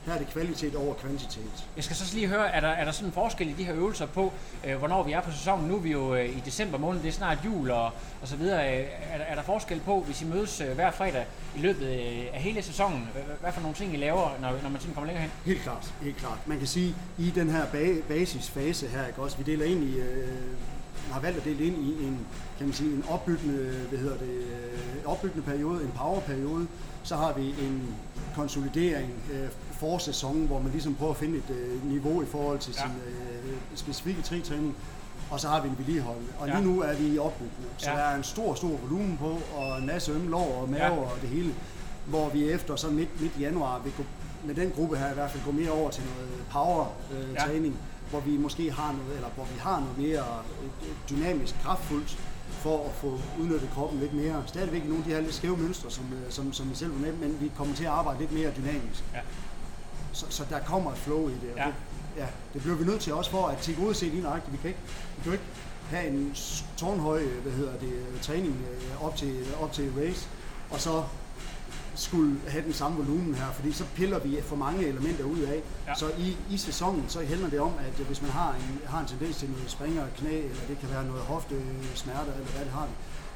her 0.06 0.14
er 0.14 0.18
det 0.18 0.28
kvalitet 0.28 0.76
over 0.76 0.94
kvantitet. 0.94 1.66
Jeg 1.76 1.84
skal 1.84 1.96
så 1.96 2.16
lige 2.16 2.28
høre, 2.28 2.48
er 2.56 2.60
der, 2.60 2.68
er 2.68 2.86
der 2.86 2.92
sådan 2.92 3.08
en 3.10 3.14
forskel 3.14 3.50
i 3.50 3.54
de 3.54 3.64
her 3.64 3.76
øvelser 3.76 4.06
på, 4.06 4.34
øh, 4.66 4.78
hvornår 4.78 5.04
vi 5.04 5.12
er 5.12 5.22
på 5.22 5.32
sæsonen? 5.32 5.68
Nu 5.68 5.76
er 5.76 5.80
vi 5.80 5.92
jo 5.92 6.16
øh, 6.16 6.38
i 6.38 6.42
december 6.46 6.78
måned, 6.78 7.02
det 7.02 7.08
er 7.08 7.12
snart 7.12 7.38
jul 7.46 7.72
og, 7.72 7.86
og 8.22 8.28
så 8.28 8.36
videre. 8.36 8.80
Øh, 8.80 8.86
er, 9.14 9.18
der, 9.18 9.24
er 9.24 9.36
der 9.36 9.42
forskel 9.44 9.80
på, 9.80 10.00
hvis 10.02 10.22
I 10.22 10.26
mødes 10.26 10.62
øh, 10.62 10.76
hver 10.76 10.92
fredag 10.92 11.26
i 11.56 11.60
løbet 11.60 11.88
øh, 11.88 12.26
af 12.34 12.42
hele 12.42 12.62
sæsonen? 12.62 13.10
Hvad, 13.14 13.24
hvad 13.42 13.52
for 13.52 13.62
nogle 13.62 13.76
ting 13.76 13.94
I 13.94 13.98
laver, 13.98 14.30
når, 14.42 14.52
når 14.64 14.70
man 14.70 14.82
sådan 14.82 14.94
kommer 14.94 15.06
længere 15.06 15.22
hen? 15.22 15.32
Helt 15.46 15.62
klart, 15.62 15.94
helt 16.02 16.18
klart. 16.18 16.38
Man 16.48 16.58
kan 16.58 16.68
sige, 16.68 16.96
i 17.18 17.30
den 17.36 17.50
her 17.50 17.66
ba- 17.66 18.02
basisfase 18.08 18.88
her, 18.88 19.08
ikke 19.08 19.22
også, 19.22 19.38
vi 19.38 19.44
deler 19.44 19.66
ind 19.66 19.84
i, 19.84 19.96
øh, 19.98 20.28
har 21.12 21.20
valgt 21.20 21.38
at 21.38 21.46
dele 21.46 21.66
ind 21.66 21.76
i 21.78 22.04
en, 22.04 22.20
kan 22.58 22.68
man 22.68 22.74
sige, 22.74 22.94
en 22.94 23.04
opbyggende, 23.10 23.86
hvad 23.90 24.00
hedder 24.00 24.18
det, 24.18 24.30
øh, 24.30 25.06
opbyggende 25.06 25.44
periode, 25.46 25.84
en 25.84 25.92
powerperiode. 25.96 26.68
Så 27.04 27.16
har 27.16 27.34
vi 27.34 27.42
en 27.50 27.96
konsolidering 28.36 29.12
øh, 29.34 29.48
for 29.72 29.98
sæsonen, 29.98 30.48
hvor 30.48 30.60
man 30.60 30.72
ligesom 30.72 30.96
prøver 30.96 31.12
at 31.12 31.18
finde 31.18 31.38
et 31.38 31.50
øh, 31.50 31.90
niveau 31.92 32.22
i 32.22 32.26
forhold 32.26 32.60
til 32.60 32.74
Ja. 32.78 32.82
sin 32.82 32.92
øh, 33.08 33.58
specifikke 33.76 34.22
tritræning. 34.22 34.76
Og 35.32 35.40
så 35.40 35.48
har 35.48 35.62
vi 35.62 35.70
en 35.70 35.76
vedligehold. 35.78 36.18
Og 36.40 36.48
lige 36.48 36.58
Ja. 36.58 36.64
nu 36.64 36.82
er 36.82 36.94
vi 36.96 37.08
i 37.08 37.18
opbygning. 37.20 37.70
Så 37.78 37.90
Ja. 37.90 37.96
der 37.96 38.02
er 38.04 38.16
en 38.16 38.24
stor, 38.24 38.54
stor 38.54 38.78
volumen 38.78 39.18
på, 39.18 39.38
og 39.58 39.78
en 39.80 39.86
masse 39.86 40.12
ømme 40.12 40.30
lår 40.30 40.62
og 40.62 40.70
mave 40.70 40.84
Ja. 40.84 40.90
og 41.00 41.12
det 41.22 41.30
hele. 41.30 41.54
Hvor 42.06 42.30
vi 42.30 42.50
efter 42.50 42.76
så 42.76 42.88
midt, 42.90 43.22
midt 43.22 43.32
januar 43.40 43.82
vil 43.84 43.94
gå, 43.98 44.04
med 44.46 44.56
den 44.56 44.72
gruppe 44.72 44.98
her 44.98 45.12
i 45.12 45.14
hvert 45.14 45.32
fald 45.32 45.44
gå 45.44 45.52
mere 45.52 45.72
over 45.72 45.90
til 45.92 46.04
noget 46.04 46.30
power 46.52 46.86
øh, 47.14 47.34
Ja. 47.34 47.40
træning, 47.40 47.78
hvor 48.10 48.20
vi 48.20 48.38
måske 48.38 48.72
har 48.72 48.92
noget, 48.92 49.16
eller 49.16 49.30
hvor 49.36 49.44
vi 49.44 49.60
har 49.60 49.80
noget 49.80 49.98
mere 49.98 50.24
øh, 50.64 50.90
dynamisk, 51.10 51.56
kraftfuldt, 51.64 52.18
for 52.50 52.86
at 52.86 52.92
få 52.92 53.20
udnyttet 53.40 53.70
kroppen 53.74 54.00
lidt 54.00 54.14
mere. 54.14 54.44
Stadigvæk 54.46 54.84
i 54.84 54.88
nogle 54.88 54.98
af 54.98 55.04
de 55.04 55.10
her 55.10 55.22
lidt 55.22 55.34
skæve 55.34 55.58
mønstre, 55.58 55.92
som, 55.92 56.06
øh, 56.14 56.32
som, 56.32 56.54
som 56.54 56.70
vi 56.70 56.76
selv 56.76 56.92
var 56.92 57.00
med, 57.00 57.14
men 57.14 57.38
vi 57.42 57.52
kommer 57.58 57.76
til 57.76 57.84
at 57.84 57.90
arbejde 57.90 58.20
lidt 58.20 58.32
mere 58.32 58.52
dynamisk. 58.58 59.04
Ja. 59.14 59.20
Så, 60.14 60.26
så 60.30 60.46
der 60.50 60.60
kommer 60.60 60.92
et 60.92 60.98
flow 60.98 61.30
i 61.30 61.32
det. 61.32 61.54
Ja. 61.58 61.66
det, 61.66 61.74
ja, 62.18 62.28
det 62.54 62.62
bliver 62.62 62.76
vi 62.76 62.86
nødt 62.86 63.02
til 63.02 63.14
også 63.14 63.32
for 63.32 63.48
at 63.48 63.58
tilgodese 63.58 64.06
lige 64.06 64.22
nøjagtigt. 64.22 64.54
Vi 64.54 64.58
kan 64.58 64.68
ikke, 64.68 64.80
vi 65.18 65.24
kan 65.24 65.32
jo 65.32 65.32
ikke 65.32 65.46
have 65.90 66.08
en 66.08 66.36
tårnhøj 66.78 67.24
hvad 67.24 67.52
hedder 67.52 67.78
det, 67.78 68.22
træning 68.22 68.66
øh, 68.72 69.06
op 69.06 69.16
til, 69.16 69.46
op 69.62 69.74
til 69.74 69.92
race, 69.98 70.28
og 70.72 70.80
så 70.80 71.04
skulle 71.96 72.36
have 72.48 72.64
den 72.64 72.74
samme 72.74 72.98
volumen 72.98 73.36
her, 73.36 73.52
fordi 73.52 73.72
så 73.72 73.86
piller 73.96 74.20
vi 74.20 74.38
for 74.44 74.56
mange 74.56 74.88
elementer 74.88 75.24
ud 75.24 75.40
af. 75.40 75.62
Ja. 75.88 75.96
Så 75.96 76.12
i, 76.18 76.38
i 76.50 76.58
sæsonen, 76.58 77.06
så 77.08 77.26
handler 77.26 77.50
det 77.50 77.60
om, 77.60 77.74
at 77.80 78.06
hvis 78.06 78.22
man 78.22 78.32
har 78.32 78.52
en, 78.54 78.80
har 78.86 79.00
en 79.00 79.08
tendens 79.08 79.38
til 79.38 79.50
noget 79.50 79.72
springer 79.72 80.04
knæ, 80.18 80.40
eller 80.40 80.64
det 80.68 80.80
kan 80.80 80.90
være 80.90 81.06
noget 81.06 81.22
hoftesmerter, 81.22 82.34
eller 82.34 82.52
hvad 82.56 82.66
det 82.66 82.72
har, 82.72 82.88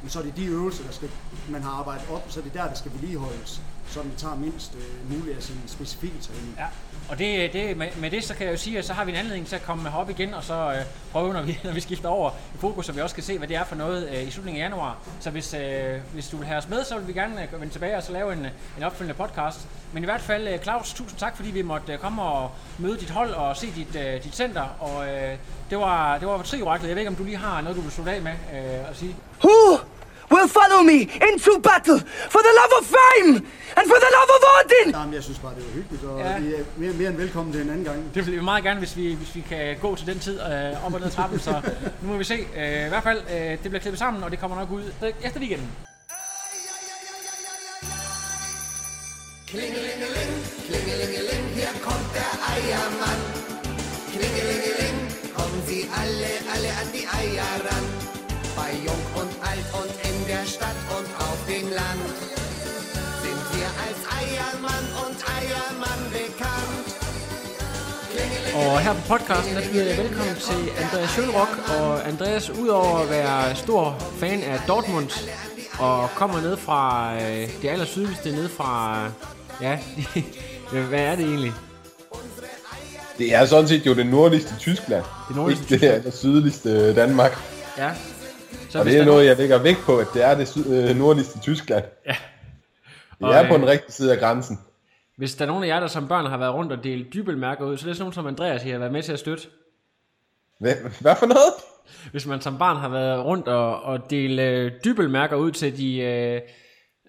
men 0.01 0.09
så 0.09 0.19
er 0.19 0.23
det 0.23 0.37
de 0.37 0.45
øvelser, 0.45 0.83
der 0.83 0.91
skal, 0.91 1.09
man 1.49 1.61
har 1.61 1.71
arbejdet 1.71 2.05
op, 2.09 2.25
så 2.27 2.39
er 2.39 2.43
det 2.43 2.53
der, 2.53 2.67
der 2.67 2.75
skal 2.75 2.91
vedligeholdes, 2.93 3.61
så 3.89 3.99
det 3.99 4.11
tager 4.17 4.35
mindst 4.35 4.75
øh, 4.75 5.17
muligt 5.17 5.37
af 5.37 5.43
sin 5.43 5.61
specifikke 5.67 6.17
træning. 6.21 6.55
Ja, 6.57 6.65
og 7.09 7.19
det, 7.19 7.53
det, 7.53 7.77
med, 7.77 7.87
med 7.97 8.11
det, 8.11 8.23
så 8.23 8.33
kan 8.33 8.45
jeg 8.45 8.51
jo 8.51 8.57
sige, 8.57 8.77
at 8.77 8.85
så 8.85 8.93
har 8.93 9.05
vi 9.05 9.11
en 9.11 9.17
anledning 9.17 9.47
til 9.47 9.55
at 9.55 9.63
komme 9.63 9.89
herop 9.89 10.09
igen, 10.09 10.33
og 10.33 10.43
så 10.43 10.53
øh, 10.53 10.85
prøve, 11.11 11.33
når 11.33 11.41
vi, 11.41 11.59
når 11.63 11.71
vi 11.71 11.79
skifter 11.79 12.09
over 12.09 12.31
i 12.55 12.57
fokus, 12.57 12.85
så 12.85 12.91
vi 12.91 13.01
også 13.01 13.15
kan 13.15 13.23
se, 13.23 13.37
hvad 13.37 13.47
det 13.47 13.55
er 13.55 13.63
for 13.63 13.75
noget 13.75 14.09
øh, 14.09 14.27
i 14.27 14.31
slutningen 14.31 14.61
af 14.61 14.65
januar. 14.65 14.97
Så 15.19 15.29
hvis, 15.29 15.53
øh, 15.53 15.99
hvis 16.13 16.27
du 16.27 16.37
vil 16.37 16.47
have 16.47 16.57
os 16.57 16.69
med, 16.69 16.83
så 16.83 16.97
vil 16.97 17.07
vi 17.07 17.13
gerne 17.13 17.43
øh, 17.43 17.61
vende 17.61 17.73
tilbage 17.73 17.97
og 17.97 18.03
så 18.03 18.11
lave 18.11 18.33
en, 18.33 18.47
en 18.77 18.83
opfølgende 18.83 19.17
podcast. 19.23 19.67
Men 19.93 20.03
i 20.03 20.05
hvert 20.05 20.21
fald, 20.21 20.47
øh, 20.47 20.59
Claus, 20.59 20.93
tusind 20.93 21.19
tak, 21.19 21.35
fordi 21.35 21.51
vi 21.51 21.61
måtte 21.61 21.93
øh, 21.93 21.99
komme 21.99 22.21
og 22.21 22.51
møde 22.77 22.97
dit 22.97 23.09
hold 23.09 23.33
og 23.33 23.57
se 23.57 23.67
dit, 23.75 23.95
øh, 23.95 24.23
dit 24.23 24.35
center. 24.35 24.63
Og 24.79 25.07
øh, 25.07 25.37
det 25.69 25.77
var, 25.77 26.17
det 26.17 26.27
var 26.27 26.41
trioraklet. 26.41 26.87
Jeg 26.87 26.95
ved 26.95 27.01
ikke, 27.01 27.09
om 27.09 27.15
du 27.15 27.23
lige 27.23 27.37
har 27.37 27.61
noget, 27.61 27.77
du 27.77 27.81
vil 27.81 27.91
slutte 27.91 28.11
af 28.11 28.21
med 28.21 28.31
øh, 28.31 28.89
at 28.89 28.97
sige. 28.97 29.15
Who 29.43 29.79
will 30.31 30.47
follow 30.59 30.81
me 30.91 30.99
into 31.29 31.51
battle 31.69 31.99
for 32.33 32.41
the 32.47 32.53
love 32.59 32.73
of 32.79 32.83
fame 32.97 33.31
and 33.77 33.85
for 33.91 33.99
the 34.05 34.11
love 34.17 34.29
of 34.37 34.41
Odin? 34.55 34.89
Jamen, 34.93 35.13
jeg 35.13 35.23
synes 35.23 35.39
bare, 35.39 35.53
det 35.55 35.63
var 35.67 35.73
hyggeligt, 35.73 36.03
og 36.03 36.19
Ja. 36.19 36.37
I 36.37 36.53
er 36.53 36.63
mere, 36.77 36.93
mere 36.93 37.09
end 37.09 37.17
velkommen 37.17 37.53
til 37.53 37.61
en 37.61 37.69
anden 37.69 37.85
gang. 37.85 37.99
Det 38.15 38.25
vil 38.25 38.35
vi 38.35 38.41
meget 38.41 38.63
gerne, 38.63 38.79
hvis 38.79 38.95
vi, 38.97 39.13
hvis 39.13 39.35
vi 39.35 39.41
kan 39.49 39.77
gå 39.81 39.95
til 39.95 40.07
den 40.07 40.19
tid 40.19 40.39
øh, 40.41 40.85
op 40.85 40.93
og 40.93 40.99
ned 40.99 41.09
trappen, 41.11 41.39
så 41.39 41.61
nu 42.01 42.11
må 42.11 42.17
vi 42.17 42.23
se. 42.23 42.33
Øh, 42.57 42.85
I 42.85 42.89
hvert 42.89 43.03
fald, 43.03 43.21
øh, 43.33 43.51
det 43.51 43.59
bliver 43.61 43.79
klippet 43.79 43.99
sammen, 43.99 44.23
og 44.23 44.31
det 44.31 44.39
kommer 44.39 44.57
nok 44.57 44.71
ud 44.71 44.83
efter 45.23 45.39
weekenden. 45.39 45.69
Klingelingeling, 49.47 50.31
klingelingeling, 50.67 51.43
her 51.59 51.71
kommt 51.87 52.09
der 52.17 52.31
Eiermann. 52.53 53.21
Klingelingeling, 54.13 54.95
kommen 55.37 55.61
Sie 55.67 55.81
alle, 56.01 56.31
alle 56.53 56.69
an 56.81 56.87
die 56.95 57.05
Eier 57.19 57.51
ran. 57.67 57.85
Bei 58.57 58.71
Jung 58.85 59.03
und 59.21 59.31
Alt 59.51 59.67
und 59.81 59.88
der 60.39 60.45
Stadt 60.45 60.79
und 60.97 61.09
auf 61.27 61.39
dem 61.47 61.67
Land 61.79 62.15
sind 63.23 63.43
wir 63.55 63.69
als 63.85 63.99
Eiermann 64.19 64.85
und 65.03 65.17
Eiermann 65.37 66.01
bekannt. 66.19 66.87
Og 68.55 68.79
her 68.79 68.93
på 68.93 69.01
podcasten, 69.07 69.55
der 69.55 69.61
byder 69.71 69.83
jeg 69.83 69.97
velkommen 69.97 70.35
til 70.35 70.61
Andreas 70.83 71.09
Schølrock. 71.09 71.49
Og 71.79 72.07
Andreas, 72.07 72.49
udover 72.49 72.99
at 72.99 73.09
være 73.09 73.55
stor 73.55 73.97
fan 74.19 74.43
af 74.43 74.59
Dortmund, 74.67 75.09
og 75.79 76.09
kommer 76.15 76.41
ned 76.41 76.57
fra 76.57 77.13
øh, 77.15 77.49
det 77.61 77.69
aller 77.69 77.85
sydligste, 77.85 78.31
ned 78.31 78.49
fra... 78.49 78.99
Ja, 79.61 79.79
hvad 80.89 80.99
er 80.99 81.15
det 81.15 81.25
egentlig? 81.25 81.53
Det 83.17 83.35
er 83.35 83.45
sådan 83.45 83.67
set 83.67 83.85
jo 83.85 83.95
det 83.95 84.05
nordligste 84.05 84.53
Tyskland. 84.59 85.03
Det 85.27 85.35
nordligste 85.35 85.73
ikke 85.73 85.87
det, 85.87 85.95
er 85.95 86.01
det 86.01 86.13
sydligste 86.13 86.95
Danmark. 86.95 87.37
Ja. 87.77 87.89
Så 88.69 88.79
og 88.79 88.85
det 88.85 88.97
er 88.97 89.05
noget, 89.05 89.25
jeg 89.25 89.37
lægger 89.37 89.57
vægt 89.57 89.79
på, 89.85 89.97
at 89.97 90.07
det 90.13 90.23
er 90.23 90.35
det 90.35 90.47
syd, 90.47 90.89
øh, 90.89 90.95
nordligste 90.95 91.39
Tyskland. 91.39 91.85
Ja. 92.05 92.15
Det 93.19 93.27
Og, 93.27 93.33
er 93.33 93.47
på 93.47 93.53
øh, 93.53 93.59
den 93.59 93.69
rigtige 93.69 93.91
side 93.91 94.11
af 94.13 94.19
grænsen. 94.19 94.59
Hvis 95.15 95.35
der 95.35 95.45
er 95.45 95.47
nogen 95.47 95.63
af 95.63 95.67
jer, 95.67 95.79
der 95.79 95.87
som 95.87 96.07
børn 96.07 96.25
har 96.25 96.37
været 96.37 96.53
rundt 96.53 96.71
og 96.71 96.83
delt 96.83 97.13
dybelmærker 97.13 97.65
ud, 97.65 97.77
så 97.77 97.85
er 97.85 97.87
det 97.87 97.97
sådan 97.97 98.03
nogen 98.03 98.13
som 98.13 98.27
Andreas, 98.27 98.65
I 98.65 98.69
har 98.69 98.77
været 98.77 98.91
med 98.91 99.03
til 99.03 99.13
at 99.13 99.19
støtte. 99.19 99.47
Hvad, 100.59 100.73
hvad 101.01 101.15
for 101.19 101.25
noget? 101.25 101.53
Hvis 102.11 102.25
man 102.25 102.41
som 102.41 102.57
barn 102.57 102.77
har 102.77 102.89
været 102.89 103.25
rundt 103.25 103.47
og, 103.47 103.81
og 103.81 104.09
dele 104.09 104.43
øh, 104.43 104.71
dybelmærker 104.85 105.35
ud 105.35 105.51
til 105.51 105.77
de... 105.77 105.97
Øh, 105.97 106.41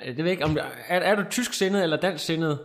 det 0.07 0.17
ved 0.17 0.25
jeg 0.25 0.31
ikke, 0.31 0.45
om, 0.45 0.59
er, 0.89 1.01
er 1.01 1.15
du 1.15 1.25
tysk 1.31 1.53
sindet 1.53 1.83
eller 1.83 1.97
dansk 1.97 2.25
sindet? 2.25 2.59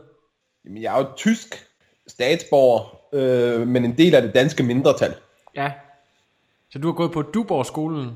Jamen, 0.66 0.82
jeg 0.82 0.96
er 0.96 1.00
jo 1.00 1.08
tysk 1.16 1.66
statsborger, 2.08 2.98
øh, 3.14 3.68
men 3.68 3.86
en 3.86 3.98
del 3.98 4.16
af 4.16 4.22
det 4.22 4.34
danske 4.34 4.64
mindretal. 4.64 5.14
Ja. 5.56 5.72
Så 6.70 6.80
du 6.80 6.88
har 6.88 6.94
gået 6.94 7.12
på 7.12 7.22
Duborg-skolen? 7.22 8.12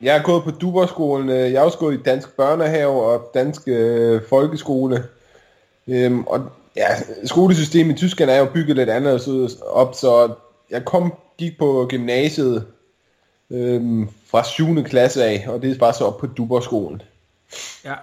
Jeg 0.00 0.16
er 0.16 0.22
gået 0.22 0.44
på 0.44 0.50
Duberskolen, 0.50 1.28
øh, 1.28 1.52
jeg 1.52 1.54
er 1.54 1.60
også 1.60 1.78
gået 1.78 1.94
i 1.94 2.02
dansk 2.02 2.36
børnehave 2.36 3.02
og 3.02 3.30
dansk 3.34 3.62
øh, 3.66 4.22
folkeskole. 4.28 5.04
Øhm, 5.88 6.24
og 6.24 6.50
ja, 6.76 6.86
skolesystemet 7.24 7.92
i 7.92 7.96
Tyskland 7.96 8.30
er 8.30 8.38
jo 8.38 8.48
bygget 8.54 8.76
lidt 8.76 8.90
anderledes 8.90 9.56
op, 9.60 9.94
så 9.94 10.34
jeg 10.70 10.84
kom, 10.84 11.14
gik 11.38 11.58
på 11.58 11.86
gymnasiet 11.88 12.66
øhm, 13.50 14.08
fra 14.30 14.44
7. 14.44 14.84
klasse 14.84 15.24
af, 15.24 15.44
og 15.48 15.62
det 15.62 15.70
er 15.70 15.78
bare 15.78 15.92
så 15.92 16.04
op 16.04 16.18
på 16.18 16.26
Duberskolen. 16.26 17.02
Ja. 17.84 17.94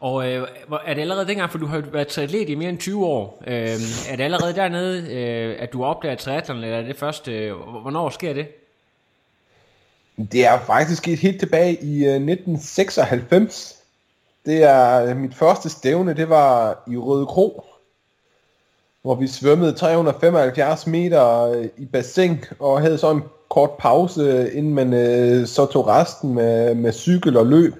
Og 0.00 0.32
øh, 0.32 0.48
er 0.86 0.94
det 0.94 1.00
allerede 1.00 1.26
dengang, 1.26 1.50
for 1.50 1.58
du 1.58 1.66
har 1.66 1.80
været 1.92 2.08
triatlet 2.08 2.48
i 2.48 2.54
mere 2.54 2.68
end 2.68 2.78
20 2.78 3.06
år, 3.06 3.42
øh, 3.46 3.54
er 4.10 4.16
det 4.16 4.20
allerede 4.20 4.54
dernede, 4.54 5.14
øh, 5.14 5.56
at 5.58 5.72
du 5.72 5.84
opdager 5.84 6.14
triathlon, 6.14 6.56
eller 6.64 6.76
er 6.76 6.82
det 6.82 6.96
først, 6.96 7.28
øh, 7.28 7.52
hvornår 7.56 8.10
sker 8.10 8.32
det? 8.32 8.46
Det 10.26 10.46
er 10.46 10.58
faktisk 10.58 11.08
et 11.08 11.18
helt 11.18 11.40
tilbage 11.40 11.72
i 11.84 12.04
øh, 12.04 12.14
1996. 12.14 13.76
Det 14.46 14.62
er 14.62 15.04
øh, 15.04 15.16
mit 15.16 15.34
første 15.34 15.68
stævne, 15.68 16.14
det 16.14 16.28
var 16.28 16.82
i 16.86 16.96
Røde 16.96 17.26
Kro, 17.26 17.64
hvor 19.02 19.14
vi 19.14 19.26
svømmede 19.28 19.72
375 19.72 20.86
meter 20.86 21.42
øh, 21.42 21.68
i 21.76 21.84
bassin 21.86 22.44
og 22.58 22.80
havde 22.80 22.98
så 22.98 23.10
en 23.10 23.22
kort 23.48 23.70
pause, 23.70 24.20
øh, 24.20 24.48
inden 24.56 24.74
man 24.74 24.92
øh, 24.92 25.46
så 25.46 25.66
tog 25.66 25.86
resten 25.86 26.34
med, 26.34 26.74
med 26.74 26.92
cykel 26.92 27.36
og 27.36 27.46
løb. 27.46 27.74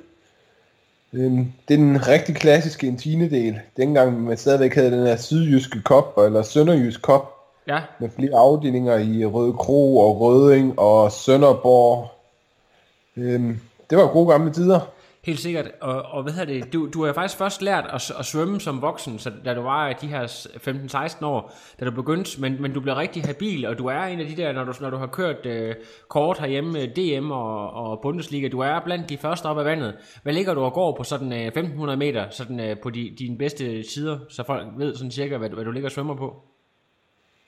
Øhm, 1.12 1.52
det 1.68 1.74
er 1.74 1.78
den 1.78 2.08
rigtig 2.08 2.34
klassiske 2.36 2.86
intinedel. 2.86 3.60
Dengang 3.76 4.24
man 4.24 4.36
stadigvæk 4.36 4.74
havde 4.74 4.90
den 4.90 5.06
her 5.06 5.16
sydjyske 5.16 5.82
kop, 5.82 6.18
eller 6.18 6.42
sønderjysk 6.42 7.02
kop, 7.02 7.36
Ja. 7.68 7.80
med 8.00 8.08
flere 8.18 8.38
afdelinger 8.38 8.98
i 8.98 9.24
Røde 9.24 9.52
Kro 9.52 9.98
og 9.98 10.20
Røding 10.20 10.78
og 10.78 11.12
Sønderborg. 11.12 12.08
Øhm, 13.20 13.60
det 13.90 13.98
var 13.98 14.06
gode 14.12 14.30
gamle 14.30 14.52
tider. 14.52 14.80
Helt 15.24 15.40
sikkert. 15.40 15.70
Og, 15.80 16.02
og 16.02 16.22
hvad 16.22 16.32
hedder 16.32 16.52
det, 16.60 16.72
du, 16.72 16.88
du 16.94 17.04
har 17.04 17.12
faktisk 17.12 17.38
først 17.38 17.62
lært 17.62 17.84
at, 17.92 18.12
at 18.18 18.24
svømme 18.26 18.60
som 18.60 18.82
voksen, 18.82 19.18
så 19.18 19.32
da 19.44 19.54
du 19.54 19.60
var 19.62 19.92
de 19.92 20.06
her 20.06 20.24
15-16 21.20 21.24
år, 21.24 21.52
da 21.80 21.84
du 21.84 21.90
begyndte, 21.90 22.40
men, 22.40 22.62
men 22.62 22.72
du 22.72 22.80
blev 22.80 22.94
rigtig 22.94 23.22
habil, 23.24 23.66
og 23.66 23.78
du 23.78 23.86
er 23.86 24.02
en 24.02 24.20
af 24.20 24.26
de 24.26 24.36
der, 24.36 24.52
når 24.52 24.64
du, 24.64 24.72
når 24.80 24.90
du 24.90 24.96
har 24.96 25.06
kørt 25.06 25.46
øh, 25.46 25.74
kort 26.08 26.38
herhjemme, 26.38 26.80
øh, 26.80 26.88
DM 26.96 27.30
og, 27.30 27.70
og 27.72 27.98
Bundesliga, 28.02 28.48
du 28.48 28.60
er 28.60 28.80
blandt 28.84 29.08
de 29.08 29.18
første 29.18 29.46
op 29.46 29.58
af 29.58 29.64
vandet. 29.64 29.94
Hvad 30.22 30.32
ligger 30.32 30.54
du 30.54 30.60
og 30.60 30.72
går 30.72 30.96
på 30.96 31.04
sådan 31.04 31.32
øh, 31.32 31.46
1500 31.46 31.96
meter, 31.96 32.24
sådan 32.30 32.60
øh, 32.60 32.76
på 32.82 32.90
de, 32.90 33.14
dine 33.18 33.38
bedste 33.38 33.88
sider, 33.90 34.18
så 34.28 34.42
folk 34.46 34.66
ved 34.76 34.96
sådan 34.96 35.10
cirka, 35.10 35.36
hvad, 35.36 35.48
du- 35.48 35.54
hvad 35.54 35.64
du 35.64 35.70
ligger 35.70 35.88
og 35.88 35.92
svømmer 35.92 36.14
på? 36.14 36.42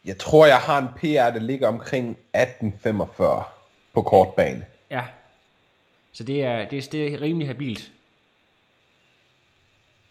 Jeg 0.04 0.18
tror, 0.18 0.46
jeg 0.46 0.56
har 0.58 0.78
en 0.78 0.88
PR, 0.96 1.30
der 1.38 1.40
ligger 1.40 1.68
omkring 1.68 2.10
1845 2.10 3.42
på 3.94 4.02
kortbane. 4.02 4.64
Ja. 4.90 5.02
Så 6.12 6.24
det 6.24 6.42
er, 6.42 6.68
det 6.68 6.78
er, 6.78 6.88
det 6.92 7.14
er 7.14 7.20
rimelig 7.20 7.48
habilt. 7.48 7.92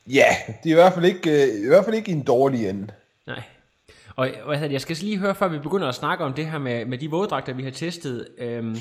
Ja, 0.08 0.28
det 0.64 0.70
er 0.70 0.74
i 0.74 0.82
hvert 0.82 0.94
fald 0.94 1.06
ikke, 1.06 1.32
øh, 1.32 1.64
i 1.64 1.68
hvert 1.68 1.86
fald 1.86 1.96
ikke 1.96 2.12
en 2.12 2.24
dårlig 2.24 2.70
ende. 2.70 2.88
Nej. 3.28 3.44
Og 4.16 4.30
det, 4.58 4.72
jeg 4.72 4.82
skal 4.82 4.98
lige 5.02 5.18
høre, 5.18 5.36
før 5.36 5.48
vi 5.48 5.60
begynder 5.60 5.88
at 5.88 5.96
snakke 5.96 6.24
om 6.24 6.34
det 6.34 6.46
her 6.46 6.58
med, 6.58 6.86
med 6.86 6.98
de 6.98 7.10
våddragter, 7.10 7.54
vi 7.54 7.64
har 7.64 7.72
testet. 7.72 8.28
Øhm, 8.38 8.76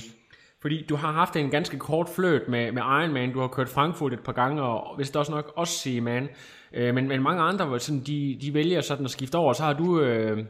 fordi 0.63 0.87
du 0.89 0.97
har 0.97 1.13
haft 1.13 1.37
en 1.37 1.51
ganske 1.51 1.79
kort 1.79 2.09
fløt 2.09 2.49
med, 2.49 2.73
med 2.73 2.83
Ironman, 2.83 3.33
du 3.33 3.41
har 3.41 3.49
kørt 3.49 3.69
Frankfurt 3.69 4.13
et 4.13 4.21
par 4.25 4.33
gange, 4.33 4.63
og 4.63 4.97
hvis 4.97 5.11
også 5.11 5.33
nok 5.33 5.53
også 5.57 5.79
Seaman. 5.79 6.29
Øh, 6.73 6.95
men, 6.95 7.09
men 7.09 7.23
mange 7.23 7.43
andre, 7.43 7.81
sådan, 7.81 8.01
de, 8.01 8.39
de 8.41 8.55
vælger 8.55 8.81
sådan 8.81 9.05
at 9.05 9.11
skifte 9.11 9.37
over, 9.37 9.53
så 9.53 9.63
har 9.63 9.73
du 9.73 10.01
øh, 10.01 10.45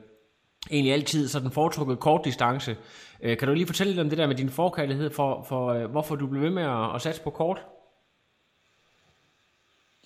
egentlig 0.71 0.93
altid 0.93 1.29
sådan 1.29 1.51
foretrukket 1.51 2.01
kort 2.01 2.25
distance. 2.25 2.77
Øh, 3.23 3.39
kan 3.39 3.49
du 3.49 3.55
lige 3.55 3.67
fortælle 3.67 3.93
lidt 3.93 4.01
om 4.01 4.09
det 4.09 4.19
der 4.19 4.27
med 4.27 4.35
din 4.35 4.51
forkærlighed 4.51 5.11
for, 5.11 5.47
for 5.49 5.69
øh, 5.69 5.91
hvorfor 5.91 6.17
du 6.17 6.27
blev 6.27 6.43
ved 6.43 6.51
med 6.51 6.63
at, 6.63 6.95
at 6.95 7.03
satse 7.03 7.23
på 7.23 7.31
kort? 7.31 7.63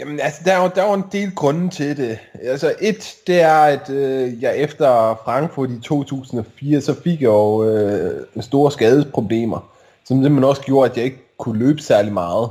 Jamen 0.01 0.21
altså, 0.21 0.41
der 0.45 0.53
er, 0.53 0.63
jo, 0.63 0.71
der 0.75 0.83
er 0.83 0.95
en 0.95 1.05
del 1.13 1.35
grunde 1.35 1.71
til 1.71 1.97
det. 1.97 2.19
Altså 2.43 2.75
et, 2.81 3.17
det 3.27 3.41
er, 3.41 3.57
at 3.57 3.91
øh, 3.91 4.43
jeg 4.43 4.59
efter 4.59 5.21
Frankfurt 5.25 5.71
i 5.71 5.81
2004, 5.81 6.81
så 6.81 6.95
fik 7.03 7.21
jeg 7.21 7.27
jo 7.27 7.65
øh, 7.65 8.27
store 8.41 8.73
skadesproblemer, 8.73 9.71
som 10.05 10.17
simpelthen 10.17 10.45
også 10.45 10.63
gjorde, 10.63 10.91
at 10.91 10.97
jeg 10.97 11.05
ikke 11.05 11.37
kunne 11.39 11.59
løbe 11.59 11.83
særlig 11.83 12.13
meget. 12.13 12.51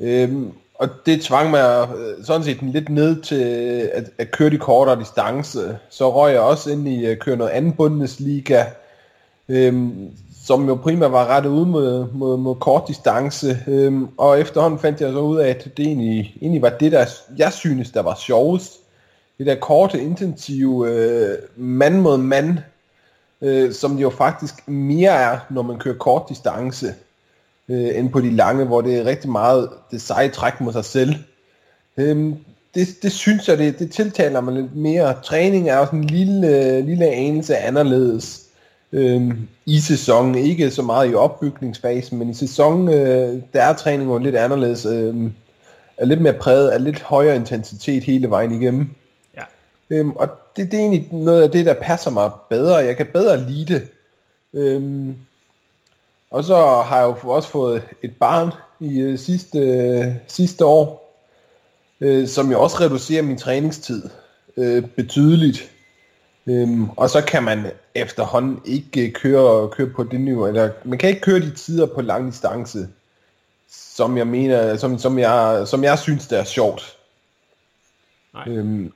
Øhm, 0.00 0.52
og 0.74 0.88
det 1.06 1.22
tvang 1.22 1.50
mig 1.50 1.88
øh, 1.98 2.24
sådan 2.24 2.44
set 2.44 2.62
lidt 2.62 2.88
ned 2.88 3.22
til 3.22 3.42
øh, 3.42 3.88
at, 3.92 4.10
at 4.18 4.30
køre 4.30 4.50
de 4.50 4.58
kortere 4.58 4.98
distance. 5.00 5.78
Så 5.90 6.14
røg 6.14 6.32
jeg 6.32 6.40
også 6.40 6.70
ind 6.70 6.88
i 6.88 7.04
at 7.04 7.18
køre 7.18 7.36
noget 7.36 7.50
andet 7.50 7.76
Bundesliga. 7.76 8.64
Øhm, 9.48 10.10
som 10.44 10.68
jo 10.68 10.74
primært 10.74 11.12
var 11.12 11.26
rettet 11.26 11.50
ud 11.50 11.66
mod, 11.66 12.06
mod, 12.12 12.36
mod 12.36 12.54
kort 12.54 12.88
distance. 12.88 13.58
Øhm, 13.66 14.08
og 14.18 14.40
efterhånden 14.40 14.78
fandt 14.78 15.00
jeg 15.00 15.12
så 15.12 15.18
ud 15.18 15.38
af, 15.38 15.48
at 15.48 15.64
det 15.76 15.86
egentlig, 15.86 16.36
egentlig 16.40 16.62
var 16.62 16.70
det, 16.80 16.92
der 16.92 17.06
jeg 17.36 17.52
synes, 17.52 17.90
der 17.90 18.02
var 18.02 18.14
sjovest. 18.14 18.72
Det 19.38 19.46
der 19.46 19.54
korte, 19.54 20.02
intensive 20.02 20.90
øh, 20.90 21.38
mand 21.56 22.00
mod 22.00 22.18
mand, 22.18 22.58
øh, 23.40 23.72
som 23.72 23.94
det 23.94 24.02
jo 24.02 24.10
faktisk 24.10 24.68
mere 24.68 25.10
er, 25.10 25.38
når 25.50 25.62
man 25.62 25.78
kører 25.78 25.98
kort 25.98 26.22
distance, 26.28 26.94
øh, 27.68 27.98
end 27.98 28.10
på 28.10 28.20
de 28.20 28.30
lange, 28.30 28.64
hvor 28.64 28.80
det 28.80 28.96
er 28.96 29.04
rigtig 29.04 29.30
meget 29.30 29.68
det 29.90 30.02
seje 30.02 30.28
træk 30.28 30.60
mod 30.60 30.72
sig 30.72 30.84
selv. 30.84 31.14
Øhm, 31.96 32.36
det, 32.74 32.88
det 33.02 33.12
synes 33.12 33.48
jeg, 33.48 33.58
det, 33.58 33.78
det 33.78 33.90
tiltaler 33.90 34.40
mig 34.40 34.54
lidt 34.54 34.76
mere. 34.76 35.14
Træning 35.24 35.68
er 35.68 35.76
også 35.76 35.96
en 35.96 36.04
lille, 36.04 36.80
lille 36.80 37.06
anelse 37.06 37.56
anderledes 37.56 38.40
øhm, 38.92 39.48
i 39.66 39.80
sæsonen. 39.80 40.34
Ikke 40.34 40.70
så 40.70 40.82
meget 40.82 41.10
i 41.10 41.14
opbygningsfasen, 41.14 42.18
men 42.18 42.30
i 42.30 42.34
sæsonen, 42.34 42.88
øh, 42.88 43.42
der 43.52 43.62
er 43.62 43.72
træningen 43.72 44.22
lidt 44.22 44.36
anderledes. 44.36 44.86
Øh, 44.86 45.30
er 45.96 46.04
lidt 46.04 46.20
mere 46.20 46.32
præget 46.32 46.68
af 46.68 46.84
lidt 46.84 47.02
højere 47.02 47.36
intensitet 47.36 48.04
hele 48.04 48.30
vejen 48.30 48.62
igennem. 48.62 48.88
Ja. 49.36 49.42
Øhm, 49.90 50.10
og 50.10 50.28
det, 50.56 50.70
det 50.70 50.74
er 50.74 50.82
egentlig 50.82 51.08
noget 51.12 51.42
af 51.42 51.50
det, 51.50 51.66
der 51.66 51.74
passer 51.74 52.10
mig 52.10 52.30
bedre. 52.50 52.76
Jeg 52.76 52.96
kan 52.96 53.06
bedre 53.12 53.50
lide 53.50 53.74
det. 53.74 53.88
Øhm, 54.54 55.14
og 56.30 56.44
så 56.44 56.56
har 56.56 56.98
jeg 56.98 57.06
jo 57.24 57.30
også 57.30 57.48
fået 57.48 57.82
et 58.02 58.16
barn 58.20 58.52
i 58.80 59.00
øh, 59.00 59.18
sidste, 59.18 59.58
øh, 59.58 60.14
sidste 60.26 60.64
år, 60.64 61.14
øh, 62.00 62.28
som 62.28 62.50
jo 62.50 62.62
også 62.62 62.80
reducerer 62.80 63.22
min 63.22 63.38
træningstid 63.38 64.02
øh, 64.56 64.86
betydeligt. 64.86 65.70
Øhm, 66.46 66.90
og 66.90 67.10
så 67.10 67.24
kan 67.24 67.42
man 67.42 67.66
efterhånden 67.94 68.60
ikke 68.64 69.10
køre, 69.10 69.68
køre 69.68 69.90
på 69.90 70.04
det 70.04 70.20
niveau, 70.20 70.46
eller 70.46 70.70
man 70.84 70.98
kan 70.98 71.08
ikke 71.08 71.20
køre 71.20 71.40
de 71.40 71.54
tider 71.54 71.86
på 71.86 72.00
lang 72.00 72.32
distance, 72.32 72.88
som 73.68 74.18
jeg 74.18 74.26
mener, 74.26 74.76
som, 74.76 74.98
som, 74.98 75.18
jeg, 75.18 75.62
som 75.68 75.84
jeg 75.84 75.98
synes, 75.98 76.26
det 76.26 76.38
er 76.38 76.44
sjovt. 76.44 76.96
Nej. 78.34 78.48
Øhm, 78.48 78.92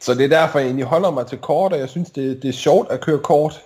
så 0.00 0.14
det 0.14 0.24
er 0.24 0.28
derfor, 0.28 0.58
jeg 0.58 0.66
egentlig 0.66 0.86
holder 0.86 1.10
mig 1.10 1.26
til 1.26 1.38
kort, 1.38 1.72
og 1.72 1.78
jeg 1.78 1.88
synes, 1.88 2.10
det, 2.10 2.42
det 2.42 2.48
er 2.48 2.52
sjovt 2.52 2.90
at 2.90 3.00
køre 3.00 3.18
kort. 3.18 3.62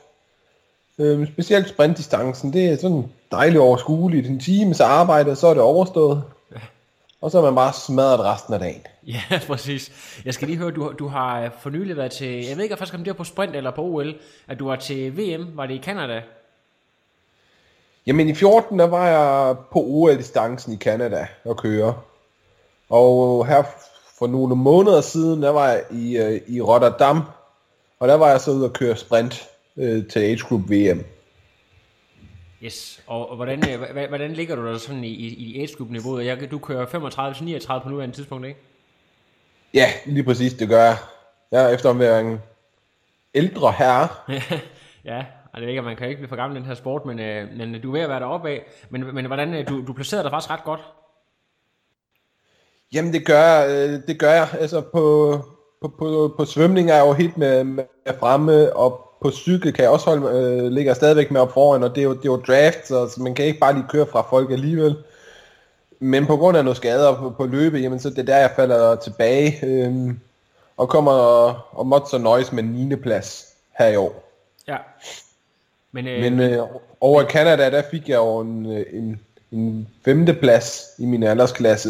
Øhm, 0.98 1.26
specielt 1.32 1.68
sprintdistancen, 1.68 2.52
det 2.52 2.64
er 2.64 2.76
sådan 2.76 3.04
dejligt 3.30 3.60
overskueligt. 3.60 4.26
En 4.26 4.40
times 4.40 4.80
arbejde, 4.80 5.36
så 5.36 5.46
er 5.46 5.54
det 5.54 5.62
overstået. 5.62 6.22
Og 7.20 7.30
så 7.30 7.38
er 7.38 7.42
man 7.42 7.54
bare 7.54 7.72
smadret 7.72 8.20
resten 8.20 8.54
af 8.54 8.60
dagen. 8.60 8.82
Ja, 9.06 9.40
præcis. 9.46 9.92
Jeg 10.24 10.34
skal 10.34 10.48
lige 10.48 10.58
høre, 10.58 10.70
du, 10.70 10.92
du 10.98 11.08
har 11.08 11.50
for 11.60 11.70
nylig 11.70 11.96
været 11.96 12.12
til, 12.12 12.46
jeg 12.46 12.56
ved 12.56 12.62
ikke 12.62 12.76
faktisk 12.76 12.94
om 12.94 13.04
det 13.04 13.10
er 13.10 13.14
på 13.14 13.24
sprint 13.24 13.56
eller 13.56 13.70
på 13.70 13.82
OL, 13.82 14.14
at 14.48 14.58
du 14.58 14.68
var 14.68 14.76
til 14.76 15.16
VM, 15.16 15.56
var 15.56 15.66
det 15.66 15.74
i 15.74 15.82
Canada? 15.82 16.22
Jamen 18.06 18.28
i 18.28 18.34
14, 18.34 18.78
der 18.78 18.86
var 18.86 19.08
jeg 19.08 19.56
på 19.72 19.78
OL-distancen 19.78 20.72
i 20.72 20.76
Canada 20.76 21.26
og 21.44 21.56
køre. 21.56 21.94
Og 22.90 23.46
her 23.46 23.62
for 24.18 24.26
nogle 24.26 24.56
måneder 24.56 25.00
siden, 25.00 25.42
der 25.42 25.50
var 25.50 25.68
jeg 25.68 25.82
i, 25.90 26.16
øh, 26.16 26.40
i 26.46 26.60
Rotterdam, 26.60 27.22
og 28.00 28.08
der 28.08 28.14
var 28.14 28.30
jeg 28.30 28.40
så 28.40 28.50
ude 28.50 28.64
og 28.64 28.72
køre 28.72 28.96
sprint 28.96 29.48
øh, 29.76 30.06
til 30.06 30.20
Age 30.20 30.38
Group 30.38 30.70
VM. 30.70 31.04
Yes, 32.64 33.02
og, 33.06 33.30
og 33.30 33.36
hvordan, 33.36 33.62
øh, 33.70 34.08
hvordan 34.08 34.32
ligger 34.32 34.56
du 34.56 34.66
der 34.66 34.78
sådan 34.78 35.04
i, 35.04 35.08
i, 35.08 35.60
age 35.60 35.76
group 35.76 35.90
niveauet? 35.90 36.26
Jeg, 36.26 36.50
du 36.50 36.58
kører 36.58 36.86
35-39 36.86 37.82
på 37.82 37.88
nuværende 37.88 38.16
tidspunkt, 38.16 38.46
ikke? 38.46 38.60
Ja, 39.74 39.86
lige 40.06 40.24
præcis, 40.24 40.54
det 40.54 40.68
gør 40.68 40.84
jeg. 40.84 40.96
Jeg 41.50 41.64
er 41.64 41.74
efter 41.74 41.90
at 41.90 41.98
være 41.98 42.20
en 42.20 42.38
ældre 43.34 43.72
herre. 43.72 44.08
ja, 45.12 45.24
og 45.52 45.60
det 45.60 45.68
ikke, 45.68 45.82
man 45.82 45.96
kan 45.96 46.08
ikke 46.08 46.18
blive 46.18 46.28
for 46.28 46.36
gammel 46.36 46.56
i 46.56 46.60
den 46.60 46.68
her 46.68 46.74
sport, 46.74 47.04
men, 47.04 47.18
øh, 47.18 47.48
men 47.56 47.80
du 47.80 47.88
er 47.88 47.92
ved 47.92 48.00
at 48.00 48.08
være 48.08 48.20
deroppe 48.20 48.48
af. 48.48 48.62
Men, 48.90 49.14
men 49.14 49.26
hvordan, 49.26 49.54
øh, 49.54 49.68
du, 49.68 49.86
du 49.86 49.92
placerede 49.92 50.24
dig 50.24 50.32
faktisk 50.32 50.50
ret 50.50 50.64
godt. 50.64 50.80
Jamen 52.92 53.12
det 53.12 53.26
gør 53.26 53.64
øh, 53.64 54.00
det 54.06 54.18
gør 54.18 54.30
jeg. 54.30 54.48
Altså 54.60 54.80
på, 54.80 55.38
på, 55.80 55.88
på, 55.88 56.34
på 56.36 56.44
svømning 56.44 56.90
er 56.90 56.94
jeg 56.94 57.06
jo 57.06 57.12
helt 57.12 57.38
med, 57.38 57.64
med 57.64 57.84
fremme, 58.20 58.76
og 58.76 59.13
på 59.24 59.30
cykel 59.30 59.72
kan 59.72 59.82
jeg 59.82 59.90
også 59.90 60.06
holde, 60.06 60.38
øh, 60.38 60.72
ligger 60.72 60.94
stadigvæk 60.94 61.30
med 61.30 61.40
op 61.40 61.52
foran, 61.52 61.82
og 61.82 61.94
det 61.94 61.98
er 61.98 62.04
jo, 62.04 62.12
det 62.12 62.28
er 62.28 62.32
jo 62.32 62.42
draft, 62.46 62.88
så, 62.88 63.08
så 63.08 63.22
man 63.22 63.34
kan 63.34 63.44
ikke 63.44 63.58
bare 63.58 63.74
lige 63.74 63.86
køre 63.88 64.06
fra 64.06 64.22
folk 64.22 64.50
alligevel. 64.50 64.96
Men 65.98 66.26
på 66.26 66.36
grund 66.36 66.56
af 66.56 66.64
nogle 66.64 66.76
skader 66.76 67.16
på, 67.16 67.30
på 67.30 67.46
løbe, 67.46 67.78
jamen 67.78 68.00
så 68.00 68.10
det 68.10 68.18
er 68.18 68.22
der, 68.22 68.36
jeg 68.36 68.52
falder 68.56 68.96
tilbage, 68.96 69.66
øh, 69.66 70.14
og 70.76 70.88
kommer 70.88 71.12
og, 71.12 71.58
og 71.70 71.86
måtte 71.86 72.10
så 72.10 72.18
nøjes 72.18 72.52
med 72.52 72.62
en 72.62 72.70
9. 72.70 72.96
plads 72.96 73.46
her 73.78 73.86
i 73.86 73.96
år. 73.96 74.30
Ja. 74.68 74.76
Men, 75.92 76.06
øh, 76.06 76.20
Men 76.20 76.40
øh, 76.40 76.66
over 77.00 77.22
i 77.22 77.30
Canada, 77.30 77.70
der 77.70 77.82
fik 77.90 78.08
jeg 78.08 78.16
jo 78.16 78.38
en, 78.38 78.72
øh, 78.72 78.86
en, 78.92 79.20
en 79.52 79.88
femte 80.04 80.34
plads 80.34 80.82
i 80.98 81.06
min 81.06 81.22
aldersklasse 81.22 81.88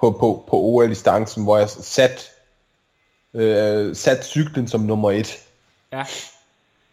på, 0.00 0.10
på, 0.10 0.44
på 0.48 0.56
OL-distancen, 0.56 1.44
hvor 1.44 1.58
jeg 1.58 1.68
sat, 1.70 2.30
øh, 3.34 3.96
sat 3.96 4.24
cyklen 4.24 4.68
som 4.68 4.80
nummer 4.80 5.10
et. 5.10 5.38
Ja. 5.92 6.04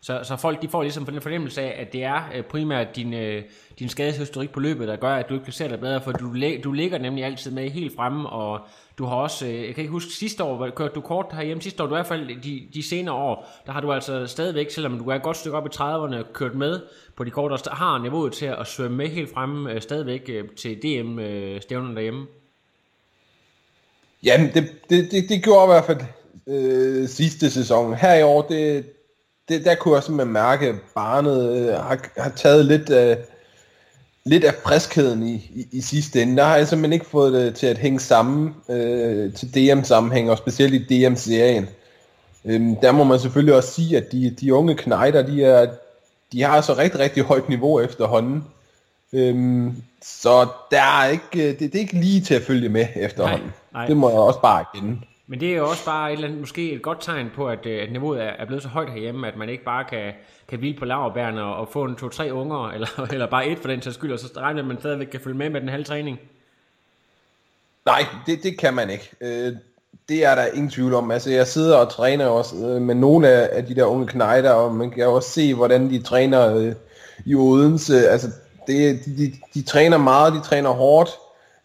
Så, 0.06 0.20
så 0.24 0.36
folk 0.36 0.62
de 0.62 0.68
får 0.68 0.82
ligesom 0.82 1.06
den 1.06 1.22
fornemmelse 1.22 1.62
af, 1.62 1.82
at 1.82 1.94
det 1.94 2.04
er 2.04 2.22
øh, 2.36 2.44
primært 2.44 2.96
din, 2.96 3.14
øh, 3.14 3.44
din 3.80 3.90
skadeshistorik 3.90 4.50
på 4.50 4.60
løbet, 4.60 4.88
der 4.88 4.96
gør, 4.96 5.16
at 5.16 5.30
du 5.30 5.34
ikke 5.34 5.44
placerer 5.44 5.70
dig 5.70 5.80
bedre, 5.80 6.02
for 6.02 6.12
du, 6.12 6.36
du 6.64 6.72
ligger 6.72 6.98
nemlig 6.98 7.24
altid 7.26 7.52
med 7.52 7.70
helt 7.70 7.96
fremme, 7.96 8.30
og 8.30 8.60
du 8.98 9.06
har 9.06 9.16
også, 9.16 9.46
øh, 9.48 9.54
jeg 9.54 9.76
kan 9.76 9.82
ikke 9.82 9.92
huske 9.92 10.12
sidste 10.12 10.44
år, 10.44 10.56
hvor- 10.56 10.70
kørte 10.70 10.94
du 10.96 11.02
kort 11.02 11.26
herhjemme 11.34 11.62
sidste 11.64 11.84
år, 11.84 11.88
du 11.88 11.94
i 11.94 11.98
hvert 11.98 12.08
fald 12.08 12.42
de, 12.42 12.68
de 12.74 12.84
senere 12.84 13.16
år, 13.16 13.62
der 13.66 13.72
har 13.72 13.82
du 13.82 13.94
altså 13.94 14.28
stadigvæk, 14.28 14.70
selvom 14.70 15.00
du 15.00 15.10
er 15.10 15.16
et 15.16 15.24
godt 15.24 15.38
stykke 15.38 15.58
op 15.58 15.66
i 15.66 15.70
30'erne, 15.76 16.32
kørt 16.34 16.56
med 16.56 16.80
på 17.16 17.24
de 17.24 17.32
kort, 17.32 17.66
der 17.66 17.76
har 17.76 17.98
niveauet 17.98 18.34
til 18.34 18.46
at 18.46 18.68
svømme 18.68 18.98
med 18.98 19.08
helt 19.08 19.34
fremme 19.34 19.72
øh, 19.72 19.82
stadigvæk 19.82 20.30
øh, 20.30 20.50
til 20.50 20.76
DM-stævnen 20.76 21.90
øh, 21.92 21.96
derhjemme. 21.96 22.26
Jamen, 24.24 24.48
det, 24.54 24.70
det, 24.90 25.12
det, 25.12 25.30
det 25.30 25.44
gjorde 25.44 25.64
i 25.66 25.72
hvert 25.74 25.86
fald 25.86 26.02
øh, 26.48 27.08
sidste 27.08 27.52
sæson. 27.52 27.94
Her 27.96 28.14
i 28.14 28.24
år, 28.24 28.42
det, 28.42 28.86
det, 29.50 29.66
der 29.66 29.76
kunne 29.76 29.96
jeg 29.96 30.04
simpelthen 30.04 30.34
mærke, 30.34 30.68
at 30.68 30.76
barnet 30.96 31.58
øh, 31.58 31.74
har, 31.74 32.00
har 32.18 32.30
taget 32.30 32.66
lidt, 32.66 32.90
øh, 32.90 33.18
lidt 34.24 34.44
af 34.44 34.54
friskheden 34.64 35.24
i, 35.24 35.34
i, 35.34 35.68
i 35.72 35.82
sidste 35.82 36.22
ende. 36.22 36.38
Der 36.38 36.44
har 36.44 36.58
jeg 36.58 36.68
simpelthen 36.68 36.94
ikke 36.94 37.06
fået 37.06 37.34
det 37.34 37.56
til 37.56 37.68
at 37.68 37.78
hænge 37.78 38.00
sammen 38.00 38.56
øh, 38.70 39.34
til 39.34 39.56
DM-sammenhæng, 39.56 40.32
og 40.32 40.38
specielt 40.38 40.74
i 40.74 41.08
DM-serien. 41.08 41.68
Øhm, 42.46 42.76
der 42.76 42.92
må 42.92 43.04
man 43.04 43.20
selvfølgelig 43.20 43.56
også 43.56 43.72
sige, 43.72 43.98
at 43.98 44.12
de, 44.12 44.30
de 44.30 44.54
unge 44.54 44.76
knejder, 44.76 45.22
de, 45.22 45.44
er, 45.44 45.68
de 46.32 46.44
har 46.44 46.62
så 46.62 46.74
rigtig, 46.74 47.00
rigtig 47.00 47.24
højt 47.24 47.50
niveau 47.50 47.80
efterhånden. 47.80 48.44
Øhm, 49.14 49.84
så 50.02 50.48
der 50.72 50.82
er 50.82 51.10
ikke, 51.10 51.50
øh, 51.50 51.60
det, 51.60 51.60
det 51.60 51.76
er 51.76 51.80
ikke 51.80 52.00
lige 52.00 52.22
til 52.22 52.34
at 52.34 52.42
følge 52.42 52.70
med 52.70 52.88
efterhånden. 52.96 53.48
Nej, 53.48 53.52
nej. 53.74 53.88
Det 53.88 53.98
må 53.98 54.10
jeg 54.10 54.20
også 54.20 54.42
bare 54.42 54.60
erkende. 54.60 54.98
Men 55.28 55.40
det 55.40 55.52
er 55.52 55.56
jo 55.56 55.70
også 55.70 55.86
bare 55.86 56.10
et 56.10 56.14
eller 56.14 56.28
andet, 56.28 56.40
måske 56.40 56.72
et 56.72 56.82
godt 56.82 57.02
tegn 57.02 57.32
på, 57.36 57.50
at, 57.50 57.66
øh, 57.66 57.84
at 57.84 57.92
niveauet 57.92 58.22
er, 58.22 58.28
er 58.28 58.46
blevet 58.46 58.64
så 58.64 58.70
højt 58.70 58.92
herhjemme, 58.92 59.28
at 59.28 59.38
man 59.38 59.50
ikke 59.50 59.64
bare 59.64 59.84
kan, 59.84 60.14
kan 60.48 60.60
hvile 60.60 60.80
på 60.80 60.86
laverbærene 60.86 61.44
og, 61.44 61.56
og 61.56 61.70
få 61.72 61.84
en 61.84 61.96
to-tre 61.96 62.34
unger, 62.34 62.70
eller, 62.76 63.08
eller 63.12 63.28
bare 63.28 63.48
et 63.48 63.60
for 63.60 63.68
den 63.68 63.82
sags 63.82 63.96
skyld, 63.96 64.14
og 64.14 64.20
så 64.20 64.28
regner 64.38 64.62
at 64.62 64.68
man 64.68 64.80
stadigvæk 64.80 65.08
kan 65.08 65.20
følge 65.20 65.38
med 65.38 65.50
med 65.50 65.62
den 65.62 65.70
halve 65.70 65.84
træning. 65.86 66.20
Nej, 67.86 68.06
det, 68.26 68.44
det 68.44 68.60
kan 68.60 68.74
man 68.74 68.90
ikke. 68.90 69.12
Øh, 69.22 69.54
det 70.10 70.26
er 70.26 70.36
der 70.36 70.46
ingen 70.46 70.70
tvivl 70.70 70.94
om. 70.94 71.12
Altså, 71.12 71.30
jeg 71.30 71.48
sidder 71.48 71.78
og 71.78 71.92
træner 71.92 72.26
også 72.26 72.56
øh, 72.56 72.82
med 72.82 72.96
nogle 72.96 73.28
af, 73.28 73.50
af 73.52 73.66
de 73.66 73.76
der 73.76 73.86
unge 73.86 74.08
knejder, 74.08 74.52
og 74.52 74.76
man 74.76 74.92
kan 74.92 75.08
også 75.08 75.30
se, 75.30 75.54
hvordan 75.54 75.90
de 75.90 76.02
træner 76.02 76.56
øh, 76.56 76.74
i 77.26 77.36
Odense. 77.36 78.10
Altså, 78.10 78.28
det, 78.68 79.06
de, 79.06 79.18
de, 79.18 79.34
de 79.54 79.62
træner 79.64 79.98
meget, 79.98 80.34
de 80.34 80.42
træner 80.42 80.70
hårdt, 80.70 81.10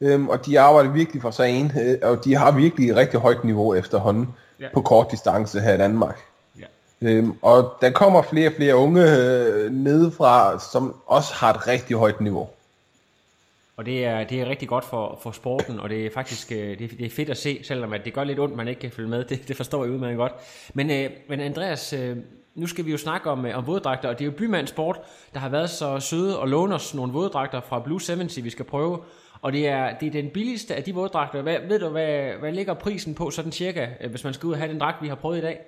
øh, 0.01 0.25
og 0.27 0.47
de 0.47 0.61
arbejder 0.61 0.91
virkelig 0.91 1.23
for 1.23 1.31
sagen, 1.31 1.73
øh, 1.83 1.99
og 2.11 2.25
de 2.25 2.35
har 2.37 2.51
virkelig 2.53 2.91
et 2.91 2.97
rigtig 2.97 3.21
højt 3.21 3.45
niveau 3.45 3.75
efterhånden 3.75 4.29
Ja. 4.61 4.67
på 4.75 4.81
kort 4.81 5.11
distance 5.11 5.61
her 5.61 5.75
i 5.75 5.79
Danmark. 5.79 6.19
Ja. 6.61 6.65
Øhm, 7.03 7.33
og 7.43 7.73
der 7.81 7.91
kommer 7.91 8.23
flere 8.23 8.49
og 8.49 8.53
flere 8.57 8.77
unge 8.77 9.17
øh, 9.19 9.71
nedefra, 9.73 10.59
som 10.73 10.95
også 11.07 11.35
har 11.35 11.53
et 11.53 11.67
rigtig 11.67 11.97
højt 11.97 12.21
niveau. 12.21 12.49
Og 13.77 13.87
det 13.87 14.05
er, 14.05 14.25
det 14.25 14.41
er 14.41 14.47
rigtig 14.47 14.69
godt 14.69 14.85
for, 14.85 15.19
for 15.23 15.31
sporten, 15.33 15.81
og 15.81 15.89
det 15.91 16.07
er 16.07 16.11
faktisk 16.15 16.53
øh, 16.53 16.59
det, 16.59 16.83
er- 16.93 16.97
det 16.99 17.07
er 17.07 17.11
fedt 17.11 17.31
at 17.31 17.39
se, 17.39 17.61
selvom 17.65 17.93
at 17.93 18.05
det 18.05 18.15
gør 18.15 18.25
lidt 18.25 18.39
ondt, 18.39 18.57
man 18.57 18.69
ikke 18.69 18.81
kan 18.81 18.91
følge 18.91 19.09
med. 19.09 19.25
Det, 19.29 19.49
det 19.49 19.57
forstår 19.57 19.85
jeg 19.85 19.93
udmærket 19.93 20.17
godt. 20.19 20.33
Men, 20.75 20.91
øh, 20.91 21.11
men 21.29 21.41
Andreas, 21.41 21.93
øh, 21.93 22.17
nu 22.55 22.67
skal 22.67 22.85
vi 22.87 22.91
jo 22.91 22.99
snakke 22.99 23.31
om, 23.31 23.47
øh, 23.47 23.59
om 23.59 23.67
våddragter, 23.67 24.09
og 24.09 24.19
det 24.19 24.25
er 24.25 24.27
jo 24.27 24.37
Bymands 24.39 24.71
Sport, 24.71 25.01
der 25.35 25.41
har 25.41 25.49
været 25.49 25.71
så 25.71 26.01
søde 26.01 26.39
og 26.39 26.49
låne 26.49 26.75
os 26.75 26.95
nogle 26.95 27.13
våddragter 27.13 27.61
fra 27.69 27.79
Blue 27.81 28.01
70, 28.09 28.45
vi 28.45 28.51
skal 28.51 28.65
prøve. 28.65 28.99
Og 29.43 29.53
det 29.53 29.69
er, 29.69 29.99
det 29.99 30.07
er 30.07 30.11
den 30.11 30.31
billigste 30.31 30.75
af 30.75 30.83
de 30.83 30.95
våddragter. 30.95 31.43
Hvad, 31.43 31.59
ved 31.69 31.79
du, 31.79 31.89
hvad, 31.89 32.33
hvad 32.33 32.53
ligger 32.53 32.75
prisen 32.75 33.15
på 33.15 33.31
sådan 33.31 33.53
cirka, 33.53 33.89
øh, 34.01 34.11
hvis 34.11 34.25
man 34.25 34.35
skal 34.35 34.47
ud 34.47 34.53
og 34.53 34.59
have 34.59 34.73
den 34.73 34.81
dragt, 34.81 35.03
vi 35.03 35.09
har 35.09 35.15
prøvet 35.15 35.39
i 35.39 35.41
dag? 35.41 35.61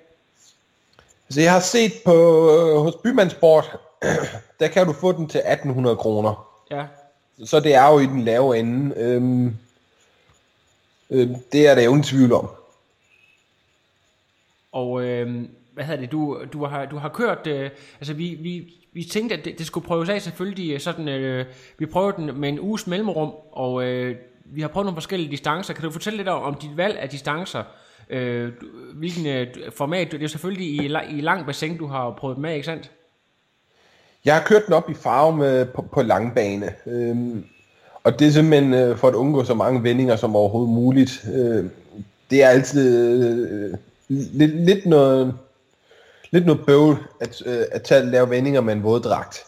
Så 1.29 1.41
jeg 1.41 1.51
har 1.51 1.59
set 1.59 1.91
på 2.05 2.13
øh, 2.51 2.77
hos 2.77 2.95
Bymandsport, 3.03 3.77
der 4.59 4.67
kan 4.67 4.87
du 4.87 4.93
få 4.93 5.11
den 5.11 5.29
til 5.29 5.37
1800 5.37 5.95
kroner. 5.95 6.47
Ja. 6.71 6.85
Så 7.45 7.59
det 7.59 7.75
er 7.75 7.91
jo 7.91 7.99
i 7.99 8.05
den 8.05 8.21
lave 8.21 8.59
ende. 8.59 8.95
Øhm, 8.97 9.57
øhm, 11.09 11.35
det 11.51 11.67
er 11.67 11.75
der 11.75 11.81
jo 11.81 11.89
ingen 11.89 12.03
tvivl 12.03 12.33
om. 12.33 12.49
Og 14.71 15.03
øh, 15.03 15.45
hvad 15.73 15.83
hedder 15.83 16.01
det, 16.01 16.11
du, 16.11 16.37
du, 16.53 16.65
har, 16.65 16.85
du 16.85 16.97
har 16.97 17.09
kørt, 17.09 17.47
øh, 17.47 17.69
altså 17.99 18.13
vi, 18.13 18.37
vi, 18.41 18.73
vi 18.93 19.03
tænkte, 19.03 19.37
at 19.37 19.45
det, 19.45 19.59
det 19.59 19.65
skulle 19.65 19.87
prøves 19.87 20.09
af 20.09 20.21
selvfølgelig 20.21 20.73
øh, 20.73 20.79
sådan, 20.79 21.07
øh, 21.07 21.45
vi 21.77 21.85
prøvede 21.85 22.17
den 22.17 22.39
med 22.39 22.49
en 22.49 22.59
uges 22.59 22.87
mellemrum, 22.87 23.31
og 23.51 23.83
øh, 23.83 24.15
vi 24.45 24.61
har 24.61 24.67
prøvet 24.67 24.85
nogle 24.85 24.95
forskellige 24.95 25.31
distancer. 25.31 25.73
Kan 25.73 25.83
du 25.83 25.91
fortælle 25.91 26.17
lidt 26.17 26.29
om, 26.29 26.55
dit 26.55 26.77
valg 26.77 26.99
af 26.99 27.09
distancer? 27.09 27.63
Øh, 28.09 28.51
hvilken 28.93 29.25
øh, 29.25 29.47
format, 29.75 30.11
det 30.11 30.23
er 30.23 30.27
selvfølgelig 30.27 30.67
i, 30.67 30.85
i 31.17 31.21
lang 31.21 31.45
bassin, 31.45 31.77
du 31.77 31.87
har 31.87 32.11
prøvet 32.11 32.37
med, 32.37 32.53
ikke 32.53 32.65
sandt? 32.65 32.91
Jeg 34.25 34.35
har 34.35 34.43
kørt 34.43 34.65
den 34.65 34.73
op 34.73 34.89
i 34.89 34.93
farve 34.93 35.37
med, 35.37 35.65
på, 35.65 35.81
på 35.81 36.01
langbane. 36.01 36.73
Øhm, 36.85 37.45
og 38.03 38.19
det 38.19 38.27
er 38.27 38.31
simpelthen 38.31 38.73
øh, 38.73 38.97
for 38.97 39.07
at 39.07 39.13
undgå 39.15 39.43
så 39.43 39.53
mange 39.53 39.83
vendinger 39.83 40.15
som 40.15 40.35
overhovedet 40.35 40.73
muligt. 40.73 41.25
Øh, 41.33 41.65
det 42.29 42.43
er 42.43 42.47
altid 42.47 43.07
øh, 43.23 43.71
øh 43.71 43.77
lidt, 44.09 44.65
lidt 44.65 44.85
noget 44.85 45.33
lidt 46.33 46.45
noget 46.45 46.65
bøvl 46.65 46.97
at, 47.19 47.41
øh, 47.45 47.65
at 47.71 47.81
tage, 47.83 48.05
lave 48.05 48.29
vendinger 48.29 48.61
med 48.61 48.73
en 48.73 48.83
våddragt. 48.83 49.39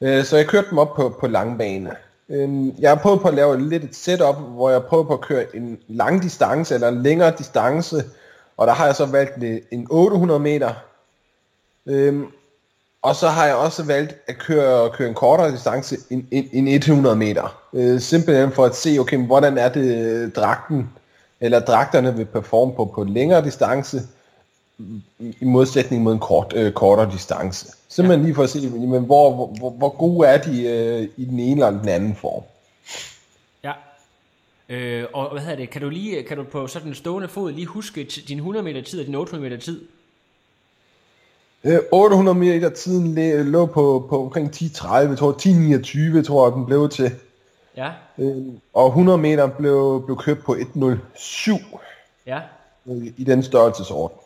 Øh, 0.00 0.24
så 0.24 0.36
jeg 0.36 0.46
kørte 0.46 0.70
dem 0.70 0.78
op 0.78 0.94
på, 0.96 1.16
på 1.20 1.26
langbane. 1.26 1.90
Øh, 2.28 2.80
jeg 2.80 2.90
har 2.90 2.96
prøvet 2.96 3.20
på 3.20 3.28
at 3.28 3.34
lave 3.34 3.68
lidt 3.68 3.84
et 3.84 3.96
setup, 3.96 4.36
hvor 4.36 4.70
jeg 4.70 4.82
prøver 4.82 5.04
på 5.04 5.12
at 5.12 5.20
køre 5.20 5.56
en 5.56 5.78
lang 5.88 6.22
distance 6.22 6.74
eller 6.74 6.88
en 6.88 7.02
længere 7.02 7.32
distance. 7.38 8.04
Og 8.56 8.66
der 8.66 8.72
har 8.72 8.86
jeg 8.86 8.96
så 8.96 9.06
valgt 9.06 9.64
en- 9.72 9.86
800 9.90 10.40
meter. 10.40 10.70
Øh, 11.86 12.22
og 13.02 13.16
så 13.16 13.28
har 13.28 13.46
jeg 13.46 13.54
også 13.54 13.82
valgt 13.82 14.16
at 14.26 14.38
køre, 14.38 14.90
køre 14.90 15.08
en 15.08 15.14
kortere 15.14 15.52
distance 15.52 15.96
end, 16.10 16.24
end, 16.30 16.46
end 16.52 16.68
100 16.68 17.16
meter. 17.16 17.62
Øh, 17.72 18.00
simpelthen 18.00 18.52
for 18.52 18.64
at 18.64 18.74
se, 18.74 18.96
okay, 19.00 19.26
hvordan 19.26 19.58
er 19.58 19.68
det 19.68 20.06
øh, 20.06 20.32
dragten, 20.32 20.90
eller 21.40 21.60
dragterne 21.60 22.16
vil 22.16 22.24
performe 22.24 22.74
på, 22.74 22.84
på 22.84 23.04
længere 23.04 23.44
distance, 23.44 24.00
i 25.18 25.44
modsætning 25.44 26.02
mod 26.02 26.12
en 26.12 26.18
kort, 26.18 26.52
øh, 26.56 26.72
kortere 26.72 27.10
distance. 27.12 27.72
Simpelthen 27.88 28.24
lige 28.24 28.34
for 28.34 28.42
at 28.42 28.50
se, 28.50 28.58
jamen, 28.58 29.04
hvor, 29.04 29.46
hvor, 29.46 29.70
hvor, 29.70 29.88
gode 29.88 30.28
er 30.28 30.38
de 30.38 30.66
øh, 30.66 31.08
i 31.16 31.24
den 31.24 31.40
ene 31.40 31.66
eller 31.66 31.80
den 31.80 31.88
anden 31.88 32.16
form. 32.16 32.42
Ja. 33.64 33.72
Øh, 34.68 35.06
og 35.12 35.32
hvad 35.32 35.42
hedder 35.42 35.56
det, 35.56 35.70
kan 35.70 35.82
du 35.82 35.88
lige, 35.88 36.22
kan 36.22 36.36
du 36.36 36.44
på 36.44 36.66
sådan 36.66 36.88
en 36.88 36.94
stående 36.94 37.28
fod 37.28 37.52
lige 37.52 37.66
huske 37.66 38.04
din 38.28 38.38
100 38.38 38.64
meter 38.64 38.82
tid 38.82 39.00
og 39.00 39.06
din 39.06 39.14
800 39.14 39.50
meter 39.50 39.62
tid? 39.64 39.84
Øh, 41.64 41.78
800 41.92 42.38
meter 42.38 42.68
tiden 42.68 43.46
lå 43.46 43.66
på, 43.66 44.06
på 44.08 44.22
omkring 44.22 44.50
10.30, 44.56 44.94
jeg 44.94 45.18
tror 45.18 45.32
10.29 46.18 46.22
tror 46.22 46.46
jeg 46.46 46.54
den 46.54 46.66
blev 46.66 46.88
til. 46.88 47.10
Ja. 47.76 47.90
Øh, 48.18 48.46
og 48.72 48.86
100 48.86 49.18
meter 49.18 49.46
blev, 49.46 50.02
blev 50.06 50.16
købt 50.16 50.44
på 50.44 50.54
1.07 50.54 51.78
Ja. 52.26 52.40
øh, 52.86 53.06
i 53.16 53.24
den 53.24 53.42
størrelsesorden. 53.42 54.18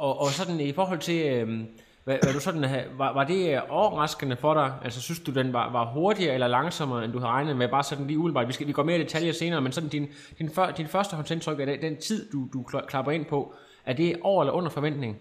Og, 0.00 0.20
og 0.20 0.28
sådan 0.30 0.60
i 0.60 0.72
forhold 0.72 0.98
til, 0.98 1.26
øh, 1.26 1.48
hvad, 2.04 2.16
hvad 2.22 2.32
du 2.32 2.40
sådan, 2.40 2.64
havde- 2.64 2.84
var, 2.98 3.12
var 3.14 3.24
det 3.24 3.54
øh, 3.54 3.60
overraskende 3.68 4.36
for 4.36 4.54
dig? 4.54 4.72
Altså 4.84 5.00
synes 5.00 5.20
du, 5.20 5.30
den 5.30 5.52
var, 5.52 5.72
var 5.72 5.84
hurtigere 5.92 6.34
eller 6.34 6.48
langsommere, 6.48 7.04
end 7.04 7.12
du 7.12 7.18
havde 7.18 7.30
regnet 7.32 7.56
med? 7.56 7.68
Bare 7.68 7.84
sådan 7.84 8.06
lige 8.06 8.18
umiddelbart. 8.18 8.48
Vi, 8.48 8.52
skal, 8.52 8.66
vi 8.66 8.72
går 8.72 8.82
mere 8.82 8.96
i 8.96 9.02
detaljer 9.02 9.32
senere, 9.32 9.60
men 9.60 9.72
sådan 9.72 9.88
din, 9.90 10.06
din, 10.38 10.50
før, 10.54 10.70
din 10.70 10.86
første 10.86 11.16
håndsindtryk 11.16 11.60
af 11.60 11.66
den, 11.66 11.80
den 11.82 11.96
tid, 11.96 12.30
du, 12.32 12.46
du 12.52 12.62
klapper 12.88 13.12
ind 13.12 13.24
på, 13.24 13.52
er 13.86 13.92
det 13.92 14.16
over 14.22 14.42
eller 14.42 14.52
under 14.52 14.70
forventning? 14.70 15.16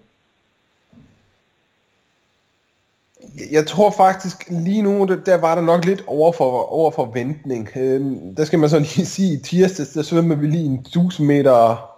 Jeg- 3.52 3.68
tror 3.68 3.92
faktisk 3.92 4.50
lige 4.50 4.82
nu, 4.82 5.06
der, 5.06 5.16
der 5.16 5.38
var 5.38 5.56
der 5.56 5.62
nok 5.62 5.86
lidt 5.86 6.04
over 6.08 6.32
for, 6.32 6.72
over 6.72 6.92
forventning. 6.92 7.70
Øhm, 7.78 8.36
der 8.36 8.46
skal 8.46 8.60
man 8.60 8.70
så 8.70 8.80
lige 8.80 9.06
sige, 9.06 9.34
i 9.34 9.42
tirsdags, 9.44 9.90
der 9.90 10.02
svømmer 10.02 10.36
vi 10.36 10.48
lige 10.48 10.66
en 10.66 10.80
1000 10.80 11.28
meter 11.28 11.89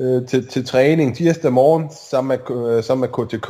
øh, 0.00 0.26
til, 0.26 0.48
til 0.48 0.66
træning 0.66 1.16
tirsdag 1.16 1.52
morgen 1.52 1.90
sammen 2.10 2.38
med, 2.48 2.76
øh, 2.76 2.84
sammen 2.84 3.00
med 3.00 3.26
KTK. 3.26 3.48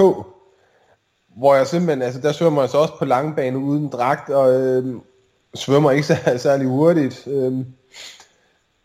Hvor 1.37 1.55
jeg 1.55 1.67
simpelthen, 1.67 2.03
altså 2.03 2.21
der 2.21 2.33
svømmer 2.33 2.63
jeg 2.63 2.71
så 2.71 2.79
også 2.79 2.95
på 2.99 3.05
langbane 3.05 3.59
uden 3.59 3.89
dragt, 3.89 4.31
og 4.31 4.61
øh, 4.61 4.95
svømmer 5.55 5.91
ikke 5.91 6.07
sær- 6.15 6.37
særlig 6.37 6.67
hurtigt. 6.67 7.27
Øh, 7.27 7.53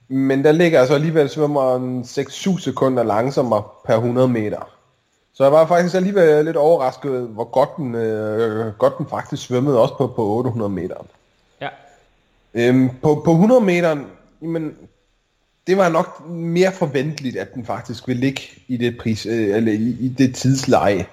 men 0.07 0.43
der 0.43 0.51
ligger 0.51 0.80
jeg 0.80 0.88
så 0.88 0.93
alligevel 0.93 1.30
svømmer 1.30 1.76
en 1.76 2.01
6-7 2.01 2.59
sekunder 2.59 3.03
langsommere 3.03 3.63
per 3.86 3.95
100 3.95 4.28
meter. 4.28 4.70
Så 5.34 5.43
jeg 5.43 5.51
var 5.51 5.68
faktisk 5.68 5.95
alligevel 5.95 6.45
lidt 6.45 6.57
overrasket, 6.57 7.11
hvor 7.11 7.43
godt 7.43 7.70
den, 7.78 7.95
øh, 7.95 8.74
godt 8.78 8.97
den 8.97 9.07
faktisk 9.09 9.45
svømmede, 9.45 9.82
også 9.82 9.97
på, 9.97 10.07
på 10.07 10.38
800 10.38 10.70
meter. 10.70 10.95
Ja. 11.61 11.70
Øhm, 12.53 12.89
på, 13.01 13.22
på 13.26 13.32
100 13.32 13.61
meter, 13.61 13.97
jamen, 14.41 14.78
det 15.68 15.78
var 15.78 15.89
nok 15.89 16.30
mere 16.30 16.72
forventeligt, 16.72 17.38
at 17.38 17.53
den 17.53 17.66
faktisk 17.66 18.07
ville 18.07 18.22
ligge 18.22 18.41
i 18.68 18.78
det 18.78 18.97
pris, 18.97 19.26
øh, 19.26 19.57
eller 19.57 19.72
i, 19.72 19.97
i 19.99 20.07
det 20.18 20.36
tidsleje. 20.36 21.05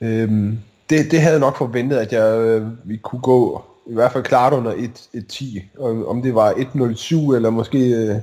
Øhm, 0.00 0.58
det, 0.90 1.10
det 1.10 1.20
havde 1.20 1.32
jeg 1.32 1.40
nok 1.40 1.56
forventet, 1.56 1.96
at 1.96 2.12
jeg 2.12 2.38
øh, 2.38 2.66
vi 2.84 2.96
kunne 2.96 3.20
gå 3.20 3.64
i 3.86 3.94
hvert 3.94 4.12
fald 4.12 4.24
klart 4.24 4.52
under 4.52 4.72
1.10. 4.72 5.80
Om, 5.80 6.06
om 6.06 6.22
det 6.22 6.34
var 6.34 6.52
1.07 6.52 7.34
eller 7.34 7.50
måske 7.50 7.78
øh, 7.78 8.16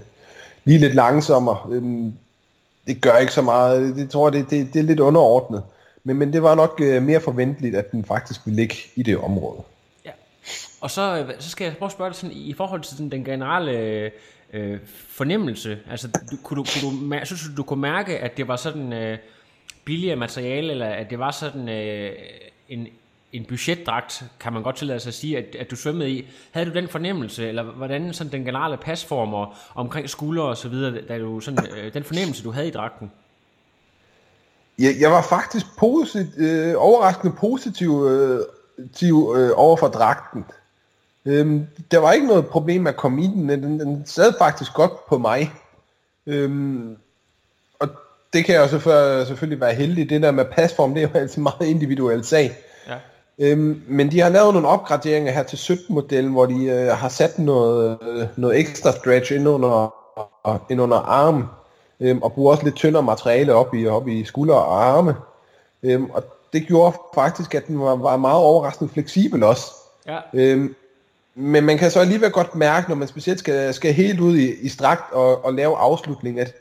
lige 0.65 0.79
lidt 0.79 0.95
langsommere. 0.95 1.57
Øhm, 1.71 2.13
det 2.87 3.01
gør 3.01 3.17
ikke 3.17 3.33
så 3.33 3.41
meget. 3.41 3.95
Det 3.95 4.09
tror 4.09 4.27
jeg, 4.27 4.33
det, 4.33 4.49
det, 4.49 4.73
det 4.73 4.79
er 4.79 4.83
lidt 4.83 4.99
underordnet. 4.99 5.63
Men, 6.03 6.17
men 6.17 6.33
det 6.33 6.43
var 6.43 6.55
nok 6.55 6.81
øh, 6.83 7.03
mere 7.03 7.19
forventeligt, 7.19 7.75
at 7.75 7.91
den 7.91 8.05
faktisk 8.05 8.41
ville 8.45 8.55
ligge 8.55 8.75
i 8.95 9.03
det 9.03 9.17
område. 9.17 9.63
Og 10.81 10.91
så, 10.91 11.17
øh, 11.17 11.33
så 11.39 11.49
skal 11.49 11.65
jeg 11.65 11.77
prøve 11.77 11.87
at 11.87 11.91
spørge 11.91 12.09
dig 12.09 12.15
sådan, 12.15 12.35
i 12.35 12.53
forhold 12.53 12.81
til 12.81 12.91
sådan, 12.91 13.09
den 13.09 13.23
generelle 13.23 13.71
øh, 13.71 14.11
øh, 14.53 14.79
fornemmelse, 15.07 15.79
altså 15.89 16.07
du, 16.07 16.37
kunne, 16.43 16.63
du, 16.63 16.65
kunne 16.73 17.19
du, 17.19 17.25
synes 17.25 17.41
du, 17.41 17.57
du 17.57 17.63
kunne 17.63 17.81
mærke, 17.81 18.19
at 18.19 18.37
det 18.37 18.47
var 18.47 18.55
sådan 18.55 18.93
øh, 18.93 19.17
billigere 19.85 20.15
materiale, 20.15 20.71
eller 20.71 20.87
at 20.87 21.09
det 21.09 21.19
var 21.19 21.31
sådan 21.31 21.69
øh, 21.69 22.11
en, 22.69 22.87
en 23.33 23.45
budgetdragt, 23.45 24.23
kan 24.39 24.53
man 24.53 24.63
godt 24.63 24.75
tillade 24.75 24.99
sig 24.99 25.09
at 25.09 25.13
sige, 25.13 25.37
at, 25.37 25.55
at 25.55 25.71
du 25.71 25.75
svømmede 25.75 26.11
i. 26.11 26.27
Havde 26.51 26.69
du 26.69 26.73
den 26.73 26.87
fornemmelse, 26.87 27.47
eller 27.47 27.63
hvordan 27.63 28.13
sådan 28.13 28.31
den 28.31 28.45
generelle 28.45 28.77
pasform 28.77 29.33
og 29.33 29.53
omkring 29.75 30.09
skuldre 30.09 30.43
og 30.43 30.57
så 30.57 30.69
videre, 30.69 31.01
da 31.01 31.19
du 31.19 31.39
sådan, 31.39 31.65
øh, 31.77 31.93
den 31.93 32.03
fornemmelse, 32.03 32.43
du 32.43 32.51
havde 32.51 32.67
i 32.67 32.71
dragten? 32.71 33.11
Jeg, 34.79 34.95
jeg 34.99 35.11
var 35.11 35.21
faktisk 35.21 35.65
posit, 35.77 36.27
øh, 36.37 36.73
overraskende 36.77 37.35
positiv 37.39 38.05
øh, 38.09 38.39
tiv, 38.93 39.33
øh, 39.37 39.51
over 39.55 39.77
for 39.77 39.87
dragten. 39.87 40.45
Øhm, 41.25 41.67
der 41.91 41.99
var 41.99 42.11
ikke 42.11 42.27
noget 42.27 42.47
problem 42.47 42.87
at 42.87 42.95
komme 42.95 43.23
i 43.23 43.27
den. 43.27 43.49
Den, 43.49 43.79
den 43.79 44.03
sad 44.05 44.33
faktisk 44.37 44.73
godt 44.73 45.05
på 45.09 45.17
mig. 45.17 45.51
Øhm, 46.27 46.97
og 47.79 47.89
det 48.33 48.45
kan 48.45 48.55
jeg 48.55 48.61
jo 48.61 48.67
selvfølgelig, 48.67 49.27
selvfølgelig 49.27 49.61
være 49.61 49.73
heldig. 49.73 50.09
Det 50.09 50.21
der 50.21 50.31
med 50.31 50.45
pasform, 50.45 50.93
det 50.93 51.03
er 51.03 51.07
jo 51.13 51.19
altid 51.19 51.41
meget 51.41 51.67
individuelt 51.67 52.25
sag. 52.25 52.57
Ja. 52.87 52.95
Øhm, 53.39 53.81
men 53.87 54.11
de 54.11 54.19
har 54.19 54.29
lavet 54.29 54.53
nogle 54.53 54.67
opgraderinger 54.67 55.31
her 55.31 55.43
til 55.43 55.57
17-modellen, 55.57 56.31
hvor 56.31 56.45
de 56.45 56.65
øh, 56.65 56.87
har 56.87 57.09
sat 57.09 57.39
noget, 57.39 57.97
øh, 58.01 58.27
noget 58.35 58.59
ekstra 58.59 58.91
stretch 58.91 59.33
ind 59.33 59.47
under, 59.47 59.93
ind 60.69 60.81
under 60.81 60.97
armen, 60.97 61.43
øhm, 61.99 62.21
og 62.21 62.33
bruger 62.33 62.51
også 62.51 62.63
lidt 62.63 62.75
tyndere 62.75 63.03
materiale 63.03 63.53
op 63.53 63.73
i, 63.73 63.87
op 63.87 64.07
i 64.07 64.25
skuldre 64.25 64.55
og 64.55 64.83
arme. 64.83 65.15
Øhm, 65.83 66.09
og 66.09 66.23
det 66.53 66.67
gjorde 66.67 66.97
faktisk, 67.15 67.55
at 67.55 67.67
den 67.67 67.79
var, 67.79 67.95
var 67.95 68.17
meget 68.17 68.37
overraskende 68.37 68.93
fleksibel 68.93 69.43
også. 69.43 69.71
Ja. 70.07 70.19
Øhm, 70.33 70.75
men 71.35 71.63
man 71.63 71.77
kan 71.77 71.91
så 71.91 71.99
alligevel 71.99 72.31
godt 72.31 72.55
mærke, 72.55 72.89
når 72.89 72.95
man 72.95 73.07
specielt 73.07 73.39
skal, 73.39 73.73
skal 73.73 73.93
helt 73.93 74.19
ud 74.19 74.37
i, 74.37 74.53
i 74.61 74.69
strakt 74.69 75.13
og, 75.13 75.45
og 75.45 75.53
lave 75.53 75.77
afslutning, 75.77 76.39
at 76.39 76.53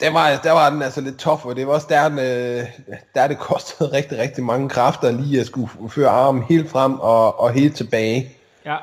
der 0.00 0.10
var, 0.10 0.40
der 0.44 0.52
var 0.52 0.70
den 0.70 0.82
altså 0.82 1.00
lidt 1.00 1.18
tof, 1.18 1.44
og 1.44 1.56
det 1.56 1.66
var 1.66 1.72
også 1.72 1.86
der, 1.90 2.08
den, 2.08 2.18
øh, 2.18 2.64
der 3.14 3.28
det 3.28 3.38
kostede 3.38 3.92
rigtig, 3.96 4.18
rigtig 4.18 4.44
mange 4.44 4.68
kræfter 4.68 5.10
lige 5.10 5.40
at 5.40 5.46
skulle 5.46 5.68
føre 5.90 6.08
armen 6.08 6.42
helt 6.42 6.70
frem 6.70 7.00
og, 7.00 7.40
og 7.40 7.52
helt 7.52 7.76
tilbage. 7.76 8.30
Ja. 8.64 8.76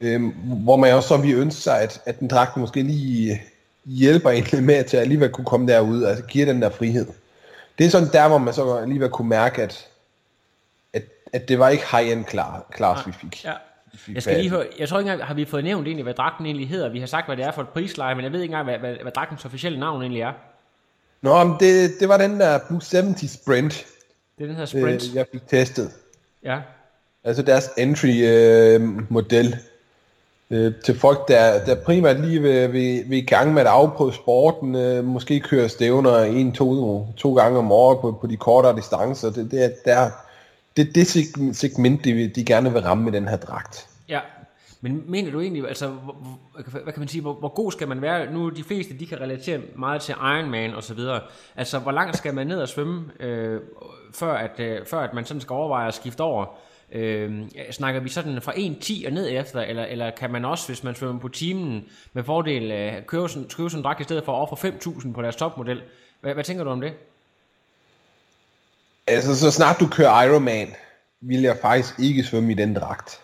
Øhm, 0.00 0.28
hvor 0.64 0.76
man 0.76 0.94
også 0.94 1.08
så 1.08 1.16
vi 1.16 1.32
ønske 1.32 1.60
sig, 1.60 1.80
at, 1.80 2.00
at 2.06 2.20
den 2.20 2.28
dragt 2.28 2.56
måske 2.56 2.82
lige 2.82 3.42
hjælper 3.84 4.30
en 4.30 4.44
lidt 4.44 4.64
med 4.64 4.84
til 4.84 4.96
at 4.96 5.02
alligevel 5.02 5.30
kunne 5.30 5.44
komme 5.44 5.72
derud, 5.72 6.04
altså 6.04 6.24
giver 6.24 6.46
den 6.46 6.62
der 6.62 6.70
frihed. 6.70 7.06
Det 7.78 7.86
er 7.86 7.90
sådan 7.90 8.12
der, 8.12 8.28
hvor 8.28 8.38
man 8.38 8.54
så 8.54 8.74
alligevel 8.74 9.10
kunne 9.10 9.28
mærke, 9.28 9.62
at, 9.62 9.86
at, 11.34 11.48
det 11.48 11.58
var 11.58 11.68
ikke 11.68 11.84
high-end 11.90 12.24
klar, 12.24 12.66
klars, 12.70 13.06
vi 13.06 13.12
fik. 13.12 13.44
Ja. 13.44 13.52
Jeg 14.14 14.22
skal 14.22 14.36
lige 14.36 14.50
høre, 14.50 14.66
jeg 14.78 14.88
tror 14.88 14.98
ikke 14.98 15.10
engang, 15.10 15.26
har 15.28 15.34
vi 15.34 15.44
fået 15.44 15.64
nævnt 15.64 15.86
egentlig, 15.86 16.02
hvad 16.02 16.14
dragten 16.14 16.46
egentlig 16.46 16.68
hedder? 16.68 16.88
Vi 16.88 17.00
har 17.00 17.06
sagt, 17.06 17.26
hvad 17.26 17.36
det 17.36 17.44
er 17.44 17.52
for 17.52 17.62
et 17.62 17.68
prisleje, 17.68 18.14
men 18.14 18.24
jeg 18.24 18.32
ved 18.32 18.40
ikke 18.42 18.52
engang, 18.52 18.64
hvad, 18.64 18.78
hvad, 18.78 19.02
hvad 19.02 19.12
dragtens 19.12 19.44
officielle 19.44 19.80
navn 19.80 20.02
egentlig 20.02 20.22
er. 20.22 20.32
Nå, 21.22 21.44
men 21.44 21.56
det, 21.60 21.90
det 22.00 22.08
var 22.08 22.16
den 22.16 22.40
der 22.40 22.58
Blue 22.68 22.80
70 22.92 23.30
Sprint, 23.30 23.86
Det 24.38 24.44
er 24.44 24.48
den 24.48 24.56
her 24.56 24.64
Sprint. 24.64 25.10
øh, 25.10 25.16
jeg 25.16 25.26
fik 25.32 25.48
testet. 25.48 25.90
Ja. 26.44 26.58
Altså 27.24 27.42
deres 27.42 27.70
entry-model 27.78 29.56
øh, 30.50 30.72
til 30.84 30.98
folk, 30.98 31.28
der, 31.28 31.64
der 31.64 31.74
primært 31.74 32.20
lige 32.20 32.42
vil, 32.42 32.72
vil, 32.72 33.04
vil 33.06 33.18
i 33.18 33.26
gang 33.26 33.54
med 33.54 33.62
at 33.62 33.68
afprøve 33.68 34.14
sporten, 34.14 34.74
øh, 34.74 35.04
måske 35.04 35.40
køre 35.40 35.68
stævner 35.68 36.18
en, 36.18 36.52
to, 36.52 37.06
to 37.16 37.34
gange 37.34 37.58
om 37.58 37.72
året 37.72 37.98
på, 38.00 38.18
på 38.20 38.26
de 38.26 38.36
kortere 38.36 38.76
distancer. 38.76 39.30
Det, 39.30 39.50
det, 39.50 39.64
er, 39.64 39.70
der, 39.84 40.10
det, 40.76 40.94
det 40.94 41.06
segment, 41.56 42.04
de, 42.04 42.28
de 42.28 42.44
gerne 42.44 42.72
vil 42.72 42.82
ramme 42.82 43.04
med 43.04 43.12
den 43.12 43.28
her 43.28 43.36
dragt. 43.36 43.88
Ja, 44.08 44.20
Men 44.80 45.02
mener 45.10 45.32
du 45.32 45.40
egentlig, 45.40 45.68
altså, 45.68 45.88
hvor, 45.88 46.16
hvad 46.82 46.92
kan 46.92 47.00
man 47.00 47.08
sige, 47.08 47.22
hvor, 47.22 47.34
hvor 47.34 47.48
god 47.48 47.72
skal 47.72 47.88
man 47.88 48.02
være? 48.02 48.32
Nu 48.32 48.48
de 48.48 48.64
fleste, 48.64 48.98
de 48.98 49.06
kan 49.06 49.20
relatere 49.20 49.60
meget 49.76 50.02
til 50.02 50.14
Ironman 50.14 50.74
og 50.74 50.82
så 50.82 50.94
videre. 50.94 51.20
Altså, 51.56 51.78
hvor 51.78 51.92
langt 51.92 52.16
skal 52.16 52.34
man 52.34 52.46
ned 52.46 52.60
og 52.60 52.68
svømme, 52.68 53.04
øh, 53.20 53.60
før, 54.14 54.34
at, 54.34 54.60
øh, 54.60 54.86
før 54.86 55.00
at 55.00 55.14
man 55.14 55.24
sådan 55.24 55.40
skal 55.40 55.54
overveje 55.54 55.88
at 55.88 55.94
skifte 55.94 56.20
over? 56.20 56.46
Øh, 56.92 57.42
snakker 57.70 58.00
vi 58.00 58.08
sådan 58.08 58.42
fra 58.42 58.52
1.10 58.52 59.06
og 59.06 59.12
ned 59.12 59.28
efter, 59.30 59.60
eller, 59.60 59.84
eller 59.84 60.10
kan 60.10 60.32
man 60.32 60.44
også, 60.44 60.68
hvis 60.68 60.84
man 60.84 60.94
svømmer 60.94 61.20
på 61.20 61.28
timen, 61.28 61.84
med 62.12 62.24
fordel 62.24 62.70
øh, 62.72 62.92
købe, 63.06 63.28
sådan, 63.28 63.48
købe 63.48 63.70
sådan 63.70 63.80
en 63.80 63.84
dragt 63.84 64.00
i 64.00 64.04
stedet 64.04 64.24
for 64.24 64.32
at 64.32 64.52
ofre 64.52 64.68
5.000 64.68 65.12
på 65.12 65.22
deres 65.22 65.36
topmodel? 65.36 65.82
Hvad, 66.20 66.34
hvad 66.34 66.44
tænker 66.44 66.64
du 66.64 66.70
om 66.70 66.80
det? 66.80 66.92
Altså, 69.06 69.36
så 69.36 69.50
snart 69.50 69.80
du 69.80 69.86
kører 69.86 70.22
Ironman, 70.22 70.68
vil 71.20 71.42
jeg 71.42 71.56
faktisk 71.62 71.94
ikke 71.98 72.24
svømme 72.24 72.52
i 72.52 72.54
den 72.54 72.74
dragt. 72.74 73.20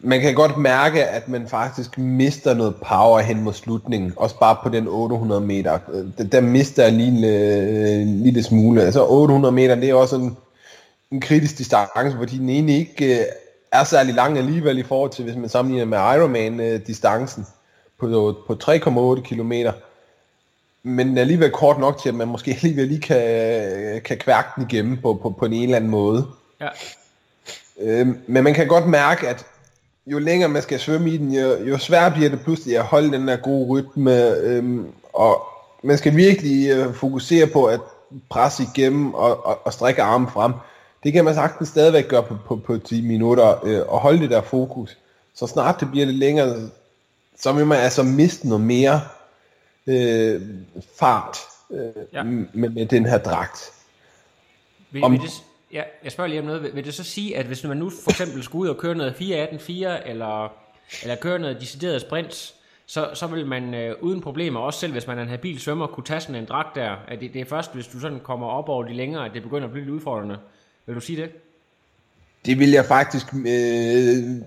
Man 0.00 0.20
kan 0.20 0.34
godt 0.34 0.56
mærke, 0.56 1.04
at 1.04 1.28
man 1.28 1.48
faktisk 1.48 1.98
mister 1.98 2.54
noget 2.54 2.76
power 2.76 3.20
hen 3.20 3.42
mod 3.42 3.52
slutningen. 3.52 4.12
Også 4.16 4.38
bare 4.38 4.56
på 4.62 4.68
den 4.68 4.88
800 4.88 5.40
meter. 5.40 5.78
Øh, 5.92 6.06
der, 6.18 6.24
der 6.24 6.40
mister 6.40 6.82
jeg 6.82 6.92
lige 6.92 7.08
en 7.08 7.24
øh, 7.24 7.98
lille, 7.98 8.22
lille 8.22 8.42
smule. 8.42 8.82
Altså 8.82 9.06
800 9.06 9.52
meter, 9.52 9.74
det 9.74 9.90
er 9.90 9.94
også 9.94 10.16
en, 10.16 10.36
en 11.10 11.20
kritisk 11.20 11.58
distance, 11.58 12.16
fordi 12.16 12.38
den 12.38 12.48
egentlig 12.48 12.76
ikke 12.76 13.20
øh, 13.20 13.26
er 13.72 13.84
særlig 13.84 14.14
lang 14.14 14.38
alligevel 14.38 14.78
i 14.78 14.82
forhold 14.82 15.10
til, 15.10 15.24
hvis 15.24 15.36
man 15.36 15.48
sammenligner 15.48 15.84
med 15.84 15.98
Ironman-distancen 15.98 17.46
øh, 18.02 18.10
på, 18.10 18.34
på 18.46 18.56
3,8 18.64 19.22
kilometer 19.22 19.72
men 20.86 21.18
alligevel 21.18 21.50
kort 21.50 21.78
nok 21.78 22.02
til, 22.02 22.08
at 22.08 22.14
man 22.14 22.28
måske 22.28 22.50
alligevel 22.62 22.88
lige 22.88 23.00
kan, 23.00 24.00
kan 24.04 24.18
kværke 24.18 24.48
den 24.56 24.66
igennem 24.70 24.96
på, 24.96 25.14
på, 25.22 25.30
på 25.30 25.44
en 25.44 25.52
eller 25.52 25.76
anden 25.76 25.90
måde. 25.90 26.26
Ja. 26.60 26.68
Øhm, 27.80 28.18
men 28.26 28.44
man 28.44 28.54
kan 28.54 28.68
godt 28.68 28.86
mærke, 28.86 29.28
at 29.28 29.46
jo 30.06 30.18
længere 30.18 30.48
man 30.48 30.62
skal 30.62 30.80
svømme 30.80 31.10
i 31.10 31.16
den, 31.16 31.34
jo, 31.34 31.64
jo 31.64 31.78
sværere 31.78 32.10
bliver 32.10 32.30
det 32.30 32.40
pludselig 32.40 32.78
at 32.78 32.84
holde 32.84 33.12
den 33.12 33.28
der 33.28 33.36
gode 33.36 33.68
rytme, 33.68 34.36
øhm, 34.36 34.86
og 35.12 35.42
man 35.82 35.98
skal 35.98 36.16
virkelig 36.16 36.70
øh, 36.70 36.94
fokusere 36.94 37.46
på 37.46 37.64
at 37.64 37.80
presse 38.28 38.62
igennem 38.74 39.14
og, 39.14 39.46
og, 39.46 39.58
og 39.64 39.72
strække 39.72 40.02
armen 40.02 40.28
frem. 40.28 40.52
Det 41.04 41.12
kan 41.12 41.24
man 41.24 41.34
sagtens 41.34 41.68
stadigvæk 41.68 42.08
gøre 42.08 42.22
på, 42.22 42.36
på, 42.46 42.56
på 42.56 42.78
10 42.78 43.02
minutter, 43.02 43.64
øh, 43.64 43.82
og 43.88 44.00
holde 44.00 44.20
det 44.20 44.30
der 44.30 44.42
fokus. 44.42 44.96
Så 45.34 45.46
snart 45.46 45.80
det 45.80 45.90
bliver 45.90 46.06
lidt 46.06 46.18
længere, 46.18 46.68
så 47.40 47.52
vil 47.52 47.66
man 47.66 47.78
altså 47.78 48.02
miste 48.02 48.48
noget 48.48 48.64
mere 48.64 49.00
øh, 49.86 50.42
fart 50.98 51.36
øh, 51.70 52.04
ja. 52.12 52.22
med, 52.22 52.68
med 52.70 52.86
den 52.86 53.06
her 53.06 53.18
dragt. 53.18 53.72
Vil, 54.90 55.04
om, 55.04 55.12
vil 55.12 55.20
det, 55.20 55.30
ja, 55.72 55.82
jeg 56.04 56.12
spørger 56.12 56.28
lige 56.28 56.40
om 56.40 56.46
noget. 56.46 56.62
Vil, 56.62 56.74
vil 56.74 56.84
det 56.84 56.94
så 56.94 57.04
sige, 57.04 57.36
at 57.36 57.46
hvis 57.46 57.64
man 57.64 57.76
nu 57.76 57.90
for 57.90 58.10
eksempel 58.10 58.42
skulle 58.42 58.62
ud 58.62 58.68
og 58.68 58.76
køre 58.76 58.94
noget 58.94 59.12
4.18.4, 59.12 60.08
eller, 60.08 60.52
eller 61.02 61.16
køre 61.16 61.38
noget 61.38 61.60
decideret 61.60 62.00
sprints, 62.00 62.54
så, 62.86 63.10
så 63.14 63.26
vil 63.26 63.46
man 63.46 63.74
øh, 63.74 63.96
uden 64.00 64.20
problemer, 64.20 64.60
også 64.60 64.80
selv 64.80 64.92
hvis 64.92 65.06
man 65.06 65.18
er 65.18 65.22
en 65.22 65.28
habil 65.28 65.60
svømmer, 65.60 65.86
kunne 65.86 66.04
tage 66.04 66.20
sådan 66.20 66.34
en 66.34 66.44
dragt 66.44 66.74
der. 66.74 66.96
At 67.08 67.20
det, 67.20 67.34
det 67.34 67.40
er 67.40 67.44
først, 67.44 67.74
hvis 67.74 67.86
du 67.86 68.00
sådan 68.00 68.20
kommer 68.20 68.46
op 68.46 68.68
over 68.68 68.84
de 68.84 68.94
længere, 68.94 69.26
at 69.26 69.30
det 69.34 69.42
begynder 69.42 69.64
at 69.64 69.72
blive 69.72 69.84
lidt 69.84 69.94
udfordrende. 69.94 70.38
Vil 70.86 70.94
du 70.94 71.00
sige 71.00 71.22
det? 71.22 71.30
Det 72.46 72.58
vil 72.58 72.70
jeg 72.70 72.84
faktisk, 72.84 73.34
øh, 73.34 73.44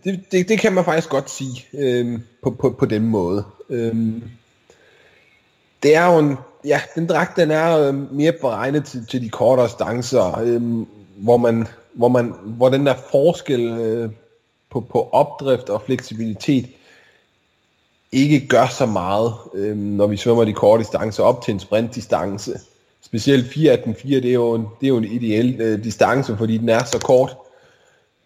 det, 0.03 0.25
det, 0.31 0.49
det 0.49 0.59
kan 0.59 0.73
man 0.73 0.85
faktisk 0.85 1.09
godt 1.09 1.29
sige 1.29 1.65
øh, 1.73 2.19
på, 2.43 2.49
på, 2.51 2.69
på 2.79 2.85
den 2.85 3.05
måde. 3.07 3.45
Øh, 3.69 3.95
det 5.84 5.95
er 5.95 6.13
jo 6.13 6.19
en, 6.19 6.38
ja, 6.65 6.82
den 6.95 7.07
dragt, 7.07 7.38
den 7.38 7.51
er 7.51 7.80
øh, 7.80 8.13
mere 8.13 8.32
beregnet 8.32 8.86
til, 8.86 9.05
til 9.05 9.21
de 9.21 9.30
kortere 9.30 9.69
stancer, 9.69 10.39
øh, 10.39 10.61
hvor 11.17 11.38
man, 11.38 11.67
hvor 11.93 12.07
man, 12.07 12.34
hvor 12.43 12.69
den 12.69 12.86
der 12.86 12.93
forskel 13.11 13.67
øh, 13.67 14.09
på, 14.71 14.80
på 14.80 15.09
opdrift 15.11 15.69
og 15.69 15.82
fleksibilitet 15.82 16.65
ikke 18.11 18.47
gør 18.47 18.67
så 18.67 18.86
meget, 18.86 19.34
øh, 19.53 19.78
når 19.78 20.07
vi 20.07 20.17
svømmer 20.17 20.45
de 20.45 20.53
korte 20.53 20.84
distancer 20.84 21.23
op 21.23 21.41
til 21.41 21.53
en 21.53 21.59
sprintdistance. 21.59 22.59
Specielt 23.01 23.53
4 23.53 23.73
100, 23.73 24.21
det 24.21 24.30
er 24.30 24.34
jo 24.34 24.53
en, 24.53 24.61
det 24.61 24.86
er 24.86 24.89
jo 24.89 24.97
en 24.97 25.03
ideel 25.03 25.61
øh, 25.61 25.84
distance, 25.84 26.38
fordi 26.38 26.57
den 26.57 26.69
er 26.69 26.84
så 26.84 26.99
kort. 26.99 27.38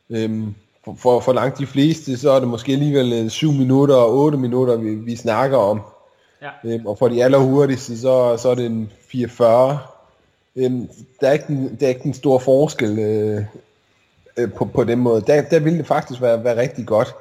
Øh, 0.10 0.44
for, 0.86 0.96
for, 0.96 1.20
for 1.20 1.34
langt 1.34 1.58
de 1.58 1.66
fleste, 1.66 2.18
så 2.18 2.32
er 2.32 2.40
det 2.40 2.48
måske 2.48 2.72
alligevel 2.72 3.14
øh, 3.14 3.30
7 3.30 3.52
minutter 3.52 3.96
og 3.96 4.18
8 4.18 4.38
minutter, 4.38 4.76
vi, 4.76 4.96
vi 4.96 5.16
snakker 5.16 5.58
om. 5.58 5.82
Ja. 6.42 6.50
Øhm, 6.64 6.86
og 6.86 6.98
for 6.98 7.08
de 7.08 7.24
allerhurtigste, 7.24 8.00
så, 8.00 8.38
så 8.38 8.50
er 8.50 8.56
det 8.56 8.66
en 8.66 8.92
440. 9.08 9.80
Øhm, 10.56 10.90
der, 11.22 11.28
er 11.28 11.32
ikke 11.32 11.48
den, 11.48 11.78
der 11.80 11.86
er 11.86 11.90
ikke 11.90 12.04
den 12.04 12.14
store 12.14 12.40
forskel 12.40 13.00
øh, 13.00 13.44
øh, 14.38 14.54
på, 14.54 14.66
på 14.66 14.84
den 14.84 15.00
måde. 15.00 15.24
Der, 15.28 15.42
der 15.42 15.60
vil 15.60 15.78
det 15.78 15.88
faktisk 15.88 16.22
være, 16.22 16.44
være 16.44 16.58
rigtig 16.58 16.86
godt. 16.86 17.16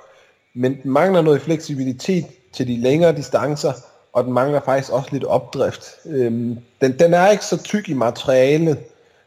Men 0.55 0.83
den 0.83 0.91
mangler 0.91 1.23
noget 1.23 1.43
fleksibilitet 1.43 2.27
til 2.53 2.69
de 2.69 2.77
længere 2.77 3.17
distancer, 3.17 3.73
og 4.13 4.25
den 4.25 4.33
mangler 4.33 4.61
faktisk 4.61 4.93
også 4.93 5.09
lidt 5.13 5.25
opdrift. 5.25 5.85
Øhm, 6.07 6.59
den, 6.81 6.99
den 6.99 7.15
er 7.15 7.29
ikke 7.29 7.45
så 7.45 7.63
tyk 7.63 7.89
i 7.89 7.95
materialet, 7.95 8.79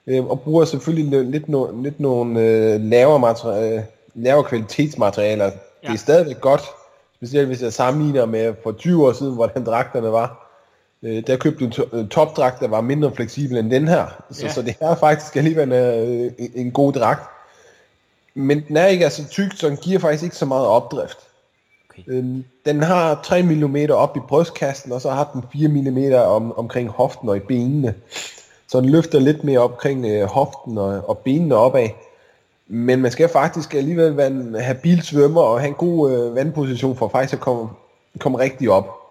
øh, 0.07 0.25
og 0.25 0.41
bruger 0.41 0.65
selvfølgelig 0.65 1.25
lidt, 1.25 1.49
no, 1.49 1.81
lidt 1.81 1.99
nogle 1.99 2.39
øh, 2.39 2.81
lavere, 2.81 3.19
materiale, 3.19 3.85
lavere 4.15 4.43
kvalitetsmaterialer. 4.43 5.45
Ja. 5.45 5.51
Det 5.87 5.93
er 5.93 5.97
stadigvæk 5.97 6.41
godt, 6.41 6.61
Specielt 7.23 7.47
hvis 7.47 7.61
jeg 7.61 7.73
sammenligner 7.73 8.25
med 8.25 8.53
for 8.63 8.71
20 8.71 9.07
år 9.07 9.13
siden, 9.13 9.33
hvordan 9.33 9.65
dragterne 9.65 10.11
var. 10.11 10.59
Øh, 11.03 11.27
der 11.27 11.37
købte 11.37 11.65
en 11.65 11.71
to- 11.71 12.07
topdragt, 12.07 12.59
der 12.59 12.67
var 12.67 12.81
mindre 12.81 13.11
fleksibel 13.15 13.57
end 13.57 13.71
den 13.71 13.87
her. 13.87 14.23
Så, 14.31 14.45
ja. 14.45 14.51
så 14.51 14.61
det 14.61 14.75
er 14.79 14.95
faktisk 14.95 15.35
alligevel 15.35 15.71
øh, 15.71 16.31
en, 16.37 16.51
en 16.55 16.71
god 16.71 16.93
dragt. 16.93 17.29
Men 18.33 18.63
den 18.67 18.77
er 18.77 18.85
ikke 18.85 19.03
altså 19.03 19.27
tyk, 19.27 19.51
så 19.55 19.69
den 19.69 19.77
giver 19.77 19.99
faktisk 19.99 20.23
ikke 20.23 20.35
så 20.35 20.45
meget 20.45 20.67
opdrift. 20.67 21.17
Okay. 21.89 22.03
Øhm, 22.07 22.43
den 22.65 22.83
har 22.83 23.21
3 23.23 23.43
mm 23.43 23.77
op 23.89 24.17
i 24.17 24.19
brystkassen, 24.27 24.91
og 24.91 25.01
så 25.01 25.09
har 25.09 25.29
den 25.33 25.43
4 25.53 25.67
mm 25.67 26.13
om, 26.13 26.57
omkring 26.57 26.89
hoften 26.89 27.29
og 27.29 27.37
i 27.37 27.39
benene. 27.39 27.93
Så 28.67 28.81
den 28.81 28.89
løfter 28.89 29.19
lidt 29.19 29.43
mere 29.43 29.59
omkring 29.59 30.05
øh, 30.05 30.23
hoften 30.23 30.77
og, 30.77 31.09
og 31.09 31.17
benene 31.17 31.55
opad. 31.55 31.89
Men 32.67 33.01
man 33.01 33.11
skal 33.11 33.29
faktisk 33.29 33.73
alligevel 33.73 34.17
være 34.17 34.27
en 34.27 34.55
habil 34.55 35.01
svømmer 35.01 35.41
og 35.41 35.59
have 35.59 35.67
en 35.67 35.73
god 35.73 36.11
øh, 36.11 36.35
vandposition 36.35 36.95
for 36.95 37.07
faktisk 37.07 37.33
at 37.33 37.39
komme, 37.39 37.69
komme 38.19 38.39
rigtig 38.39 38.69
op. 38.69 39.02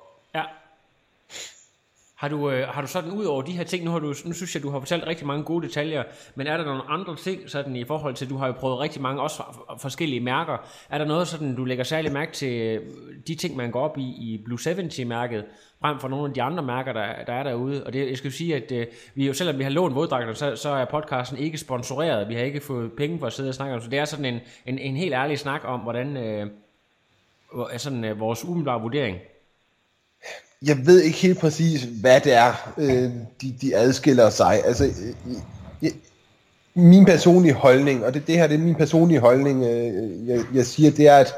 Har 2.22 2.28
du, 2.28 2.50
øh, 2.50 2.68
har 2.68 2.80
du 2.80 2.86
sådan 2.86 3.10
ud 3.10 3.24
over 3.24 3.42
de 3.42 3.52
her 3.52 3.64
ting, 3.64 3.84
nu, 3.84 3.90
har 3.90 3.98
du, 3.98 4.06
nu 4.06 4.32
synes 4.32 4.54
jeg, 4.54 4.62
du 4.62 4.70
har 4.70 4.78
fortalt 4.78 5.06
rigtig 5.06 5.26
mange 5.26 5.44
gode 5.44 5.66
detaljer, 5.66 6.02
men 6.34 6.46
er 6.46 6.56
der 6.56 6.64
nogle 6.64 6.82
andre 6.88 7.16
ting 7.16 7.50
sådan 7.50 7.76
i 7.76 7.84
forhold 7.84 8.14
til, 8.14 8.30
du 8.30 8.36
har 8.36 8.46
jo 8.46 8.52
prøvet 8.52 8.78
rigtig 8.78 9.02
mange 9.02 9.22
også 9.22 9.42
forskellige 9.80 10.20
mærker, 10.20 10.56
er 10.90 10.98
der 10.98 11.04
noget 11.04 11.28
sådan, 11.28 11.56
du 11.56 11.64
lægger 11.64 11.84
særlig 11.84 12.12
mærke 12.12 12.32
til 12.32 12.52
øh, 12.52 12.80
de 13.26 13.34
ting, 13.34 13.56
man 13.56 13.70
går 13.70 13.80
op 13.80 13.98
i 13.98 14.02
i 14.02 14.42
Blue 14.44 14.58
70-mærket, 14.58 15.44
frem 15.80 15.98
for 15.98 16.08
nogle 16.08 16.28
af 16.28 16.34
de 16.34 16.42
andre 16.42 16.62
mærker, 16.62 16.92
der, 16.92 17.24
der 17.26 17.32
er 17.32 17.42
derude. 17.42 17.86
Og 17.86 17.92
det, 17.92 18.08
jeg 18.08 18.18
skal 18.18 18.28
jo 18.28 18.36
sige, 18.36 18.56
at 18.56 18.72
øh, 18.72 18.86
vi 19.14 19.26
jo, 19.26 19.32
selvom 19.32 19.58
vi 19.58 19.62
har 19.62 19.70
lånt 19.70 19.94
våddragterne, 19.94 20.34
så, 20.34 20.56
så 20.56 20.68
er 20.68 20.84
podcasten 20.84 21.38
ikke 21.38 21.58
sponsoreret. 21.58 22.28
Vi 22.28 22.34
har 22.34 22.42
ikke 22.42 22.60
fået 22.60 22.92
penge 22.92 23.18
for 23.18 23.26
at 23.26 23.32
sidde 23.32 23.48
og 23.48 23.54
snakke 23.54 23.74
om 23.74 23.80
Så 23.80 23.90
det 23.90 23.98
er 23.98 24.04
sådan 24.04 24.24
en, 24.24 24.40
en, 24.66 24.78
en 24.78 24.96
helt 24.96 25.14
ærlig 25.14 25.38
snak 25.38 25.60
om, 25.64 25.80
hvordan 25.80 26.16
øh, 26.16 26.46
sådan, 27.76 28.04
øh, 28.04 28.20
vores 28.20 28.44
umiddelbare 28.44 28.80
vurdering. 28.80 29.18
Jeg 30.62 30.86
ved 30.86 31.00
ikke 31.02 31.18
helt 31.18 31.38
præcis, 31.38 31.82
hvad 31.82 32.20
det 32.20 32.32
er, 32.32 32.72
øh, 32.78 33.10
de, 33.42 33.54
de 33.60 33.76
adskiller 33.76 34.30
sig. 34.30 34.64
Altså, 34.64 34.84
øh, 34.84 35.36
jeg, 35.82 35.92
min 36.74 37.04
personlige 37.04 37.54
holdning, 37.54 38.04
og 38.04 38.14
det, 38.14 38.26
det 38.26 38.38
her 38.38 38.46
det 38.46 38.54
er 38.54 38.58
min 38.58 38.74
personlige 38.74 39.20
holdning, 39.20 39.64
øh, 39.64 40.04
øh, 40.04 40.28
jeg, 40.28 40.44
jeg 40.54 40.66
siger, 40.66 40.90
det 40.90 41.08
er, 41.08 41.16
at 41.16 41.34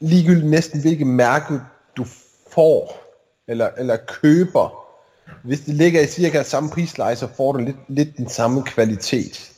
ligegyldigt 0.00 0.50
næsten 0.50 0.80
hvilket 0.80 1.06
mærke 1.06 1.60
du 1.96 2.06
får, 2.50 3.04
eller, 3.48 3.68
eller 3.78 3.96
køber, 3.96 4.84
hvis 5.42 5.60
det 5.60 5.74
ligger 5.74 6.00
i 6.00 6.06
cirka 6.06 6.42
samme 6.42 6.70
prisleje, 6.70 7.16
så 7.16 7.28
får 7.36 7.52
du 7.52 7.58
lidt, 7.58 7.76
lidt 7.88 8.16
den 8.16 8.28
samme 8.28 8.62
kvalitet. 8.62 9.52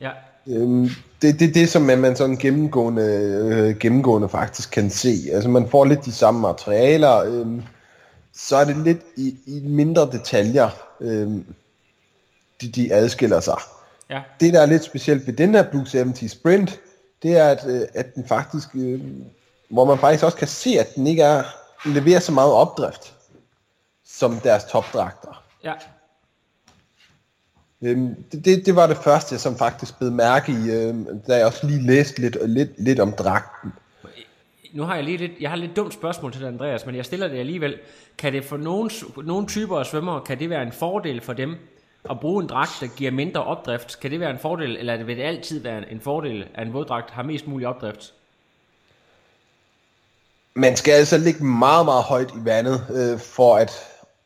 Ja. 0.00 0.10
Øhm, 0.48 0.88
det 1.22 1.30
er 1.30 1.38
det, 1.38 1.54
det, 1.54 1.68
som 1.68 1.82
man 1.82 2.16
sådan 2.16 2.36
gennemgående, 2.36 3.02
øh, 3.02 3.78
gennemgående 3.78 4.28
faktisk 4.28 4.70
kan 4.70 4.90
se. 4.90 5.14
Altså 5.32 5.48
man 5.48 5.68
får 5.68 5.84
lidt 5.84 6.04
de 6.04 6.12
samme 6.12 6.40
materialer, 6.40 7.16
øh, 7.24 7.62
så 8.34 8.56
er 8.56 8.64
det 8.64 8.76
lidt 8.76 9.02
i, 9.16 9.36
i 9.46 9.60
mindre 9.64 10.10
detaljer, 10.12 10.68
øh, 11.00 11.30
de, 12.60 12.68
de 12.68 12.94
adskiller 12.94 13.40
sig. 13.40 13.58
Ja. 14.10 14.22
Det, 14.40 14.54
der 14.54 14.60
er 14.62 14.66
lidt 14.66 14.84
specielt 14.84 15.26
ved 15.26 15.34
den 15.34 15.54
her 15.54 15.70
Blue 15.70 15.86
70 15.92 16.30
Sprint, 16.30 16.80
det 17.22 17.36
er, 17.36 17.48
at, 17.48 17.66
øh, 17.66 17.80
at 17.94 18.14
den 18.14 18.26
faktisk, 18.28 18.68
øh, 18.74 19.00
hvor 19.70 19.84
man 19.84 19.98
faktisk 19.98 20.24
også 20.24 20.38
kan 20.38 20.48
se, 20.48 20.70
at 20.80 20.94
den 20.94 21.06
ikke 21.06 21.22
er 21.22 21.42
leverer 21.84 22.20
så 22.20 22.32
meget 22.32 22.52
opdrift 22.52 23.14
som 24.04 24.40
deres 24.40 24.64
topdragter. 24.64 25.44
Ja. 25.64 25.72
Øhm, 27.86 28.14
det, 28.32 28.44
det, 28.44 28.66
det 28.66 28.76
var 28.76 28.86
det 28.86 28.96
første, 28.96 29.38
som 29.38 29.56
faktisk 29.56 29.98
blev 29.98 30.12
mærke 30.12 30.52
i, 30.52 30.70
øhm, 30.70 31.06
da 31.26 31.36
jeg 31.36 31.46
også 31.46 31.66
lige 31.66 31.86
læste 31.86 32.20
lidt, 32.20 32.36
lidt, 32.48 32.70
lidt 32.78 33.00
om 33.00 33.12
dragten. 33.12 33.72
Nu 34.72 34.82
har 34.82 34.94
jeg 34.94 35.04
lige 35.04 35.16
lidt, 35.16 35.32
jeg 35.40 35.50
har 35.50 35.56
lidt 35.56 35.76
dumt 35.76 35.94
spørgsmål 35.94 36.32
til 36.32 36.40
dig, 36.40 36.48
Andreas, 36.48 36.86
men 36.86 36.94
jeg 36.94 37.04
stiller 37.04 37.28
det 37.28 37.38
alligevel. 37.38 37.78
Kan 38.18 38.32
det 38.32 38.44
for 38.44 38.56
nogle, 38.56 38.90
nogle 39.24 39.46
typer 39.46 39.78
af 39.78 39.86
svømmere, 39.86 40.20
kan 40.20 40.38
det 40.38 40.50
være 40.50 40.62
en 40.62 40.72
fordel 40.72 41.20
for 41.20 41.32
dem 41.32 41.56
at 42.10 42.20
bruge 42.20 42.42
en 42.42 42.48
dragt, 42.48 42.70
der 42.80 42.86
giver 42.86 43.10
mindre 43.10 43.44
opdrift, 43.44 44.00
kan 44.00 44.10
det 44.10 44.20
være 44.20 44.30
en 44.30 44.38
fordel, 44.38 44.76
eller 44.76 45.04
vil 45.04 45.16
det 45.16 45.22
altid 45.22 45.60
være 45.60 45.92
en 45.92 46.00
fordel, 46.00 46.48
at 46.54 46.66
en 46.66 46.72
våddragt 46.72 47.10
har 47.10 47.22
mest 47.22 47.46
mulig 47.46 47.66
opdrift? 47.68 48.12
Man 50.54 50.76
skal 50.76 50.92
altså 50.92 51.18
ligge 51.18 51.44
meget, 51.44 51.84
meget 51.84 52.04
højt 52.04 52.30
i 52.30 52.44
vandet, 52.44 52.86
øh, 52.90 53.18
for 53.18 53.56
at 53.56 53.70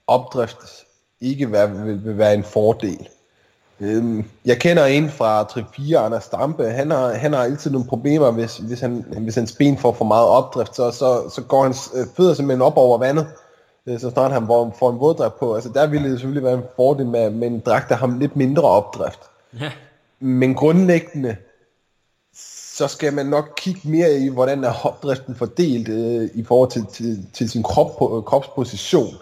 opdrift 0.06 0.84
ikke 1.20 1.52
være, 1.52 1.84
vil, 1.84 2.04
vil 2.04 2.18
være 2.18 2.34
en 2.34 2.44
fordel. 2.44 3.08
Øhm, 3.80 4.24
jeg 4.44 4.58
kender 4.58 4.84
en 4.84 5.10
fra 5.10 5.42
3-4, 5.42 5.94
Anders 5.94 6.24
Stampe. 6.24 6.64
Han 6.64 6.90
har, 6.90 7.12
han 7.12 7.32
har 7.32 7.42
altid 7.44 7.70
nogle 7.70 7.86
problemer, 7.86 8.30
hvis, 8.30 8.56
hvis, 8.56 8.80
han, 8.80 9.04
hvis 9.18 9.34
hans 9.34 9.52
ben 9.52 9.78
får 9.78 9.92
for 9.92 10.04
meget 10.04 10.26
opdrift, 10.26 10.76
så, 10.76 10.90
så, 10.90 11.30
så 11.34 11.42
går 11.42 11.62
hans 11.62 11.90
øh, 11.94 12.06
fødder 12.16 12.34
simpelthen 12.34 12.62
op 12.62 12.76
over 12.76 12.98
vandet, 12.98 13.26
øh, 13.86 14.00
så 14.00 14.10
snart 14.10 14.32
han 14.32 14.46
får, 14.46 14.76
får 14.78 14.90
en 14.90 15.00
våddragt 15.00 15.38
på. 15.38 15.54
Altså 15.54 15.70
der 15.74 15.86
ville 15.86 16.10
det 16.10 16.18
selvfølgelig 16.18 16.44
være 16.44 16.54
en 16.54 16.64
fordel 16.76 17.06
med, 17.06 17.30
med 17.30 17.48
en 17.48 17.60
dragt, 17.60 17.88
der 17.88 17.94
har 17.94 18.16
lidt 18.18 18.36
mindre 18.36 18.62
opdrift. 18.62 19.20
Ja. 19.60 19.72
Men 20.20 20.54
grundlæggende, 20.54 21.36
så 22.76 22.88
skal 22.88 23.12
man 23.12 23.26
nok 23.26 23.44
kigge 23.56 23.80
mere 23.84 24.12
i, 24.12 24.28
hvordan 24.28 24.64
er 24.64 24.86
opdriften 24.86 25.36
fordelt 25.36 25.88
øh, 25.88 26.28
i 26.34 26.44
forhold 26.44 26.70
til, 26.70 26.86
til, 26.92 27.26
til 27.32 27.50
sin 27.50 27.62
krop, 27.62 27.98
på, 27.98 28.22
kropsposition. 28.26 29.14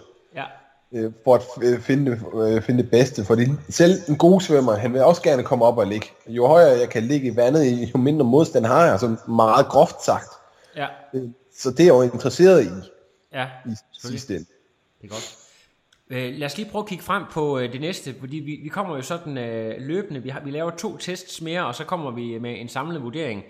Øh, 0.93 1.11
for 1.23 1.35
at 1.35 1.41
øh, 1.61 1.79
finde, 1.79 2.21
øh, 2.35 2.61
finde 2.61 2.83
det 2.83 2.91
bedste. 2.91 3.25
Fordi 3.25 3.45
selv 3.69 3.93
en 4.07 4.17
god 4.17 4.41
svømmer, 4.41 4.75
han 4.75 4.93
vil 4.93 5.03
også 5.03 5.21
gerne 5.21 5.43
komme 5.43 5.65
op 5.65 5.77
og 5.77 5.87
ligge. 5.87 6.07
Jo 6.27 6.47
højere 6.47 6.79
jeg 6.79 6.89
kan 6.89 7.03
ligge 7.03 7.27
i 7.31 7.35
vandet, 7.35 7.89
jo 7.93 7.97
mindre 7.97 8.25
modstand 8.25 8.65
har 8.65 8.83
jeg, 8.83 8.91
altså 8.91 9.15
meget 9.27 9.65
groft 9.67 10.03
sagt. 10.05 10.29
Ja. 10.75 10.87
Øh, 11.13 11.23
Så 11.57 11.71
det 11.71 11.79
er 11.79 11.83
jeg 11.83 11.93
jo 11.93 12.01
interesseret 12.01 12.63
i, 12.65 12.69
Ja, 13.33 13.45
i 13.65 13.69
sidste 14.09 14.35
ende. 14.35 14.45
Det 15.01 15.07
er 15.07 15.13
godt. 15.13 15.35
Øh, 16.09 16.33
lad 16.37 16.45
os 16.45 16.57
lige 16.57 16.69
prøve 16.71 16.83
at 16.83 16.89
kigge 16.89 17.03
frem 17.03 17.23
på 17.31 17.59
det 17.59 17.81
næste, 17.81 18.15
fordi 18.19 18.37
vi, 18.37 18.59
vi 18.63 18.69
kommer 18.69 18.95
jo 18.95 19.01
sådan 19.01 19.37
øh, 19.37 19.75
løbende, 19.79 20.23
vi, 20.23 20.29
har, 20.29 20.41
vi 20.45 20.51
laver 20.51 20.71
to 20.71 20.97
tests 20.97 21.41
mere, 21.41 21.65
og 21.65 21.75
så 21.75 21.83
kommer 21.83 22.11
vi 22.11 22.37
med 22.39 22.61
en 22.61 22.69
samlet 22.69 23.03
vurdering 23.03 23.43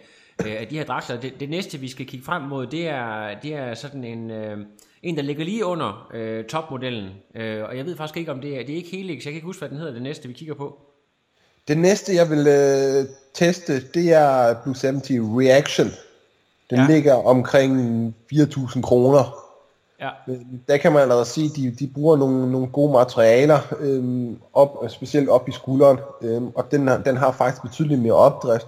øh, 0.45 0.55
af 0.59 0.67
de 0.67 0.77
her 0.77 0.85
dragter. 0.85 1.19
Det, 1.19 1.39
det 1.39 1.49
næste, 1.49 1.77
vi 1.77 1.87
skal 1.89 2.05
kigge 2.05 2.25
frem 2.25 2.41
mod, 2.41 2.67
det 2.67 2.87
er, 2.87 3.39
det 3.43 3.53
er 3.53 3.73
sådan 3.73 4.03
en, 4.03 4.31
øh, 4.31 4.57
en, 5.03 5.15
der 5.15 5.21
ligger 5.21 5.43
lige 5.45 5.65
under 5.65 6.09
øh, 6.13 6.45
topmodellen. 6.45 7.09
Øh, 7.35 7.63
og 7.69 7.77
jeg 7.77 7.85
ved 7.85 7.97
faktisk 7.97 8.17
ikke, 8.17 8.31
om 8.31 8.41
det 8.41 8.53
er, 8.59 8.65
det 8.65 8.69
er 8.69 8.75
ikke 8.77 8.89
Helix, 8.97 9.15
jeg 9.15 9.23
kan 9.23 9.33
ikke 9.33 9.45
huske, 9.45 9.59
hvad 9.59 9.69
den 9.69 9.77
hedder, 9.77 9.93
det 9.93 10.01
næste, 10.01 10.27
vi 10.27 10.33
kigger 10.33 10.53
på. 10.53 10.77
Det 11.67 11.77
næste, 11.77 12.15
jeg 12.15 12.29
vil 12.29 12.47
øh, 12.47 13.05
teste, 13.33 13.73
det 13.93 14.13
er 14.13 14.55
Blue 14.63 14.75
70 14.81 15.09
Reaction. 15.11 15.87
Den 16.69 16.77
Ja. 16.79 16.87
ligger 16.87 17.13
omkring 17.13 18.15
4.000 18.33 18.81
kroner. 18.81 19.45
Ja. 20.01 20.09
Øh, 20.29 20.37
Der 20.67 20.77
kan 20.77 20.91
man 20.91 21.01
allerede 21.01 21.25
se, 21.25 21.41
at 21.41 21.55
de, 21.55 21.71
de 21.79 21.91
bruger 21.93 22.17
nogle, 22.17 22.51
nogle 22.51 22.67
gode 22.67 22.91
materialer, 22.91 23.59
øhm, 23.79 24.37
op, 24.53 24.77
specielt 24.89 25.29
op 25.29 25.49
i 25.49 25.51
skulderen, 25.51 25.97
øhm, 26.21 26.47
og 26.55 26.71
den, 26.71 26.87
har- 26.87 26.97
den 26.97 27.17
har 27.17 27.31
faktisk 27.31 27.61
betydeligt 27.61 28.01
mere 28.01 28.13
opdrift. 28.13 28.67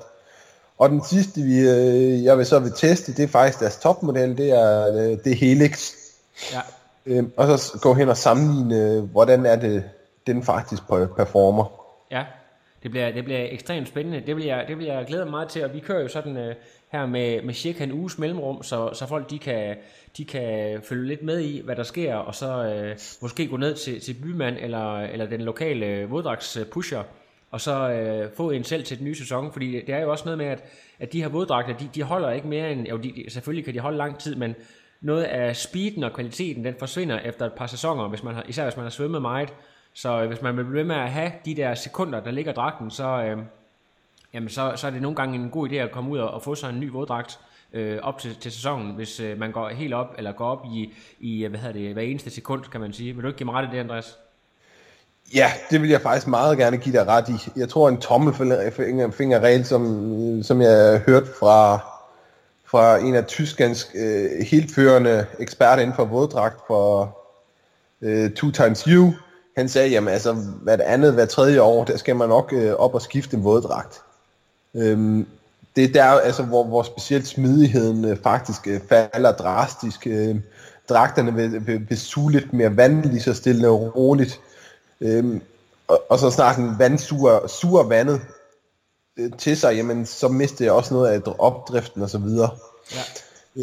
Og 0.77 0.89
den 0.89 1.03
sidste, 1.03 1.41
vi, 1.41 1.59
øh, 1.59 2.23
jeg 2.23 2.37
vil 2.37 2.45
så 2.45 2.59
vil 2.59 2.71
teste, 2.77 3.13
det 3.13 3.23
er 3.23 3.27
faktisk 3.27 3.59
deres 3.59 3.77
topmodel, 3.77 4.37
det 4.37 4.49
er, 4.51 4.87
øh, 4.95 5.17
det 5.23 5.27
er 5.31 5.35
Helix. 5.35 5.91
Ja. 6.53 6.61
Øhm, 7.05 7.31
og 7.37 7.59
så 7.59 7.79
gå 7.81 7.93
hen 7.93 8.09
og 8.09 8.17
sammenligne, 8.17 9.01
hvordan 9.01 9.45
er 9.45 9.55
det, 9.55 9.83
den 10.27 10.43
faktisk 10.43 10.83
per- 10.87 11.13
performer. 11.17 11.65
Ja, 12.11 12.23
det 12.83 12.91
bliver, 12.91 13.11
det 13.11 13.23
bliver 13.23 13.47
ekstremt 13.49 13.87
spændende. 13.87 14.23
Det 14.27 14.35
vil, 14.35 14.45
jeg, 14.45 14.65
det 14.67 14.77
vil 14.77 14.85
jeg 14.85 15.05
glæde 15.07 15.25
mig 15.25 15.31
meget 15.31 15.49
til, 15.49 15.63
og 15.65 15.73
vi 15.73 15.79
kører 15.79 16.01
jo 16.01 16.07
sådan 16.07 16.37
øh, 16.37 16.55
her 16.91 17.05
med, 17.05 17.41
med 17.41 17.53
cirka 17.53 17.83
en 17.83 17.91
uges 17.91 18.17
mellemrum, 18.17 18.63
så, 18.63 18.89
så 18.93 19.07
folk 19.07 19.29
de 19.29 19.39
kan, 19.39 19.75
de 20.17 20.25
kan 20.25 20.81
følge 20.83 21.07
lidt 21.07 21.23
med 21.23 21.39
i, 21.39 21.61
hvad 21.65 21.75
der 21.75 21.83
sker, 21.83 22.15
og 22.15 22.35
så 22.35 22.63
øh, 22.63 22.97
måske 23.21 23.47
gå 23.47 23.57
ned 23.57 23.75
til, 23.75 24.01
til 24.01 24.13
bymand 24.13 24.57
eller, 24.59 24.99
eller 24.99 25.25
den 25.25 25.41
lokale 25.41 26.05
våddragtspusher, 26.05 27.03
og 27.51 27.61
så 27.61 27.89
øh, 27.89 28.29
få 28.37 28.51
en 28.51 28.63
selv 28.63 28.83
til 28.83 28.97
den 28.97 29.05
nye 29.05 29.15
sæson, 29.15 29.51
fordi 29.51 29.81
det 29.87 29.95
er 29.95 29.99
jo 29.99 30.11
også 30.11 30.25
noget 30.25 30.37
med, 30.37 30.45
at, 30.45 30.63
at 30.99 31.13
de 31.13 31.21
her 31.21 31.29
våddragter, 31.29 31.77
de, 31.77 31.89
de 31.95 32.03
holder 32.03 32.31
ikke 32.31 32.47
mere 32.47 32.71
end, 32.71 32.87
jo 32.87 32.97
de, 32.97 33.25
selvfølgelig 33.29 33.65
kan 33.65 33.73
de 33.73 33.79
holde 33.79 33.97
lang 33.97 34.19
tid, 34.19 34.35
men 34.35 34.55
noget 35.01 35.23
af 35.23 35.55
speeden 35.55 36.03
og 36.03 36.13
kvaliteten, 36.13 36.65
den 36.65 36.75
forsvinder 36.79 37.19
efter 37.19 37.45
et 37.45 37.53
par 37.53 37.67
sæsoner, 37.67 38.07
hvis 38.07 38.23
man 38.23 38.35
har, 38.35 38.43
især 38.47 38.63
hvis 38.63 38.75
man 38.75 38.85
har 38.85 38.89
svømmet 38.89 39.21
meget, 39.21 39.53
så 39.93 40.21
øh, 40.21 40.27
hvis 40.27 40.41
man 40.41 40.57
vil 40.57 40.63
blive 40.63 40.77
ved 40.77 40.83
med 40.83 40.95
at 40.95 41.09
have 41.09 41.31
de 41.45 41.55
der 41.55 41.75
sekunder, 41.75 42.19
der 42.19 42.31
ligger 42.31 42.51
i 42.51 42.55
dragten, 42.55 42.91
så, 42.91 43.23
øh, 43.23 43.37
jamen 44.33 44.49
så, 44.49 44.73
så 44.75 44.87
er 44.87 44.91
det 44.91 45.01
nogle 45.01 45.15
gange 45.15 45.35
en 45.35 45.49
god 45.49 45.69
idé 45.69 45.75
at 45.75 45.91
komme 45.91 46.11
ud 46.11 46.17
og, 46.17 46.31
og 46.31 46.43
få 46.43 46.55
sig 46.55 46.69
en 46.69 46.79
ny 46.79 46.91
våddragt 46.91 47.39
øh, 47.73 47.99
op 48.01 48.19
til, 48.19 48.35
til 48.35 48.51
sæsonen, 48.51 48.91
hvis 48.95 49.19
øh, 49.19 49.39
man 49.39 49.51
går 49.51 49.69
helt 49.69 49.93
op, 49.93 50.15
eller 50.17 50.31
går 50.31 50.45
op 50.45 50.65
i, 50.73 50.93
i 51.19 51.43
øh, 51.43 51.49
hvad 51.49 51.59
hedder 51.59 51.79
det, 51.79 51.93
hver 51.93 52.01
eneste 52.01 52.29
sekund, 52.29 52.63
kan 52.63 52.81
man 52.81 52.93
sige. 52.93 53.13
Vil 53.13 53.23
du 53.23 53.27
ikke 53.27 53.37
give 53.37 53.45
mig 53.45 53.55
ret 53.55 53.67
i 53.67 53.71
det, 53.71 53.79
Andreas? 53.79 54.17
Ja, 55.35 55.51
det 55.69 55.81
vil 55.81 55.89
jeg 55.89 56.01
faktisk 56.01 56.27
meget 56.27 56.57
gerne 56.57 56.77
give 56.77 56.97
dig 56.97 57.07
ret 57.07 57.29
i. 57.29 57.59
Jeg 57.59 57.69
tror 57.69 57.89
en 57.89 57.97
tommelfingerregel, 57.97 59.65
som, 59.65 60.43
som 60.43 60.61
jeg 60.61 61.01
hørte 61.05 61.27
fra, 61.39 61.79
fra 62.71 62.97
en 62.97 63.15
af 63.15 63.25
Tysklands 63.25 63.91
øh, 63.95 64.45
helt 64.45 64.75
førende 64.75 65.25
eksperter 65.39 65.81
inden 65.81 65.95
for 65.95 66.05
våddragt 66.05 66.59
for 66.67 67.17
øh, 68.01 68.31
Two 68.31 68.51
Times 68.51 68.79
You, 68.83 69.13
han 69.57 69.69
sagde, 69.69 69.89
jamen 69.89 70.13
altså, 70.13 70.33
hvert 70.63 70.81
andet, 70.81 71.13
hver 71.13 71.25
tredje 71.25 71.61
år, 71.61 71.85
der 71.85 71.97
skal 71.97 72.15
man 72.15 72.29
nok 72.29 72.53
øh, 72.53 72.73
op 72.73 72.93
og 72.93 73.01
skifte 73.01 73.37
en 73.37 73.43
våddragt. 73.43 74.01
Øhm, 74.75 75.27
det 75.75 75.83
er 75.83 75.93
der, 75.93 76.03
altså, 76.03 76.43
hvor, 76.43 76.63
hvor 76.63 76.83
specielt 76.83 77.27
smidigheden 77.27 78.05
øh, 78.05 78.17
faktisk 78.23 78.67
øh, 78.67 78.79
falder 78.89 79.31
drastisk. 79.31 80.07
Øh, 80.07 80.35
dragterne 80.89 81.33
vil, 81.33 81.67
vil, 81.67 81.89
vil 81.89 81.99
suge 81.99 82.31
lidt 82.31 82.53
mere 82.53 82.77
vand, 82.77 83.03
lige 83.03 83.21
så 83.21 83.33
stille 83.33 83.67
og 83.67 83.95
roligt. 83.95 84.39
Øhm, 85.01 85.41
og, 85.87 86.03
og 86.09 86.19
så 86.19 86.29
snart 86.31 86.57
en 86.57 86.79
vand 86.79 86.97
suger, 86.97 87.47
suger 87.47 87.83
vandet 87.83 88.21
til 89.37 89.57
sig, 89.57 89.75
jamen, 89.75 90.05
så 90.05 90.27
mister 90.27 90.65
jeg 90.65 90.71
også 90.73 90.93
noget 90.93 91.07
af 91.09 91.33
opdriften 91.39 92.01
og 92.01 92.09
så 92.09 92.17
videre. 92.17 92.49
Ja. 92.95 93.01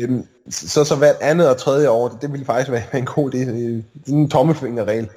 Øhm, 0.02 0.26
så, 0.50 0.84
så 0.84 0.96
hvert 0.96 1.16
andet 1.20 1.48
og 1.48 1.56
tredje 1.56 1.88
år, 1.88 2.08
det, 2.08 2.22
det 2.22 2.32
ville 2.32 2.46
faktisk 2.46 2.70
være 2.70 2.82
en 2.98 3.04
god 3.04 3.34
idé. 3.34 3.38
Øh, 3.38 3.82
Sådan 4.06 4.18
en 4.18 4.30
tommelfingerregel, 4.30 5.08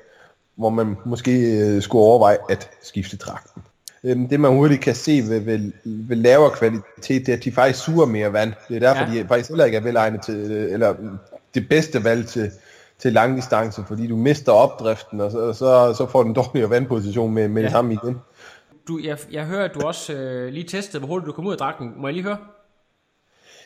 hvor 0.55 0.69
man 0.69 0.97
måske 1.05 1.57
øh, 1.57 1.81
skulle 1.81 2.03
overveje 2.03 2.37
at 2.49 2.69
skifte 2.83 3.17
dragten. 3.17 3.61
Øhm, 4.03 4.27
det 4.29 4.39
man 4.39 4.51
hurtigt 4.51 4.81
kan 4.81 4.95
se 4.95 5.23
ved, 5.27 5.39
ved, 5.39 5.71
ved 5.83 6.15
lavere 6.17 6.51
kvalitet, 6.51 7.25
det 7.25 7.29
er, 7.29 7.33
at 7.33 7.43
de 7.43 7.51
faktisk 7.51 7.83
suger 7.85 8.05
mere 8.05 8.33
vand. 8.33 8.53
Det 8.69 8.75
er 8.75 8.79
derfor, 8.79 9.13
Ja. 9.13 9.21
de 9.21 9.27
faktisk 9.27 9.49
heller 9.49 9.65
ikke 9.65 9.77
er 9.77 9.81
velegnet 9.81 10.21
til, 10.25 10.51
øh, 10.51 10.73
eller 10.73 10.95
det 11.53 11.69
bedste 11.69 12.03
valg 12.03 12.27
til, 12.27 12.51
til 12.99 13.13
langdistance, 13.13 13.83
fordi 13.87 14.07
du 14.07 14.15
mister 14.15 14.51
opdriften, 14.51 15.21
og 15.21 15.31
så, 15.31 15.53
så, 15.53 15.93
så 15.97 16.07
får 16.11 16.23
du 16.23 16.29
en 16.29 16.35
dårligere 16.35 16.69
vandposition 16.69 17.33
med, 17.33 17.47
med 17.47 17.61
ja. 17.61 17.65
Det 17.65 17.71
samme 17.71 17.93
igen. 17.93 18.17
Du, 18.91 18.99
jeg, 19.03 19.17
jeg 19.31 19.45
hører, 19.45 19.65
at 19.65 19.73
du 19.73 19.81
også 19.81 20.13
øh, 20.13 20.53
lige 20.53 20.67
testede, 20.67 20.99
hvor 20.99 21.07
hurtigt 21.07 21.27
du 21.27 21.31
kom 21.31 21.45
ud 21.45 21.51
af 21.51 21.57
dragten. 21.57 21.93
Må 21.97 22.07
jeg 22.07 22.13
lige 22.13 22.23
høre? 22.23 22.37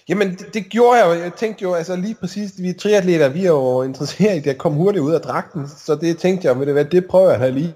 Jamen, 0.09 0.31
det, 0.31 0.53
det 0.53 0.65
gjorde 0.69 0.99
jeg 0.99 1.05
jo. 1.05 1.23
Jeg 1.23 1.33
tænkte 1.33 1.63
jo, 1.63 1.73
altså 1.73 1.95
lige 1.95 2.15
præcis, 2.15 2.51
vi 2.57 2.73
triatleter, 2.73 3.29
vi 3.29 3.45
er 3.45 3.49
jo 3.49 3.81
interesseret 3.81 4.45
i 4.45 4.49
at 4.49 4.57
komme 4.57 4.77
hurtigt 4.77 5.03
ud 5.03 5.13
af 5.13 5.21
dragten, 5.21 5.67
så 5.67 5.95
det 5.95 6.17
tænkte 6.17 6.47
jeg, 6.47 6.59
ved 6.59 6.65
det, 6.65 6.73
hvad, 6.73 6.85
det 6.85 7.05
prøver 7.05 7.31
jeg 7.31 7.39
da 7.39 7.49
lige, 7.49 7.75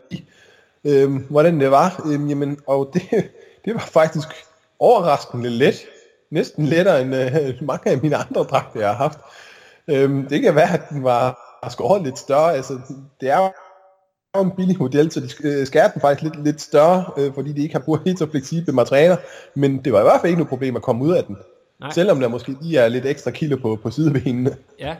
øhm, 0.83 1.25
hvordan 1.29 1.59
det 1.59 1.71
var. 1.71 2.01
Øhm, 2.05 2.27
jamen, 2.27 2.59
og 2.67 2.89
det, 2.93 3.01
det 3.65 3.73
var 3.73 3.79
faktisk 3.79 4.27
overraskende 4.79 5.49
let. 5.49 5.75
Næsten 6.31 6.65
lettere 6.65 7.01
end 7.01 7.15
øh, 7.15 7.67
mange 7.67 7.91
af 7.91 8.01
mine 8.01 8.15
andre 8.15 8.43
dragter, 8.43 8.79
jeg 8.79 8.89
har 8.89 8.95
haft. 8.95 9.19
Øhm, 9.87 10.27
det 10.27 10.41
kan 10.41 10.55
være, 10.55 10.73
at 10.73 10.89
den 10.89 11.03
var 11.03 11.39
skåret 11.69 12.03
lidt 12.03 12.19
større. 12.19 12.53
Altså, 12.53 12.79
det 13.21 13.29
er 13.29 13.51
en 14.37 14.51
billig 14.51 14.77
model, 14.79 15.11
så 15.11 15.19
de 15.19 15.29
øh, 15.43 15.67
skærer 15.67 15.91
den 15.91 16.01
faktisk 16.01 16.23
lidt, 16.23 16.43
lidt 16.43 16.61
større, 16.61 17.05
øh, 17.17 17.33
fordi 17.33 17.53
de 17.53 17.61
ikke 17.61 17.75
har 17.75 17.79
brugt 17.79 18.03
helt 18.05 18.19
så 18.19 18.31
fleksible 18.31 18.73
materialer. 18.73 19.17
Men 19.55 19.85
det 19.85 19.93
var 19.93 19.99
i 19.99 20.03
hvert 20.03 20.21
fald 20.21 20.29
ikke 20.29 20.39
noget 20.39 20.49
problem 20.49 20.75
at 20.75 20.81
komme 20.81 21.05
ud 21.05 21.13
af 21.13 21.23
den. 21.23 21.37
Nej. 21.79 21.91
Selvom 21.91 22.19
der 22.19 22.27
måske 22.27 22.55
lige 22.61 22.79
er 22.79 22.87
lidt 22.87 23.05
ekstra 23.05 23.31
kilo 23.31 23.57
på, 23.57 23.79
på 23.83 23.91
sidebenene. 23.91 24.55
Ja, 24.79 24.95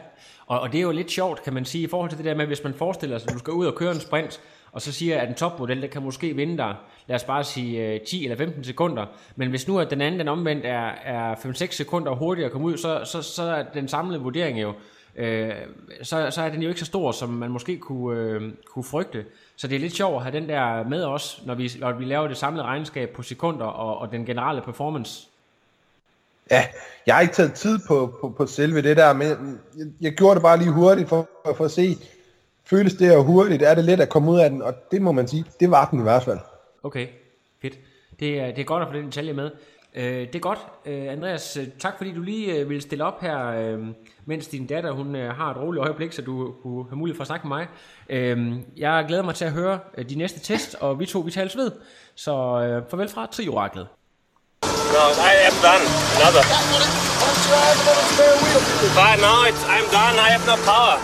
og, 0.46 0.60
og 0.60 0.72
det 0.72 0.78
er 0.78 0.82
jo 0.82 0.90
lidt 0.90 1.10
sjovt, 1.10 1.42
kan 1.42 1.54
man 1.54 1.64
sige, 1.64 1.84
i 1.84 1.86
forhold 1.86 2.10
til 2.10 2.18
det 2.18 2.26
der 2.26 2.34
med, 2.34 2.46
hvis 2.46 2.64
man 2.64 2.74
forestiller 2.74 3.18
sig, 3.18 3.28
at 3.28 3.34
du 3.34 3.38
skal 3.38 3.52
ud 3.52 3.66
og 3.66 3.74
køre 3.74 3.94
en 3.94 4.00
sprint, 4.00 4.40
og 4.72 4.82
så 4.82 4.92
siger, 4.92 5.20
at 5.20 5.28
en 5.28 5.34
topmodel, 5.34 5.82
der 5.82 5.88
kan 5.88 6.02
måske 6.02 6.36
vinde 6.36 6.56
dig, 6.56 6.74
lad 7.06 7.16
os 7.16 7.24
bare 7.24 7.44
sige 7.44 7.86
øh, 7.86 8.00
10 8.00 8.24
eller 8.24 8.36
15 8.36 8.64
sekunder, 8.64 9.06
men 9.36 9.50
hvis 9.50 9.68
nu 9.68 9.78
at 9.78 9.90
den 9.90 10.00
anden, 10.00 10.20
den 10.20 10.28
omvendt 10.28 10.66
er, 10.66 10.90
er 11.04 11.34
5-6 11.34 11.70
sekunder 11.70 12.14
hurtigere 12.14 12.46
at 12.46 12.52
komme 12.52 12.66
ud, 12.66 12.76
så, 12.76 13.00
så, 13.04 13.22
så 13.22 13.42
er 13.42 13.64
den 13.74 13.88
samlede 13.88 14.20
vurdering 14.20 14.62
jo, 14.62 14.72
øh, 15.16 15.54
så, 16.02 16.30
så 16.30 16.42
er 16.42 16.48
den 16.50 16.62
jo 16.62 16.68
ikke 16.68 16.80
så 16.80 16.86
stor, 16.86 17.12
som 17.12 17.28
man 17.28 17.50
måske 17.50 17.78
kunne, 17.78 18.20
øh, 18.20 18.52
kunne 18.64 18.84
frygte. 18.84 19.24
Så 19.56 19.68
det 19.68 19.76
er 19.76 19.80
lidt 19.80 19.96
sjovt 19.96 20.16
at 20.16 20.22
have 20.22 20.40
den 20.40 20.48
der 20.48 20.88
med 20.88 21.04
os, 21.04 21.42
når 21.46 21.54
vi, 21.54 21.70
når 21.78 21.92
vi 21.92 22.04
laver 22.04 22.28
det 22.28 22.36
samlede 22.36 22.64
regnskab 22.64 23.10
på 23.10 23.22
sekunder 23.22 23.66
og, 23.66 23.98
og 23.98 24.12
den 24.12 24.26
generelle 24.26 24.62
performance. 24.62 25.28
Ja, 26.50 26.66
jeg 27.06 27.14
har 27.14 27.22
ikke 27.22 27.34
taget 27.34 27.54
tid 27.54 27.78
på, 27.88 28.18
på, 28.20 28.28
på 28.28 28.46
selve 28.46 28.82
det 28.82 28.96
der, 28.96 29.12
men 29.12 29.28
jeg, 29.28 29.36
jeg 30.00 30.12
gjorde 30.12 30.34
det 30.34 30.42
bare 30.42 30.58
lige 30.58 30.70
hurtigt 30.70 31.08
for, 31.08 31.28
for 31.56 31.64
at 31.64 31.70
se, 31.70 31.96
føles 32.64 32.94
det 32.94 33.06
her 33.06 33.18
hurtigt, 33.18 33.62
er 33.62 33.74
det 33.74 33.84
let 33.84 34.00
at 34.00 34.08
komme 34.08 34.30
ud 34.30 34.38
af 34.38 34.50
den, 34.50 34.62
og 34.62 34.74
det 34.90 35.02
må 35.02 35.12
man 35.12 35.28
sige, 35.28 35.44
det 35.60 35.70
var 35.70 35.88
den 35.90 35.98
i 35.98 36.02
hvert 36.02 36.22
fald. 36.22 36.38
Okay, 36.82 37.06
fedt. 37.62 37.78
Det 38.20 38.40
er, 38.40 38.46
det 38.46 38.58
er 38.58 38.64
godt 38.64 38.82
at 38.82 38.88
få 38.88 38.94
den 38.94 39.06
detalje 39.06 39.32
med. 39.32 39.50
Øh, 39.94 40.04
det 40.04 40.34
er 40.34 40.38
godt. 40.38 40.58
Øh, 40.86 41.12
Andreas, 41.12 41.56
øh, 41.56 41.66
tak 41.78 41.94
fordi 41.98 42.12
du 42.12 42.20
lige 42.22 42.54
øh, 42.54 42.68
ville 42.68 42.80
stille 42.82 43.04
op 43.04 43.20
her, 43.20 43.46
øh, 43.46 43.78
mens 44.24 44.46
din 44.46 44.66
datter 44.66 44.90
hun 44.90 45.16
øh, 45.16 45.36
har 45.36 45.50
et 45.50 45.56
roligt 45.56 45.82
øjeblik, 45.82 46.12
så 46.12 46.22
du 46.22 46.54
kunne 46.62 46.84
have 46.88 46.96
mulighed 46.96 47.16
for 47.16 47.22
at 47.22 47.26
snakke 47.26 47.48
med 47.48 47.56
mig. 47.56 47.66
Øh, 48.08 48.52
jeg 48.76 49.04
glæder 49.08 49.22
mig 49.22 49.34
til 49.34 49.44
at 49.44 49.52
høre 49.52 49.78
øh, 49.98 50.08
de 50.10 50.14
næste 50.14 50.40
test, 50.40 50.74
og 50.80 51.00
vi 51.00 51.06
to 51.06 51.18
vi 51.18 51.30
tales 51.30 51.56
ved. 51.56 51.72
Så 52.14 52.32
øh, 52.32 52.82
farvel 52.90 53.08
fra 53.08 53.26
Trioraklet. 53.26 53.86
No, 54.96 55.04
I 55.30 55.34
am 55.48 55.56
done. 55.66 55.84
Another. 56.16 56.44
But 58.98 59.16
no, 59.26 59.34
it's, 59.48 59.62
I'm 59.74 59.86
done. 59.98 60.14
I 60.26 60.28
have 60.34 60.44
no 60.46 60.56
power. 60.70 60.94